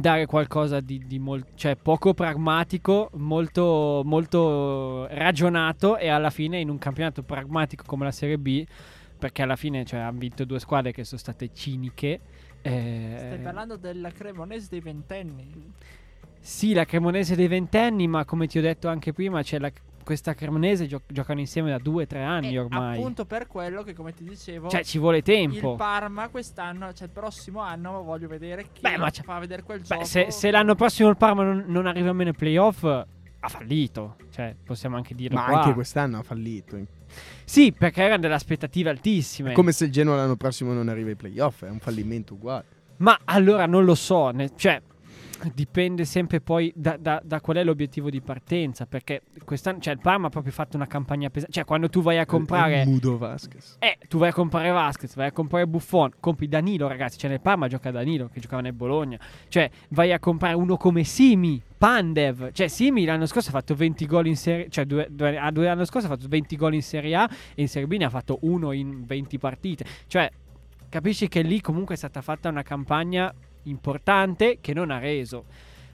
dare 0.00 0.26
qualcosa 0.26 0.80
di, 0.80 1.02
di 1.06 1.18
mol- 1.18 1.44
cioè 1.54 1.76
poco 1.76 2.14
pragmatico, 2.14 3.10
molto, 3.14 4.02
molto 4.04 5.06
ragionato 5.08 5.98
e 5.98 6.08
alla 6.08 6.30
fine 6.30 6.58
in 6.60 6.68
un 6.70 6.78
campionato 6.78 7.22
pragmatico 7.22 7.84
come 7.86 8.04
la 8.04 8.10
Serie 8.10 8.38
B, 8.38 8.64
perché 9.18 9.42
alla 9.42 9.56
fine 9.56 9.84
cioè, 9.84 10.00
hanno 10.00 10.18
vinto 10.18 10.44
due 10.44 10.58
squadre 10.58 10.92
che 10.92 11.04
sono 11.04 11.20
state 11.20 11.50
ciniche. 11.52 12.20
eh, 12.62 13.14
Stai 13.18 13.38
parlando 13.38 13.76
della 13.76 14.10
Cremonese 14.10 14.68
dei 14.70 14.80
ventenni. 14.80 15.72
Sì, 16.40 16.72
la 16.72 16.84
Cremonese 16.84 17.36
dei 17.36 17.46
ventenni, 17.46 18.08
ma 18.08 18.24
come 18.24 18.46
ti 18.48 18.58
ho 18.58 18.62
detto 18.62 18.88
anche 18.88 19.12
prima, 19.12 19.42
c'è 19.42 19.58
la- 19.58 19.70
questa 20.02 20.34
Cremonese 20.34 20.86
gio- 20.86 21.02
giocano 21.06 21.40
insieme 21.40 21.70
da 21.70 21.78
due 21.78 22.04
o 22.04 22.06
tre 22.06 22.22
anni 22.22 22.54
E 22.54 22.58
ormai. 22.58 22.98
appunto 22.98 23.24
per 23.24 23.46
quello 23.46 23.82
che, 23.82 23.94
come 23.94 24.12
ti 24.12 24.24
dicevo, 24.24 24.68
Cioè, 24.68 24.84
ci 24.84 24.98
vuole 24.98 25.22
tempo. 25.22 25.70
il 25.72 25.76
Parma 25.76 26.28
quest'anno, 26.28 26.92
cioè 26.92 27.06
il 27.06 27.12
prossimo 27.12 27.60
anno, 27.60 28.02
voglio 28.02 28.28
vedere 28.28 28.66
chi 28.72 28.80
Beh, 28.80 28.96
ma 28.98 29.10
c'è- 29.10 29.22
fa 29.22 29.38
vedere 29.38 29.62
quel 29.62 29.80
Beh, 29.80 29.86
gioco. 29.86 30.04
se, 30.04 30.30
se 30.30 30.50
l'anno 30.50 30.74
prossimo 30.74 31.08
il 31.08 31.16
Parma 31.16 31.42
non, 31.44 31.64
non 31.66 31.86
arriva 31.86 32.10
almeno 32.10 32.30
ai 32.30 32.36
playoff, 32.36 32.84
ha 32.84 33.48
fallito. 33.48 34.16
Cioè, 34.30 34.54
possiamo 34.64 34.96
anche 34.96 35.14
dirlo 35.14 35.38
Ma 35.38 35.46
qua. 35.46 35.60
anche 35.62 35.74
quest'anno 35.74 36.18
ha 36.18 36.22
fallito. 36.22 36.78
Sì, 37.44 37.72
perché 37.72 38.02
erano 38.02 38.20
delle 38.22 38.34
aspettative 38.34 38.88
altissime. 38.90 39.50
È 39.50 39.54
come 39.54 39.72
se 39.72 39.84
il 39.86 39.92
Genoa 39.92 40.16
l'anno 40.16 40.36
prossimo 40.36 40.72
non 40.72 40.88
arriva 40.88 41.08
ai 41.10 41.16
playoff, 41.16 41.64
è 41.64 41.68
un 41.68 41.78
fallimento 41.80 42.34
uguale. 42.34 42.64
Ma 42.98 43.18
allora 43.24 43.66
non 43.66 43.84
lo 43.84 43.94
so, 43.94 44.30
ne- 44.30 44.52
cioè 44.56 44.80
dipende 45.54 46.04
sempre 46.04 46.40
poi 46.40 46.72
da, 46.74 46.96
da- 46.96 47.20
da 47.24 47.40
qual 47.40 47.56
è 47.56 47.64
l'obiettivo 47.64 48.10
di 48.10 48.20
partenza, 48.20 48.86
perché 48.86 49.22
quest'anno, 49.44 49.80
cioè 49.80 49.94
il 49.94 50.00
Parma 50.00 50.26
ha 50.26 50.30
proprio 50.30 50.52
fatto 50.52 50.76
una 50.76 50.86
campagna 50.86 51.30
pesante, 51.30 51.52
cioè 51.52 51.64
quando 51.64 51.88
tu 51.88 52.02
vai 52.02 52.18
a 52.18 52.26
comprare... 52.26 52.82
È 52.82 52.84
Mudo 52.84 53.18
Vasquez. 53.18 53.76
Eh, 53.78 53.98
tu 54.08 54.18
vai 54.18 54.30
a 54.30 54.32
comprare 54.32 54.70
Vasquez, 54.70 55.14
vai 55.14 55.28
a 55.28 55.32
comprare 55.32 55.66
Buffon, 55.66 56.10
compri 56.20 56.48
Danilo, 56.48 56.86
ragazzi. 56.88 57.18
Cioè, 57.18 57.30
nel 57.30 57.40
Parma 57.40 57.68
gioca 57.68 57.90
Danilo 57.90 58.28
che 58.28 58.40
giocava 58.40 58.62
nel 58.62 58.72
Bologna. 58.72 59.18
Cioè, 59.48 59.70
vai 59.90 60.12
a 60.12 60.18
comprare 60.18 60.54
uno 60.54 60.76
come 60.76 61.04
Simi, 61.04 61.60
Pandev. 61.76 62.52
Cioè, 62.52 62.68
Simi 62.68 63.04
l'anno 63.04 63.26
scorso 63.26 63.48
ha 63.48 63.52
fatto 63.52 63.74
20 63.74 64.06
gol 64.06 64.26
in 64.26 64.36
Serie 64.36 64.68
Cioè, 64.68 64.84
due, 64.84 65.08
due, 65.10 65.36
a 65.36 65.50
due 65.50 65.68
anni 65.68 65.84
scorso 65.86 66.06
ha 66.06 66.10
fatto 66.10 66.28
20 66.28 66.56
gol 66.56 66.74
in 66.74 66.82
Serie 66.82 67.14
A 67.14 67.28
e 67.54 67.62
in 67.62 67.68
Serie 67.68 67.88
B 67.88 67.96
ne 67.96 68.04
ha 68.04 68.10
fatto 68.10 68.38
uno 68.42 68.72
in 68.72 69.04
20 69.04 69.38
partite. 69.38 69.84
Cioè, 70.06 70.30
capisci 70.88 71.28
che 71.28 71.42
lì 71.42 71.60
comunque 71.60 71.94
è 71.94 71.98
stata 71.98 72.20
fatta 72.20 72.48
una 72.48 72.62
campagna 72.62 73.32
importante 73.64 74.58
che 74.60 74.72
non 74.74 74.90
ha 74.90 74.98
reso. 74.98 75.44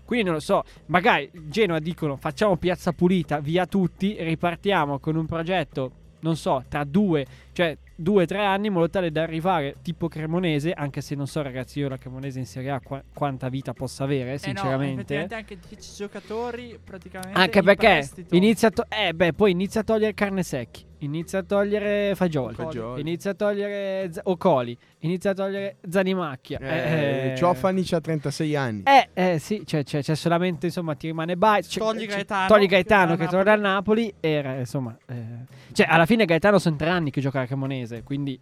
Quindi 0.04 0.24
non 0.24 0.34
lo 0.34 0.40
so, 0.40 0.64
magari 0.86 1.30
Genoa 1.32 1.78
dicono 1.80 2.16
facciamo 2.16 2.56
piazza 2.56 2.92
pulita, 2.92 3.40
via 3.40 3.66
tutti, 3.66 4.16
ripartiamo 4.18 4.98
con 4.98 5.16
un 5.16 5.26
progetto, 5.26 5.92
non 6.20 6.36
so, 6.36 6.64
tra 6.66 6.84
due, 6.84 7.26
cioè 7.58 7.76
due 7.96 8.22
o 8.22 8.26
tre 8.26 8.44
anni 8.44 8.68
in 8.68 8.72
modo 8.72 8.88
tale 8.88 9.10
da 9.10 9.22
arrivare 9.24 9.74
tipo 9.82 10.06
Cremonese, 10.06 10.70
anche 10.72 11.00
se 11.00 11.16
non 11.16 11.26
so 11.26 11.42
ragazzi 11.42 11.80
io 11.80 11.88
la 11.88 11.96
Cremonese 11.96 12.38
in 12.38 12.46
Serie 12.46 12.70
A 12.70 12.78
qua- 12.80 13.02
quanta 13.12 13.48
vita 13.48 13.72
possa 13.72 14.04
avere, 14.04 14.28
Eh 14.28 14.32
no, 14.34 14.38
sinceramente. 14.38 15.26
anche 15.32 15.58
10 15.68 15.94
giocatori 15.96 16.78
praticamente 16.84 17.36
anche 17.36 17.58
in 17.58 17.64
perché 17.64 17.86
prestito. 17.88 18.36
inizia 18.36 18.68
a, 18.68 18.70
to- 18.70 18.86
eh, 18.88 19.12
beh, 19.12 19.32
poi 19.32 19.50
inizia 19.50 19.80
a 19.80 19.84
togliere 19.84 20.14
carne 20.14 20.44
secchi, 20.44 20.84
inizia 20.98 21.40
a 21.40 21.42
togliere 21.42 22.14
fagioli, 22.14 22.54
Fagioli. 22.54 23.00
inizia 23.00 23.32
a 23.32 23.34
togliere 23.34 24.12
z- 24.12 24.20
Ocoli, 24.22 24.78
inizia 25.00 25.30
a 25.30 25.34
togliere 25.34 25.76
Zanimacchia. 25.90 26.58
Eh, 26.60 27.34
Ciofani 27.36 27.82
c'ha 27.82 28.00
36 28.00 28.54
anni. 28.54 28.82
Eh, 28.84 29.08
eh 29.14 29.38
sì, 29.40 29.62
cioè, 29.66 29.82
c'è, 29.82 30.00
c'è 30.02 30.14
solamente, 30.14 30.66
insomma, 30.66 30.94
ti 30.94 31.08
rimane 31.08 31.36
Bai. 31.36 31.62
c'è- 31.62 31.80
Togli 31.80 32.06
c'è- 32.06 32.14
Gaetano, 32.14 32.46
togli 32.46 32.60
che 32.62 32.68
Gaetano 32.68 33.12
a 33.14 33.16
che 33.16 33.26
torna 33.26 33.52
al 33.52 33.60
Napoli. 33.60 34.14
E 34.20 34.28
era, 34.30 34.54
insomma, 34.58 34.96
eh, 35.08 35.14
cioè, 35.72 35.86
alla 35.88 36.06
fine 36.06 36.24
Gaetano 36.24 36.58
sono 36.60 36.76
tre 36.76 36.90
anni 36.90 37.10
che 37.10 37.20
gioca 37.20 37.40
a 37.40 37.46
Cremonese. 37.48 38.02
Quindi 38.04 38.38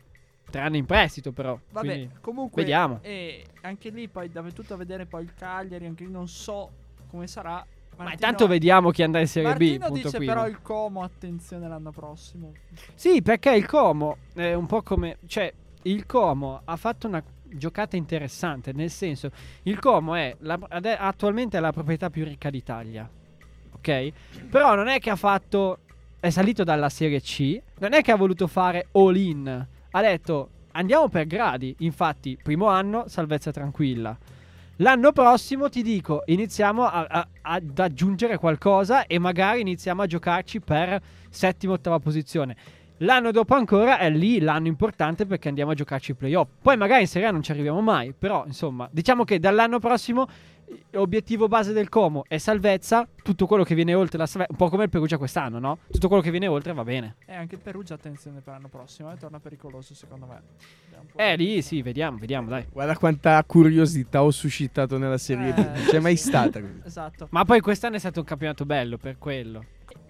tre 0.50 0.60
anni 0.60 0.78
in 0.78 0.84
prestito, 0.86 1.32
però. 1.32 1.58
Vabbè, 1.70 1.86
quindi- 1.86 2.10
comunque 2.20 2.62
vediamo. 2.62 2.98
E 3.02 3.44
anche 3.62 3.88
lì 3.90 4.08
poi 4.08 4.28
deve 4.30 4.52
tutto 4.52 4.74
a 4.74 4.76
vedere 4.76 5.06
poi 5.06 5.22
il 5.22 5.32
Cagliari, 5.34 5.86
anche 5.86 6.04
lì 6.04 6.10
non 6.10 6.28
so 6.28 6.70
come 7.08 7.26
sarà. 7.26 7.52
Ma 7.98 8.04
Martino- 8.04 8.12
intanto 8.12 8.46
vediamo 8.46 8.90
chi 8.90 9.02
andrà 9.02 9.20
in 9.20 9.26
Serie 9.28 9.54
B. 9.54 9.60
Martino 9.60 9.86
Punto 9.86 10.02
dice 10.02 10.16
primo. 10.18 10.32
però 10.34 10.46
il 10.46 10.60
Como, 10.60 11.02
attenzione 11.02 11.66
l'anno 11.66 11.90
prossimo. 11.92 12.52
Sì, 12.94 13.22
perché 13.22 13.54
il 13.54 13.64
Como 13.66 14.18
è 14.34 14.52
un 14.52 14.66
po' 14.66 14.82
come. 14.82 15.16
Cioè, 15.26 15.50
il 15.82 16.04
Como 16.04 16.60
ha 16.62 16.76
fatto 16.76 17.06
una 17.06 17.22
giocata 17.44 17.96
interessante. 17.96 18.72
Nel 18.74 18.90
senso, 18.90 19.30
il 19.62 19.78
Como 19.78 20.14
è 20.14 20.36
la- 20.40 20.58
attualmente 20.98 21.56
è 21.56 21.60
la 21.60 21.72
proprietà 21.72 22.10
più 22.10 22.24
ricca 22.24 22.50
d'Italia. 22.50 23.08
Ok? 23.76 24.12
Però 24.50 24.74
non 24.74 24.88
è 24.88 24.98
che 24.98 25.08
ha 25.10 25.16
fatto. 25.16 25.78
È 26.26 26.30
salito 26.30 26.64
dalla 26.64 26.88
Serie 26.88 27.20
C. 27.20 27.56
Non 27.78 27.92
è 27.92 28.02
che 28.02 28.10
ha 28.10 28.16
voluto 28.16 28.48
fare 28.48 28.88
all 28.94 29.14
in. 29.14 29.66
Ha 29.92 30.00
detto 30.00 30.48
andiamo 30.72 31.08
per 31.08 31.24
gradi. 31.28 31.72
Infatti, 31.78 32.36
primo 32.42 32.66
anno, 32.66 33.04
salvezza 33.06 33.52
tranquilla. 33.52 34.18
L'anno 34.78 35.12
prossimo 35.12 35.68
ti 35.68 35.82
dico, 35.84 36.24
iniziamo 36.26 36.82
a- 36.84 37.06
a- 37.08 37.28
ad 37.42 37.78
aggiungere 37.78 38.38
qualcosa 38.38 39.06
e 39.06 39.20
magari 39.20 39.60
iniziamo 39.60 40.02
a 40.02 40.06
giocarci 40.06 40.58
per 40.58 41.00
settima, 41.30 41.74
ottava 41.74 42.00
posizione. 42.00 42.56
L'anno 43.00 43.30
dopo 43.30 43.54
ancora 43.54 43.98
è 43.98 44.08
lì 44.08 44.40
l'anno 44.40 44.68
importante 44.68 45.26
perché 45.26 45.48
andiamo 45.48 45.72
a 45.72 45.74
giocarci 45.74 46.12
i 46.12 46.14
playoff. 46.14 46.48
Poi 46.62 46.78
magari 46.78 47.02
in 47.02 47.08
Serie 47.08 47.28
A 47.28 47.30
non 47.30 47.42
ci 47.42 47.50
arriviamo 47.50 47.82
mai, 47.82 48.14
però 48.18 48.44
insomma, 48.46 48.88
diciamo 48.90 49.24
che 49.24 49.38
dall'anno 49.38 49.78
prossimo 49.78 50.26
eh, 50.66 50.80
l'obiettivo 50.92 51.46
base 51.46 51.74
del 51.74 51.90
Como 51.90 52.24
è 52.26 52.38
salvezza, 52.38 53.06
tutto 53.22 53.46
quello 53.46 53.64
che 53.64 53.74
viene 53.74 53.92
oltre 53.92 54.16
la 54.16 54.24
salvezza, 54.24 54.52
un 54.52 54.56
po' 54.58 54.70
come 54.70 54.84
il 54.84 54.88
Perugia 54.88 55.18
quest'anno, 55.18 55.58
no? 55.58 55.78
Tutto 55.90 56.08
quello 56.08 56.22
che 56.22 56.30
viene 56.30 56.46
oltre 56.46 56.72
va 56.72 56.84
bene. 56.84 57.16
E 57.26 57.34
anche 57.34 57.56
il 57.56 57.60
Perugia, 57.60 57.92
attenzione 57.92 58.40
per 58.40 58.54
l'anno 58.54 58.68
prossimo, 58.68 59.12
eh, 59.12 59.16
torna 59.18 59.40
pericoloso 59.40 59.92
secondo 59.94 60.24
me. 60.24 60.40
Eh, 61.16 61.36
lì 61.36 61.60
sì, 61.60 61.82
vediamo, 61.82 62.16
vediamo, 62.16 62.48
dai. 62.48 62.64
Guarda 62.72 62.96
quanta 62.96 63.44
curiosità 63.44 64.22
ho 64.22 64.30
suscitato 64.30 64.96
nella 64.96 65.18
Serie 65.18 65.52
B. 65.52 65.58
Eh, 65.58 65.62
Non 65.64 65.84
c'è 65.86 66.00
mai 66.00 66.16
sì. 66.16 66.28
stata. 66.28 66.60
così. 66.60 66.80
Esatto. 66.86 67.26
Ma 67.30 67.44
poi 67.44 67.60
quest'anno 67.60 67.96
è 67.96 67.98
stato 67.98 68.20
un 68.20 68.24
campionato 68.26 68.64
bello 68.64 68.96
per 68.96 69.18
quello. 69.18 69.64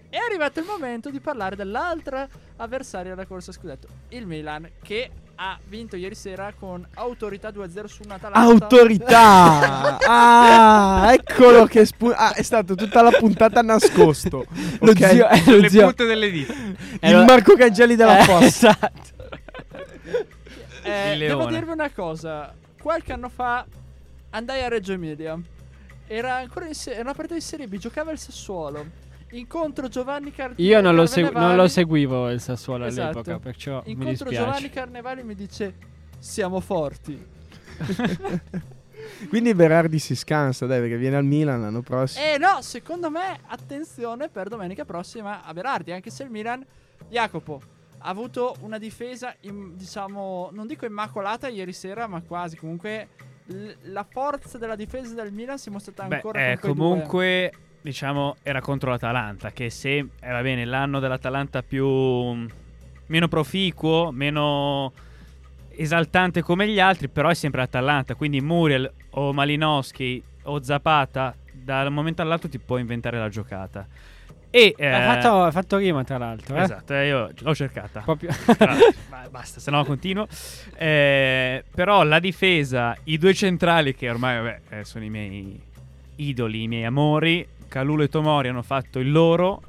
È 0.09 0.17
arrivato 0.17 0.59
il 0.59 0.65
momento 0.65 1.09
di 1.09 1.19
parlare 1.19 1.55
dell'altra 1.55 2.27
avversaria 2.57 3.13
della 3.13 3.25
corsa 3.27 3.51
scudetto, 3.51 3.87
il 4.09 4.25
Milan, 4.25 4.67
che 4.81 5.09
ha 5.39 5.59
vinto 5.67 5.95
ieri 5.97 6.15
sera 6.15 6.51
con 6.57 6.83
autorità 6.95 7.49
2-0 7.49 7.85
su 7.85 8.01
un 8.05 8.11
Atalanta. 8.11 8.39
Autorità! 8.49 9.97
Ah, 10.09 11.11
eccolo 11.13 11.65
che 11.65 11.85
spu- 11.85 12.13
ah, 12.15 12.33
è 12.33 12.41
stato 12.41 12.73
tutta 12.75 13.01
la 13.01 13.11
puntata 13.11 13.61
nascosto. 13.61 14.45
Lo 14.79 14.91
ok? 14.91 15.09
zio, 15.09 15.27
eh, 15.29 15.43
lo 15.45 15.57
Le 15.57 15.69
zio. 15.69 15.83
punte 15.83 16.05
delle 16.05 16.31
dita. 16.31 16.53
Eh, 16.99 17.09
Il 17.11 17.17
lo- 17.17 17.25
Marco 17.25 17.55
Cangelli 17.55 17.95
della 17.95 18.19
Eh, 18.19 18.23
Fossa. 18.23 18.69
Esatto. 18.69 19.15
Eh, 20.83 21.17
devo 21.17 21.45
dirvi 21.47 21.71
una 21.71 21.89
cosa. 21.91 22.53
Qualche 22.81 23.11
anno 23.13 23.27
fa 23.29 23.65
andai 24.31 24.63
a 24.63 24.69
Reggio 24.69 24.93
Emilia. 24.93 25.37
Era 26.07 26.35
ancora 26.37 26.67
in 26.67 26.73
se- 26.73 26.91
era 26.93 27.01
una 27.01 27.13
partita 27.13 27.33
di 27.35 27.41
Serie 27.41 27.67
B, 27.67 27.77
giocava 27.77 28.11
il 28.11 28.17
Sassuolo. 28.19 28.85
Incontro 29.31 29.87
Giovanni 29.87 30.31
Carnevali. 30.31 30.65
Io 30.67 30.79
non 30.81 30.95
lo, 30.95 31.05
segu- 31.05 31.33
non 31.33 31.55
lo 31.55 31.67
seguivo 31.67 32.29
il 32.29 32.39
Sassuolo 32.39 32.85
Esatto. 32.85 33.19
all'epoca, 33.19 33.39
perciò 33.39 33.81
mi 33.85 33.91
Incontro 33.91 34.25
dispiace. 34.29 34.35
Giovanni 34.45 34.69
Carnevali 34.69 35.23
mi 35.23 35.35
dice 35.35 35.73
siamo 36.19 36.59
forti. 36.59 37.25
Quindi 39.29 39.53
Berardi 39.53 39.99
si 39.99 40.15
scansa, 40.15 40.65
dai, 40.65 40.79
perché 40.79 40.97
viene 40.97 41.15
al 41.17 41.23
Milan 41.23 41.61
l'anno 41.61 41.81
prossimo. 41.81 42.25
Eh 42.25 42.37
no, 42.37 42.61
secondo 42.61 43.09
me, 43.09 43.39
attenzione 43.47 44.29
per 44.29 44.47
domenica 44.49 44.85
prossima 44.85 45.43
a 45.43 45.53
Berardi, 45.53 45.91
anche 45.91 46.09
se 46.09 46.23
il 46.23 46.29
Milan, 46.29 46.65
Jacopo, 47.09 47.61
ha 47.99 48.09
avuto 48.09 48.55
una 48.61 48.77
difesa, 48.77 49.35
im- 49.41 49.75
diciamo, 49.75 50.49
non 50.51 50.67
dico 50.67 50.85
immacolata 50.85 51.47
ieri 51.47 51.73
sera, 51.73 52.07
ma 52.07 52.21
quasi. 52.21 52.57
Comunque, 52.57 53.09
l- 53.45 53.69
la 53.91 54.05
forza 54.09 54.57
della 54.57 54.75
difesa 54.75 55.13
del 55.13 55.31
Milan 55.31 55.57
si 55.57 55.69
è 55.69 55.71
mostrata 55.71 56.03
Beh, 56.05 56.15
ancora 56.15 56.51
eh, 56.51 56.57
con 56.59 57.03
quei 57.07 57.49
due. 57.49 57.59
Diciamo, 57.87 58.35
era 58.43 58.59
contro 58.59 58.91
l'Atalanta, 58.91 59.51
che 59.51 59.69
se 59.69 59.95
eh, 59.97 60.31
va 60.31 60.41
bene, 60.41 60.65
l'anno 60.65 60.99
dell'Atalanta 60.99 61.63
più 61.63 61.87
mh, 61.87 62.47
meno 63.07 63.27
proficuo, 63.27 64.11
meno 64.11 64.91
esaltante 65.69 66.41
come 66.41 66.67
gli 66.67 66.79
altri, 66.79 67.07
però 67.07 67.29
è 67.29 67.33
sempre 67.33 67.61
l'Atalanta, 67.61 68.15
quindi 68.15 68.41
Muriel 68.41 68.91
o 69.11 69.31
Malinowski 69.31 70.21
o 70.43 70.61
Zapata 70.61 71.33
dal 71.51 71.91
momento 71.91 72.21
all'altro 72.21 72.49
ti 72.49 72.59
può 72.59 72.77
inventare 72.77 73.17
la 73.19 73.29
giocata. 73.29 73.87
E 74.49 74.73
eh, 74.77 74.87
Ha 74.87 75.13
fatto, 75.13 75.43
ha 75.43 75.51
fatto 75.51 75.77
rima, 75.77 76.03
tra 76.03 76.17
l'altro. 76.17 76.55
Eh? 76.55 76.61
Esatto, 76.61 76.93
eh, 76.93 77.07
io 77.07 77.29
l'ho 77.37 77.55
cercata. 77.55 78.01
Proprio. 78.01 78.29
Basta, 79.29 79.59
se 79.59 79.71
no 79.71 79.83
continuo. 79.85 80.27
Eh, 80.75 81.63
però 81.73 82.03
la 82.03 82.19
difesa, 82.19 82.95
i 83.05 83.17
due 83.17 83.33
centrali 83.33 83.93
che 83.93 84.09
ormai 84.09 84.37
vabbè, 84.37 84.61
eh, 84.69 84.83
sono 84.83 85.03
i 85.03 85.09
miei 85.09 85.61
idoli, 86.15 86.63
i 86.63 86.67
miei 86.67 86.85
amori, 86.85 87.47
Calulo 87.67 88.03
e 88.03 88.09
Tomori 88.09 88.47
hanno 88.49 88.61
fatto 88.63 88.99
il 88.99 89.11
loro. 89.11 89.61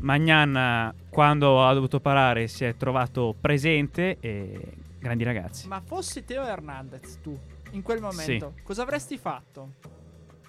Magnan 0.00 0.94
quando 1.10 1.66
ha 1.66 1.72
dovuto 1.74 1.98
parare 2.00 2.46
si 2.46 2.64
è 2.64 2.76
trovato 2.76 3.34
presente 3.40 4.16
e 4.20 4.60
grandi 5.00 5.24
ragazzi. 5.24 5.66
Ma 5.66 5.80
fossi 5.84 6.24
Teo 6.24 6.44
Hernandez 6.44 7.18
tu, 7.20 7.36
in 7.72 7.82
quel 7.82 8.00
momento, 8.00 8.54
cosa 8.62 8.82
avresti 8.82 9.18
fatto? 9.18 9.70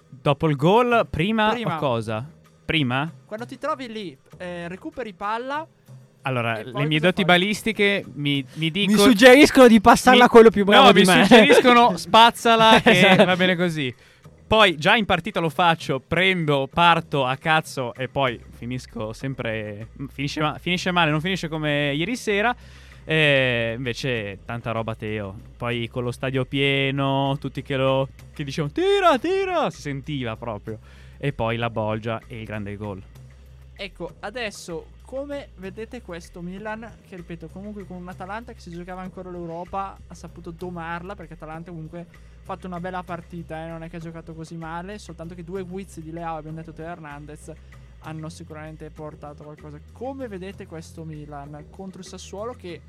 Dopo 0.08 0.48
il 0.48 0.56
gol, 0.56 1.06
prima, 1.10 1.50
Prima. 1.50 1.76
o 1.76 1.78
cosa? 1.78 2.28
Prima? 2.64 3.10
Quando 3.26 3.46
ti 3.46 3.58
trovi 3.58 3.88
lì, 3.90 4.16
eh, 4.38 4.68
recuperi 4.68 5.12
palla, 5.14 5.66
Allora, 6.22 6.58
E 6.58 6.64
le 6.64 6.86
mie 6.86 7.00
doti 7.00 7.24
fai? 7.24 7.38
balistiche 7.38 8.04
mi, 8.14 8.42
mi 8.42 8.46
Mi 8.54 8.70
dicono... 8.70 8.98
suggeriscono 8.98 9.66
di 9.68 9.80
passarla 9.80 10.18
mi- 10.20 10.26
a 10.26 10.28
quello 10.28 10.50
più 10.50 10.64
bravo 10.66 10.86
no, 10.86 10.92
di 10.92 11.00
mi 11.00 11.06
me. 11.06 11.24
suggeriscono 11.24 11.96
spazzala 11.98 12.80
che 12.82 12.90
Esatto. 12.90 13.24
va 13.24 13.36
bene 13.36 13.56
così. 13.56 13.92
Poi 14.50 14.76
già 14.76 14.96
in 14.96 15.04
partita 15.04 15.38
lo 15.38 15.48
faccio, 15.48 16.00
prendo, 16.00 16.66
parto 16.66 17.24
a 17.24 17.36
cazzo 17.36 17.94
e 17.94 18.08
poi 18.08 18.42
finisco 18.50 19.12
sempre. 19.12 19.90
Finisce, 20.10 20.40
ma- 20.40 20.58
finisce 20.58 20.90
male, 20.90 21.12
non 21.12 21.20
finisce 21.20 21.46
come 21.46 21.92
ieri 21.94 22.16
sera. 22.16 22.52
E 23.04 23.74
invece 23.76 24.40
tanta 24.44 24.72
roba 24.72 24.96
Teo. 24.96 25.36
Poi 25.56 25.86
con 25.86 26.02
lo 26.02 26.10
stadio 26.10 26.46
pieno, 26.46 27.36
tutti 27.38 27.62
che 27.62 27.76
lo 27.76 28.08
che 28.34 28.42
dicevano 28.42 28.72
tira, 28.72 29.16
tira, 29.20 29.70
si 29.70 29.82
sentiva 29.82 30.34
proprio. 30.34 30.80
E 31.16 31.32
poi 31.32 31.56
la 31.56 31.70
bolgia 31.70 32.20
e 32.26 32.40
il 32.40 32.44
grande 32.44 32.74
gol. 32.74 33.00
Ecco, 33.76 34.14
adesso 34.18 34.86
come 35.04 35.50
vedete 35.58 36.02
questo 36.02 36.40
Milan, 36.40 36.90
che 37.08 37.14
ripeto, 37.14 37.46
comunque 37.52 37.86
con 37.86 37.98
un 37.98 38.08
Atalanta 38.08 38.52
che 38.52 38.58
si 38.58 38.72
giocava 38.72 39.00
ancora 39.00 39.30
l'Europa, 39.30 39.96
ha 40.08 40.14
saputo 40.14 40.50
domarla 40.50 41.14
perché 41.14 41.34
Atalanta 41.34 41.70
comunque 41.70 42.29
fatto 42.50 42.66
una 42.66 42.80
bella 42.80 43.04
partita, 43.04 43.64
eh, 43.64 43.68
non 43.68 43.84
è 43.84 43.88
che 43.88 43.96
ha 43.96 44.00
giocato 44.00 44.34
così 44.34 44.56
male, 44.56 44.98
soltanto 44.98 45.36
che 45.36 45.44
due 45.44 45.62
guizzi 45.62 46.02
di 46.02 46.10
Leao 46.10 46.40
e 46.40 46.42
Benedetto 46.42 46.72
Teo 46.72 46.86
Hernandez 46.86 47.52
hanno 48.00 48.28
sicuramente 48.28 48.90
portato 48.90 49.44
qualcosa. 49.44 49.78
Come 49.92 50.26
vedete 50.26 50.66
questo 50.66 51.04
Milan 51.04 51.66
contro 51.70 52.00
il 52.00 52.06
Sassuolo 52.06 52.54
che 52.54 52.80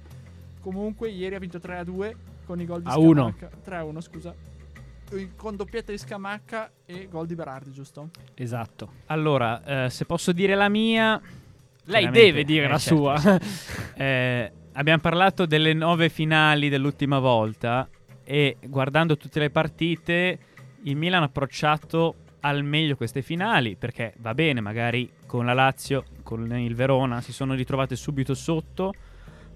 comunque 0.61 1.09
ieri 1.09 1.35
ha 1.35 1.39
vinto 1.39 1.59
3-2 1.59 2.15
con 2.43 2.59
i 2.59 2.65
gol 2.65 2.81
di 2.81 2.89
A 2.89 2.97
uno. 2.97 3.35
Scamacca. 3.37 3.83
3-1, 3.83 4.01
scusa. 4.01 4.35
Con 5.35 5.55
doppietta 5.55 5.91
di 5.91 5.97
Scamacca 5.99 6.71
e 6.85 7.07
gol 7.07 7.27
di 7.27 7.35
Berardi, 7.35 7.71
giusto? 7.71 8.09
Esatto. 8.33 8.93
Allora, 9.07 9.85
eh, 9.85 9.89
se 9.91 10.05
posso 10.05 10.31
dire 10.31 10.55
la 10.55 10.69
mia. 10.69 11.21
Lei 11.83 12.09
deve 12.09 12.43
dire 12.45 12.65
eh, 12.65 12.69
la 12.69 12.79
certo. 12.79 12.95
sua. 12.95 13.39
Eh, 13.93 14.51
abbiamo 14.71 15.01
parlato 15.01 15.45
delle 15.45 15.73
nove 15.73 16.09
finali 16.09 16.69
dell'ultima 16.69 17.19
volta 17.19 17.87
e 18.23 18.57
guardando 18.61 19.17
tutte 19.17 19.39
le 19.39 19.49
partite 19.49 20.39
il 20.83 20.95
Milan 20.95 21.21
ha 21.21 21.25
approcciato 21.25 22.15
al 22.41 22.63
meglio 22.63 22.95
queste 22.95 23.21
finali 23.21 23.75
perché 23.75 24.13
va 24.17 24.33
bene, 24.33 24.61
magari 24.61 25.09
con 25.25 25.45
la 25.45 25.53
Lazio, 25.53 26.05
con 26.23 26.57
il 26.57 26.75
Verona 26.75 27.21
si 27.21 27.31
sono 27.31 27.53
ritrovate 27.53 27.95
subito 27.95 28.33
sotto, 28.33 28.93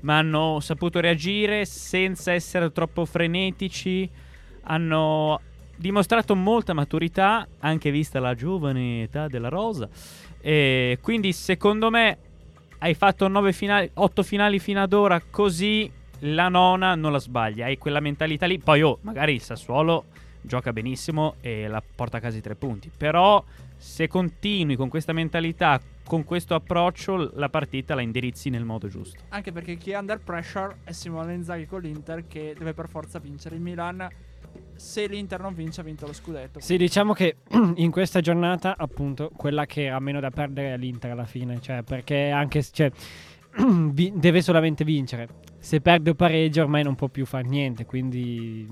ma 0.01 0.17
hanno 0.19 0.59
saputo 0.59 0.99
reagire 0.99 1.65
senza 1.65 2.31
essere 2.31 2.71
troppo 2.71 3.05
frenetici, 3.05 4.09
hanno 4.63 5.39
dimostrato 5.75 6.35
molta 6.35 6.73
maturità, 6.73 7.47
anche 7.59 7.91
vista 7.91 8.19
la 8.19 8.35
giovane 8.35 9.03
età 9.03 9.27
della 9.27 9.49
Rosa. 9.49 9.89
E 10.39 10.99
quindi 11.01 11.33
secondo 11.33 11.89
me 11.89 12.17
hai 12.79 12.93
fatto 12.93 13.27
nove 13.27 13.51
finali, 13.51 13.89
otto 13.95 14.21
finali 14.21 14.59
fino 14.59 14.81
ad 14.81 14.93
ora, 14.93 15.19
così 15.19 15.91
la 16.19 16.49
nona 16.49 16.95
non 16.95 17.11
la 17.11 17.19
sbagli. 17.19 17.61
Hai 17.61 17.77
quella 17.77 17.99
mentalità 17.99 18.45
lì. 18.45 18.59
Poi, 18.59 18.81
oh, 18.81 18.99
magari 19.01 19.33
il 19.33 19.41
Sassuolo 19.41 20.05
gioca 20.41 20.71
benissimo 20.71 21.35
e 21.41 21.67
la 21.67 21.83
porta 21.95 22.17
a 22.17 22.19
casa 22.19 22.37
i 22.37 22.41
tre 22.41 22.55
punti. 22.55 22.91
Però, 22.95 23.43
se 23.77 24.07
continui 24.07 24.75
con 24.75 24.89
questa 24.89 25.13
mentalità, 25.13 25.79
con 26.05 26.23
questo 26.23 26.53
approccio, 26.55 27.31
la 27.35 27.49
partita 27.49 27.95
la 27.95 28.01
indirizzi 28.01 28.49
nel 28.49 28.63
modo 28.63 28.87
giusto. 28.87 29.19
Anche 29.29 29.51
perché 29.51 29.75
chi 29.75 29.91
è 29.91 29.97
under 29.97 30.19
pressure 30.19 30.77
è 30.83 30.91
Simone 30.91 31.33
Inzaghi 31.33 31.65
con 31.65 31.81
l'Inter 31.81 32.27
che 32.27 32.55
deve 32.57 32.73
per 32.73 32.87
forza 32.87 33.19
vincere. 33.19 33.55
Il 33.55 33.61
Milan, 33.61 34.07
se 34.75 35.07
l'Inter 35.07 35.41
non 35.41 35.53
vince, 35.53 35.81
ha 35.81 35.83
vinto 35.83 36.05
lo 36.05 36.13
scudetto. 36.13 36.59
Sì, 36.59 36.77
diciamo 36.77 37.13
che 37.13 37.37
in 37.75 37.91
questa 37.91 38.21
giornata, 38.21 38.75
appunto, 38.77 39.31
quella 39.35 39.65
che 39.65 39.89
ha 39.89 39.99
meno 39.99 40.19
da 40.19 40.29
perdere 40.29 40.73
è 40.73 40.77
l'Inter 40.77 41.11
alla 41.11 41.25
fine. 41.25 41.59
Cioè, 41.59 41.81
perché 41.83 42.29
anche 42.29 42.61
se 42.61 42.71
cioè, 42.71 42.91
deve 43.91 44.41
solamente 44.41 44.83
vincere. 44.83 45.53
Se 45.65 45.81
perde 45.81 46.11
o 46.11 46.13
pareggia, 46.13 46.61
ormai 46.61 46.83
non 46.83 46.93
può 46.93 47.07
più 47.07 47.25
fare 47.25 47.47
niente. 47.47 47.85
Quindi 47.87 48.67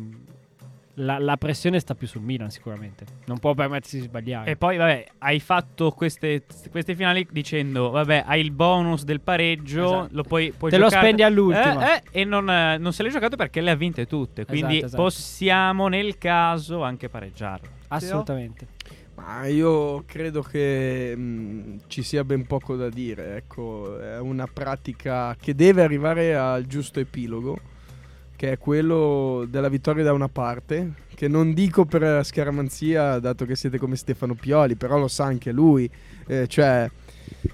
la, 0.98 1.18
la 1.18 1.38
pressione 1.38 1.80
sta 1.80 1.96
più 1.96 2.06
sul 2.06 2.22
Milan, 2.22 2.52
sicuramente. 2.52 3.04
Non 3.26 3.40
può 3.40 3.56
permettersi 3.56 3.98
di 3.98 4.04
sbagliare. 4.04 4.52
E 4.52 4.56
poi, 4.58 4.78
vabbè, 4.78 5.06
hai 5.18 5.40
fatto 5.40 5.90
queste, 5.90 6.44
queste 6.70 6.94
finali 6.96 7.28
dicendo, 7.32 7.90
vabbè, 7.90 8.26
hai 8.28 8.42
il 8.42 8.52
bonus 8.52 9.06
del 9.06 9.22
pareggio, 9.22 9.86
Esatto. 9.86 10.08
lo 10.12 10.22
puoi, 10.24 10.52
puoi 10.56 10.70
Te 10.70 10.78
lo 10.78 10.84
giocare- 10.84 11.02
spendi 11.04 11.24
all'ultima. 11.24 11.96
Eh, 11.96 12.04
eh, 12.12 12.22
e 12.22 12.24
non, 12.26 12.48
eh, 12.48 12.78
non 12.78 12.94
se 12.94 13.02
l'hai 13.02 13.12
giocato 13.12 13.36
perché 13.38 13.60
le 13.62 13.72
ha 13.72 13.76
vinte 13.76 14.06
tutte. 14.06 14.46
Quindi 14.46 14.74
Esatto, 14.74 14.86
esatto. 14.86 15.02
possiamo, 15.04 15.88
nel 15.88 16.20
caso, 16.20 16.84
anche 16.84 17.10
pareggiarlo. 17.10 17.68
Assolutamente. 17.88 18.68
Ma 19.26 19.46
io 19.46 20.04
credo 20.06 20.42
che 20.42 21.16
mh, 21.16 21.84
ci 21.88 22.04
sia 22.04 22.26
ben 22.26 22.46
poco 22.46 22.76
da 22.76 22.90
dire. 22.90 23.38
Ecco, 23.38 23.98
è 23.98 24.20
una 24.20 24.48
pratica 24.52 25.34
che 25.40 25.56
deve 25.56 25.82
arrivare 25.82 26.36
al 26.36 26.66
giusto 26.66 27.00
epilogo, 27.00 27.58
che 28.36 28.52
è 28.52 28.58
quello 28.58 29.46
della 29.50 29.70
vittoria 29.70 30.04
da 30.04 30.12
una 30.12 30.28
parte. 30.28 31.02
Che 31.16 31.28
non 31.30 31.54
dico 31.54 31.86
per 31.86 32.26
scaramanzia, 32.26 33.20
dato 33.20 33.46
che 33.46 33.56
siete 33.56 33.78
come 33.78 33.96
Stefano 33.96 34.34
Pioli, 34.34 34.76
però 34.76 34.98
lo 35.00 35.08
sa 35.08 35.24
anche 35.24 35.54
lui. 35.54 35.90
Eh, 36.28 36.48
cioè, 36.48 36.90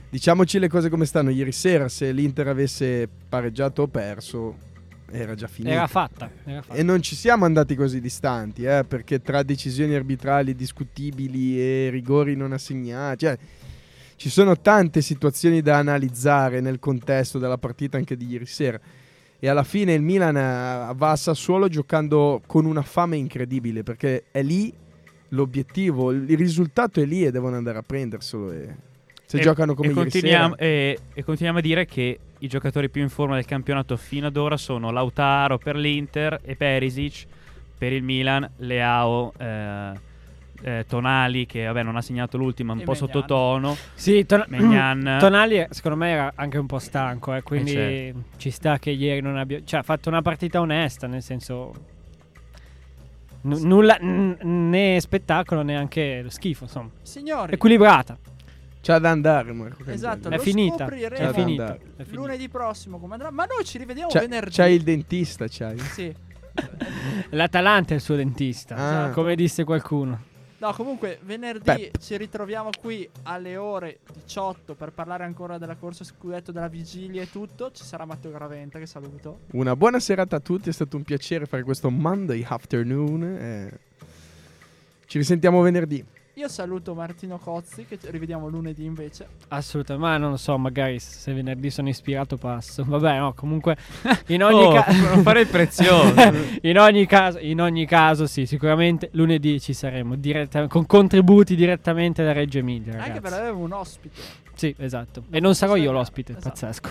diciamoci 0.10 0.58
le 0.58 0.70
cose 0.70 0.90
come 0.90 1.06
stanno. 1.06 1.30
Ieri 1.30 1.52
sera, 1.52 1.88
se 1.88 2.12
l'Inter 2.12 2.48
avesse 2.48 3.08
pareggiato 3.30 3.84
o 3.84 3.88
perso, 3.88 4.58
era 5.12 5.36
già 5.36 5.48
finito. 5.48 5.74
Era 5.74 5.88
fatta. 5.88 6.30
Era 6.44 6.62
fatta. 6.62 6.78
E 6.78 6.84
non 6.84 7.02
ci 7.02 7.16
siamo 7.16 7.46
andati 7.46 7.76
così 7.76 8.00
distanti, 8.00 8.64
eh, 8.64 8.84
perché 8.88 9.22
tra 9.22 9.44
decisioni 9.44 9.96
arbitrali 9.96 10.56
discutibili 10.56 11.60
e 11.60 11.90
rigori 11.90 12.36
non 12.36 12.54
assegnati, 12.54 13.26
cioè, 13.26 13.38
ci 14.16 14.30
sono 14.30 14.60
tante 14.60 15.02
situazioni 15.02 15.62
da 15.62 15.78
analizzare 15.78 16.60
nel 16.60 16.80
contesto 16.80 17.40
della 17.40 17.58
partita 17.58 17.98
anche 17.98 18.18
di 18.18 18.28
ieri 18.28 18.46
sera. 18.46 18.80
E 19.40 19.48
alla 19.48 19.64
fine 19.64 19.94
il 19.94 20.02
Milan 20.02 20.36
eh, 20.36 20.94
va 20.96 21.12
a 21.12 21.16
Sassuolo 21.16 21.70
giocando 21.70 22.42
con 22.46 22.66
una 22.66 22.82
fame 22.82 23.16
incredibile, 23.16 23.84
perché 23.84 24.26
è 24.32 24.42
lì 24.42 24.74
l'obiettivo, 25.30 26.12
il 26.12 26.38
risultato 26.38 27.00
è 27.00 27.06
lì 27.06 27.24
e 27.24 27.32
devono 27.32 27.56
andare 27.56 27.78
a 27.78 27.84
prenderselo. 27.84 28.52
E 28.52 28.76
se 29.30 29.38
E- 29.38 29.42
giocano 29.42 29.76
come 29.76 29.90
e 29.90 29.92
ieri 29.92 30.02
continuiamo, 30.10 30.56
sera, 30.58 30.66
e, 30.68 31.00
e 31.14 31.24
continuiamo 31.24 31.60
a 31.60 31.62
dire 31.62 31.86
che 31.86 32.20
i 32.40 32.48
giocatori 32.48 32.90
più 32.90 33.04
in 33.04 33.10
forma 33.10 33.36
del 33.36 33.46
campionato 33.46 33.96
fino 33.96 34.26
ad 34.26 34.36
ora 34.38 34.58
sono 34.58 34.90
Lautaro 34.90 35.60
per 35.60 35.76
l'Inter 35.76 36.40
e 36.44 36.56
Perisic 36.56 37.26
per 37.78 37.94
il 37.94 38.02
Milan, 38.02 38.50
Leao, 38.58 39.32
eh, 39.38 39.92
eh, 40.64 40.86
Tonali 40.88 41.46
che 41.46 41.64
vabbè 41.66 41.84
non 41.84 41.96
ha 41.96 42.02
segnato 42.02 42.38
l'ultima, 42.38 42.74
un 42.74 42.80
E 42.80 42.84
po' 42.86 42.94
Maignan. 42.94 43.10
sottotono. 43.12 43.78
Sì, 43.94 44.26
Ton-. 44.26 44.48
Tonali 45.20 45.68
secondo 45.70 45.98
me 45.98 46.10
era 46.10 46.32
anche 46.34 46.58
un 46.58 46.66
po' 46.66 46.80
stanco, 46.80 47.36
eh, 47.36 47.44
quindi 47.44 47.76
Eh, 47.76 48.14
ci 48.38 48.50
sta 48.50 48.80
che 48.80 48.90
ieri 48.90 49.22
non 49.22 49.38
abbia... 49.38 49.62
Cioè 49.64 49.82
ha 49.82 49.84
fatto 49.84 50.10
una 50.10 50.24
partita 50.24 50.60
onesta, 50.60 51.06
nel 51.06 51.22
senso... 51.22 51.72
n- 53.44 53.60
nulla, 53.68 53.96
n- 54.02 54.38
né 54.70 54.98
spettacolo 55.00 55.62
né 55.62 55.78
anche 55.78 56.26
schifo, 56.30 56.64
insomma. 56.64 56.90
Signori, 57.04 57.54
Equilibrata. 57.54 58.18
C'ha 58.82 58.98
da 59.00 59.10
andare 59.10 59.52
Marco 59.52 59.84
esatto, 59.90 60.30
È 60.30 60.36
lo 60.38 60.42
finita. 60.42 60.88
C'è 60.88 61.08
È 61.10 61.26
da 61.26 61.34
finita. 61.34 61.64
andare. 61.64 61.80
È 61.98 62.04
finita. 62.04 62.16
lunedì 62.16 62.50
prossimo 62.50 63.00
come 63.00 63.14
andrà. 63.14 63.30
Ma 63.32 63.46
noi 63.46 63.64
ci 63.66 63.78
rivediamo 63.78 64.10
C'ha- 64.10 64.20
venerdì. 64.22 64.52
c'hai 64.56 64.74
il 64.76 64.84
dentista, 64.84 65.46
c'hai. 65.50 65.78
Sì. 65.80 66.16
L'Atalanta 67.32 67.92
è 67.94 67.96
il 67.96 68.02
suo 68.02 68.16
dentista, 68.16 68.76
Ah. 69.06 69.10
come 69.12 69.36
disse 69.36 69.64
qualcuno. 69.64 70.28
No, 70.58 70.74
comunque 70.74 71.20
venerdì 71.24 71.64
Pep. 71.64 71.98
ci 72.00 72.18
ritroviamo 72.18 72.70
qui 72.82 73.08
alle 73.24 73.56
ore 73.56 74.00
18 74.26 74.76
per 74.76 74.92
parlare 74.92 75.24
ancora 75.24 75.58
della 75.58 75.76
corsa 75.76 76.04
scudetto, 76.04 76.52
della 76.52 76.68
vigilia 76.68 77.22
e 77.22 77.32
tutto. 77.32 77.72
Ci 77.72 77.86
sarà 77.86 78.04
Matteo 78.04 78.30
Graventa 78.32 78.78
che 78.78 78.86
saluto. 78.86 79.40
Una 79.52 79.74
buona 79.78 80.02
serata 80.02 80.36
a 80.36 80.40
tutti, 80.42 80.68
è 80.68 80.74
stato 80.74 80.98
un 80.98 81.04
piacere 81.04 81.46
fare 81.46 81.64
questo 81.64 81.90
Monday 81.90 82.44
afternoon. 82.46 83.24
eh. 83.24 83.80
Ci 85.06 85.18
risentiamo 85.18 85.62
venerdì. 85.62 86.04
Io 86.40 86.48
saluto 86.48 86.94
Martino 86.94 87.38
Cozzi 87.38 87.86
che 87.86 88.00
ci 88.00 88.10
rivediamo 88.10 88.48
lunedì 88.48 88.86
invece. 88.86 89.28
Assolutamente, 89.50 90.08
ma 90.08 90.16
non 90.16 90.30
lo 90.32 90.38
so, 90.38 90.58
magari 90.58 90.98
se 90.98 91.34
venerdì 91.34 91.70
sono 91.70 91.90
ispirato 91.90 92.38
passo. 92.38 92.86
Vabbè, 92.88 93.18
no, 93.20 93.34
comunque 93.34 93.76
in 94.28 94.42
ogni 94.44 94.64
Oh, 94.64 94.72
caso 94.72 95.02
non 95.10 95.22
fare 95.22 95.42
il 95.42 95.48
prezioso. 95.48 96.14
in 96.64 96.80
ogni 96.80 97.06
caso, 97.06 97.40
in 97.40 97.60
ogni 97.60 97.86
caso 97.86 98.26
sì, 98.26 98.46
sicuramente 98.46 99.10
lunedì 99.14 99.60
ci 99.60 99.74
saremo 99.74 100.16
diretta- 100.16 100.66
con 100.68 100.86
contributi 100.86 101.56
direttamente 101.58 102.24
da 102.24 102.32
Reggio 102.32 102.60
Emilia, 102.60 102.94
ragazzi. 102.94 103.10
Anche 103.10 103.20
perché 103.22 103.36
avevo 103.38 103.60
un 103.60 103.74
ospite. 103.74 104.22
Sì, 104.54 104.74
esatto. 104.78 105.24
E 105.32 105.42
non 105.42 105.56
sarò 105.56 105.76
io 105.76 105.82
Esatto. 105.82 105.98
l'ospite, 105.98 106.34
pazzesco. 106.36 106.90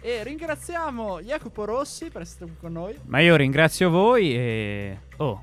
E 0.00 0.24
ringraziamo 0.24 1.20
Jacopo 1.20 1.64
Rossi 1.64 2.10
per 2.10 2.22
essere 2.22 2.46
qui 2.46 2.54
con 2.58 2.72
noi. 2.72 2.96
Ma 3.04 3.20
io 3.20 3.36
ringrazio 3.36 3.90
voi 3.90 4.34
e... 4.34 4.98
Oh, 5.18 5.40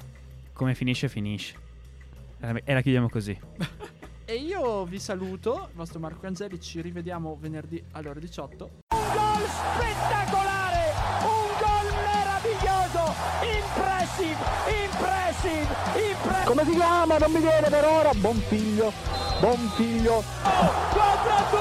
come 0.52 0.76
finisce 0.76 1.08
finisce. 1.08 1.64
E 2.40 2.74
la 2.74 2.82
chiudiamo 2.82 3.10
così. 3.10 3.38
E 4.28 4.38
io 4.38 4.86
vi 4.86 4.98
saluto, 4.98 5.68
il 5.70 5.76
vostro 5.76 6.00
Marco 6.00 6.26
Angeli. 6.26 6.60
Ci 6.60 6.82
rivediamo 6.82 7.38
venerdì 7.40 7.80
alle 7.92 8.10
ore 8.10 8.20
18. 8.20 8.64
Un 8.64 9.00
gol 9.14 9.46
spettacolare, 9.46 10.94
un 11.22 11.48
gol 11.62 11.94
meraviglioso, 11.94 13.14
impressive, 13.46 14.42
impressive, 14.82 15.76
impressive. 16.10 16.44
Come 16.46 16.66
si 16.66 16.72
chiama? 16.72 17.18
Non 17.20 17.32
mi 17.32 17.40
viene 17.40 17.70
per 17.70 17.86
ora. 17.86 18.10
Buon 18.16 18.38
figlio. 18.48 18.92
Buon 19.40 19.70
figlio. 19.76 20.24
4 20.42 21.32
a 21.32 21.46
2, 21.52 21.60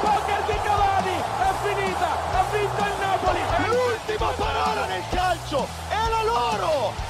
poker 0.00 0.42
di 0.46 0.58
Cavani, 0.64 1.16
è 1.20 1.52
finita, 1.68 2.10
ha 2.32 2.44
vinto 2.50 2.80
il 2.80 2.96
Napoli. 2.98 3.40
L'ultima 3.68 4.30
parola 4.38 4.86
nel 4.86 5.02
calcio 5.10 5.66
è 5.90 6.08
la 6.08 6.22
loro! 6.24 7.09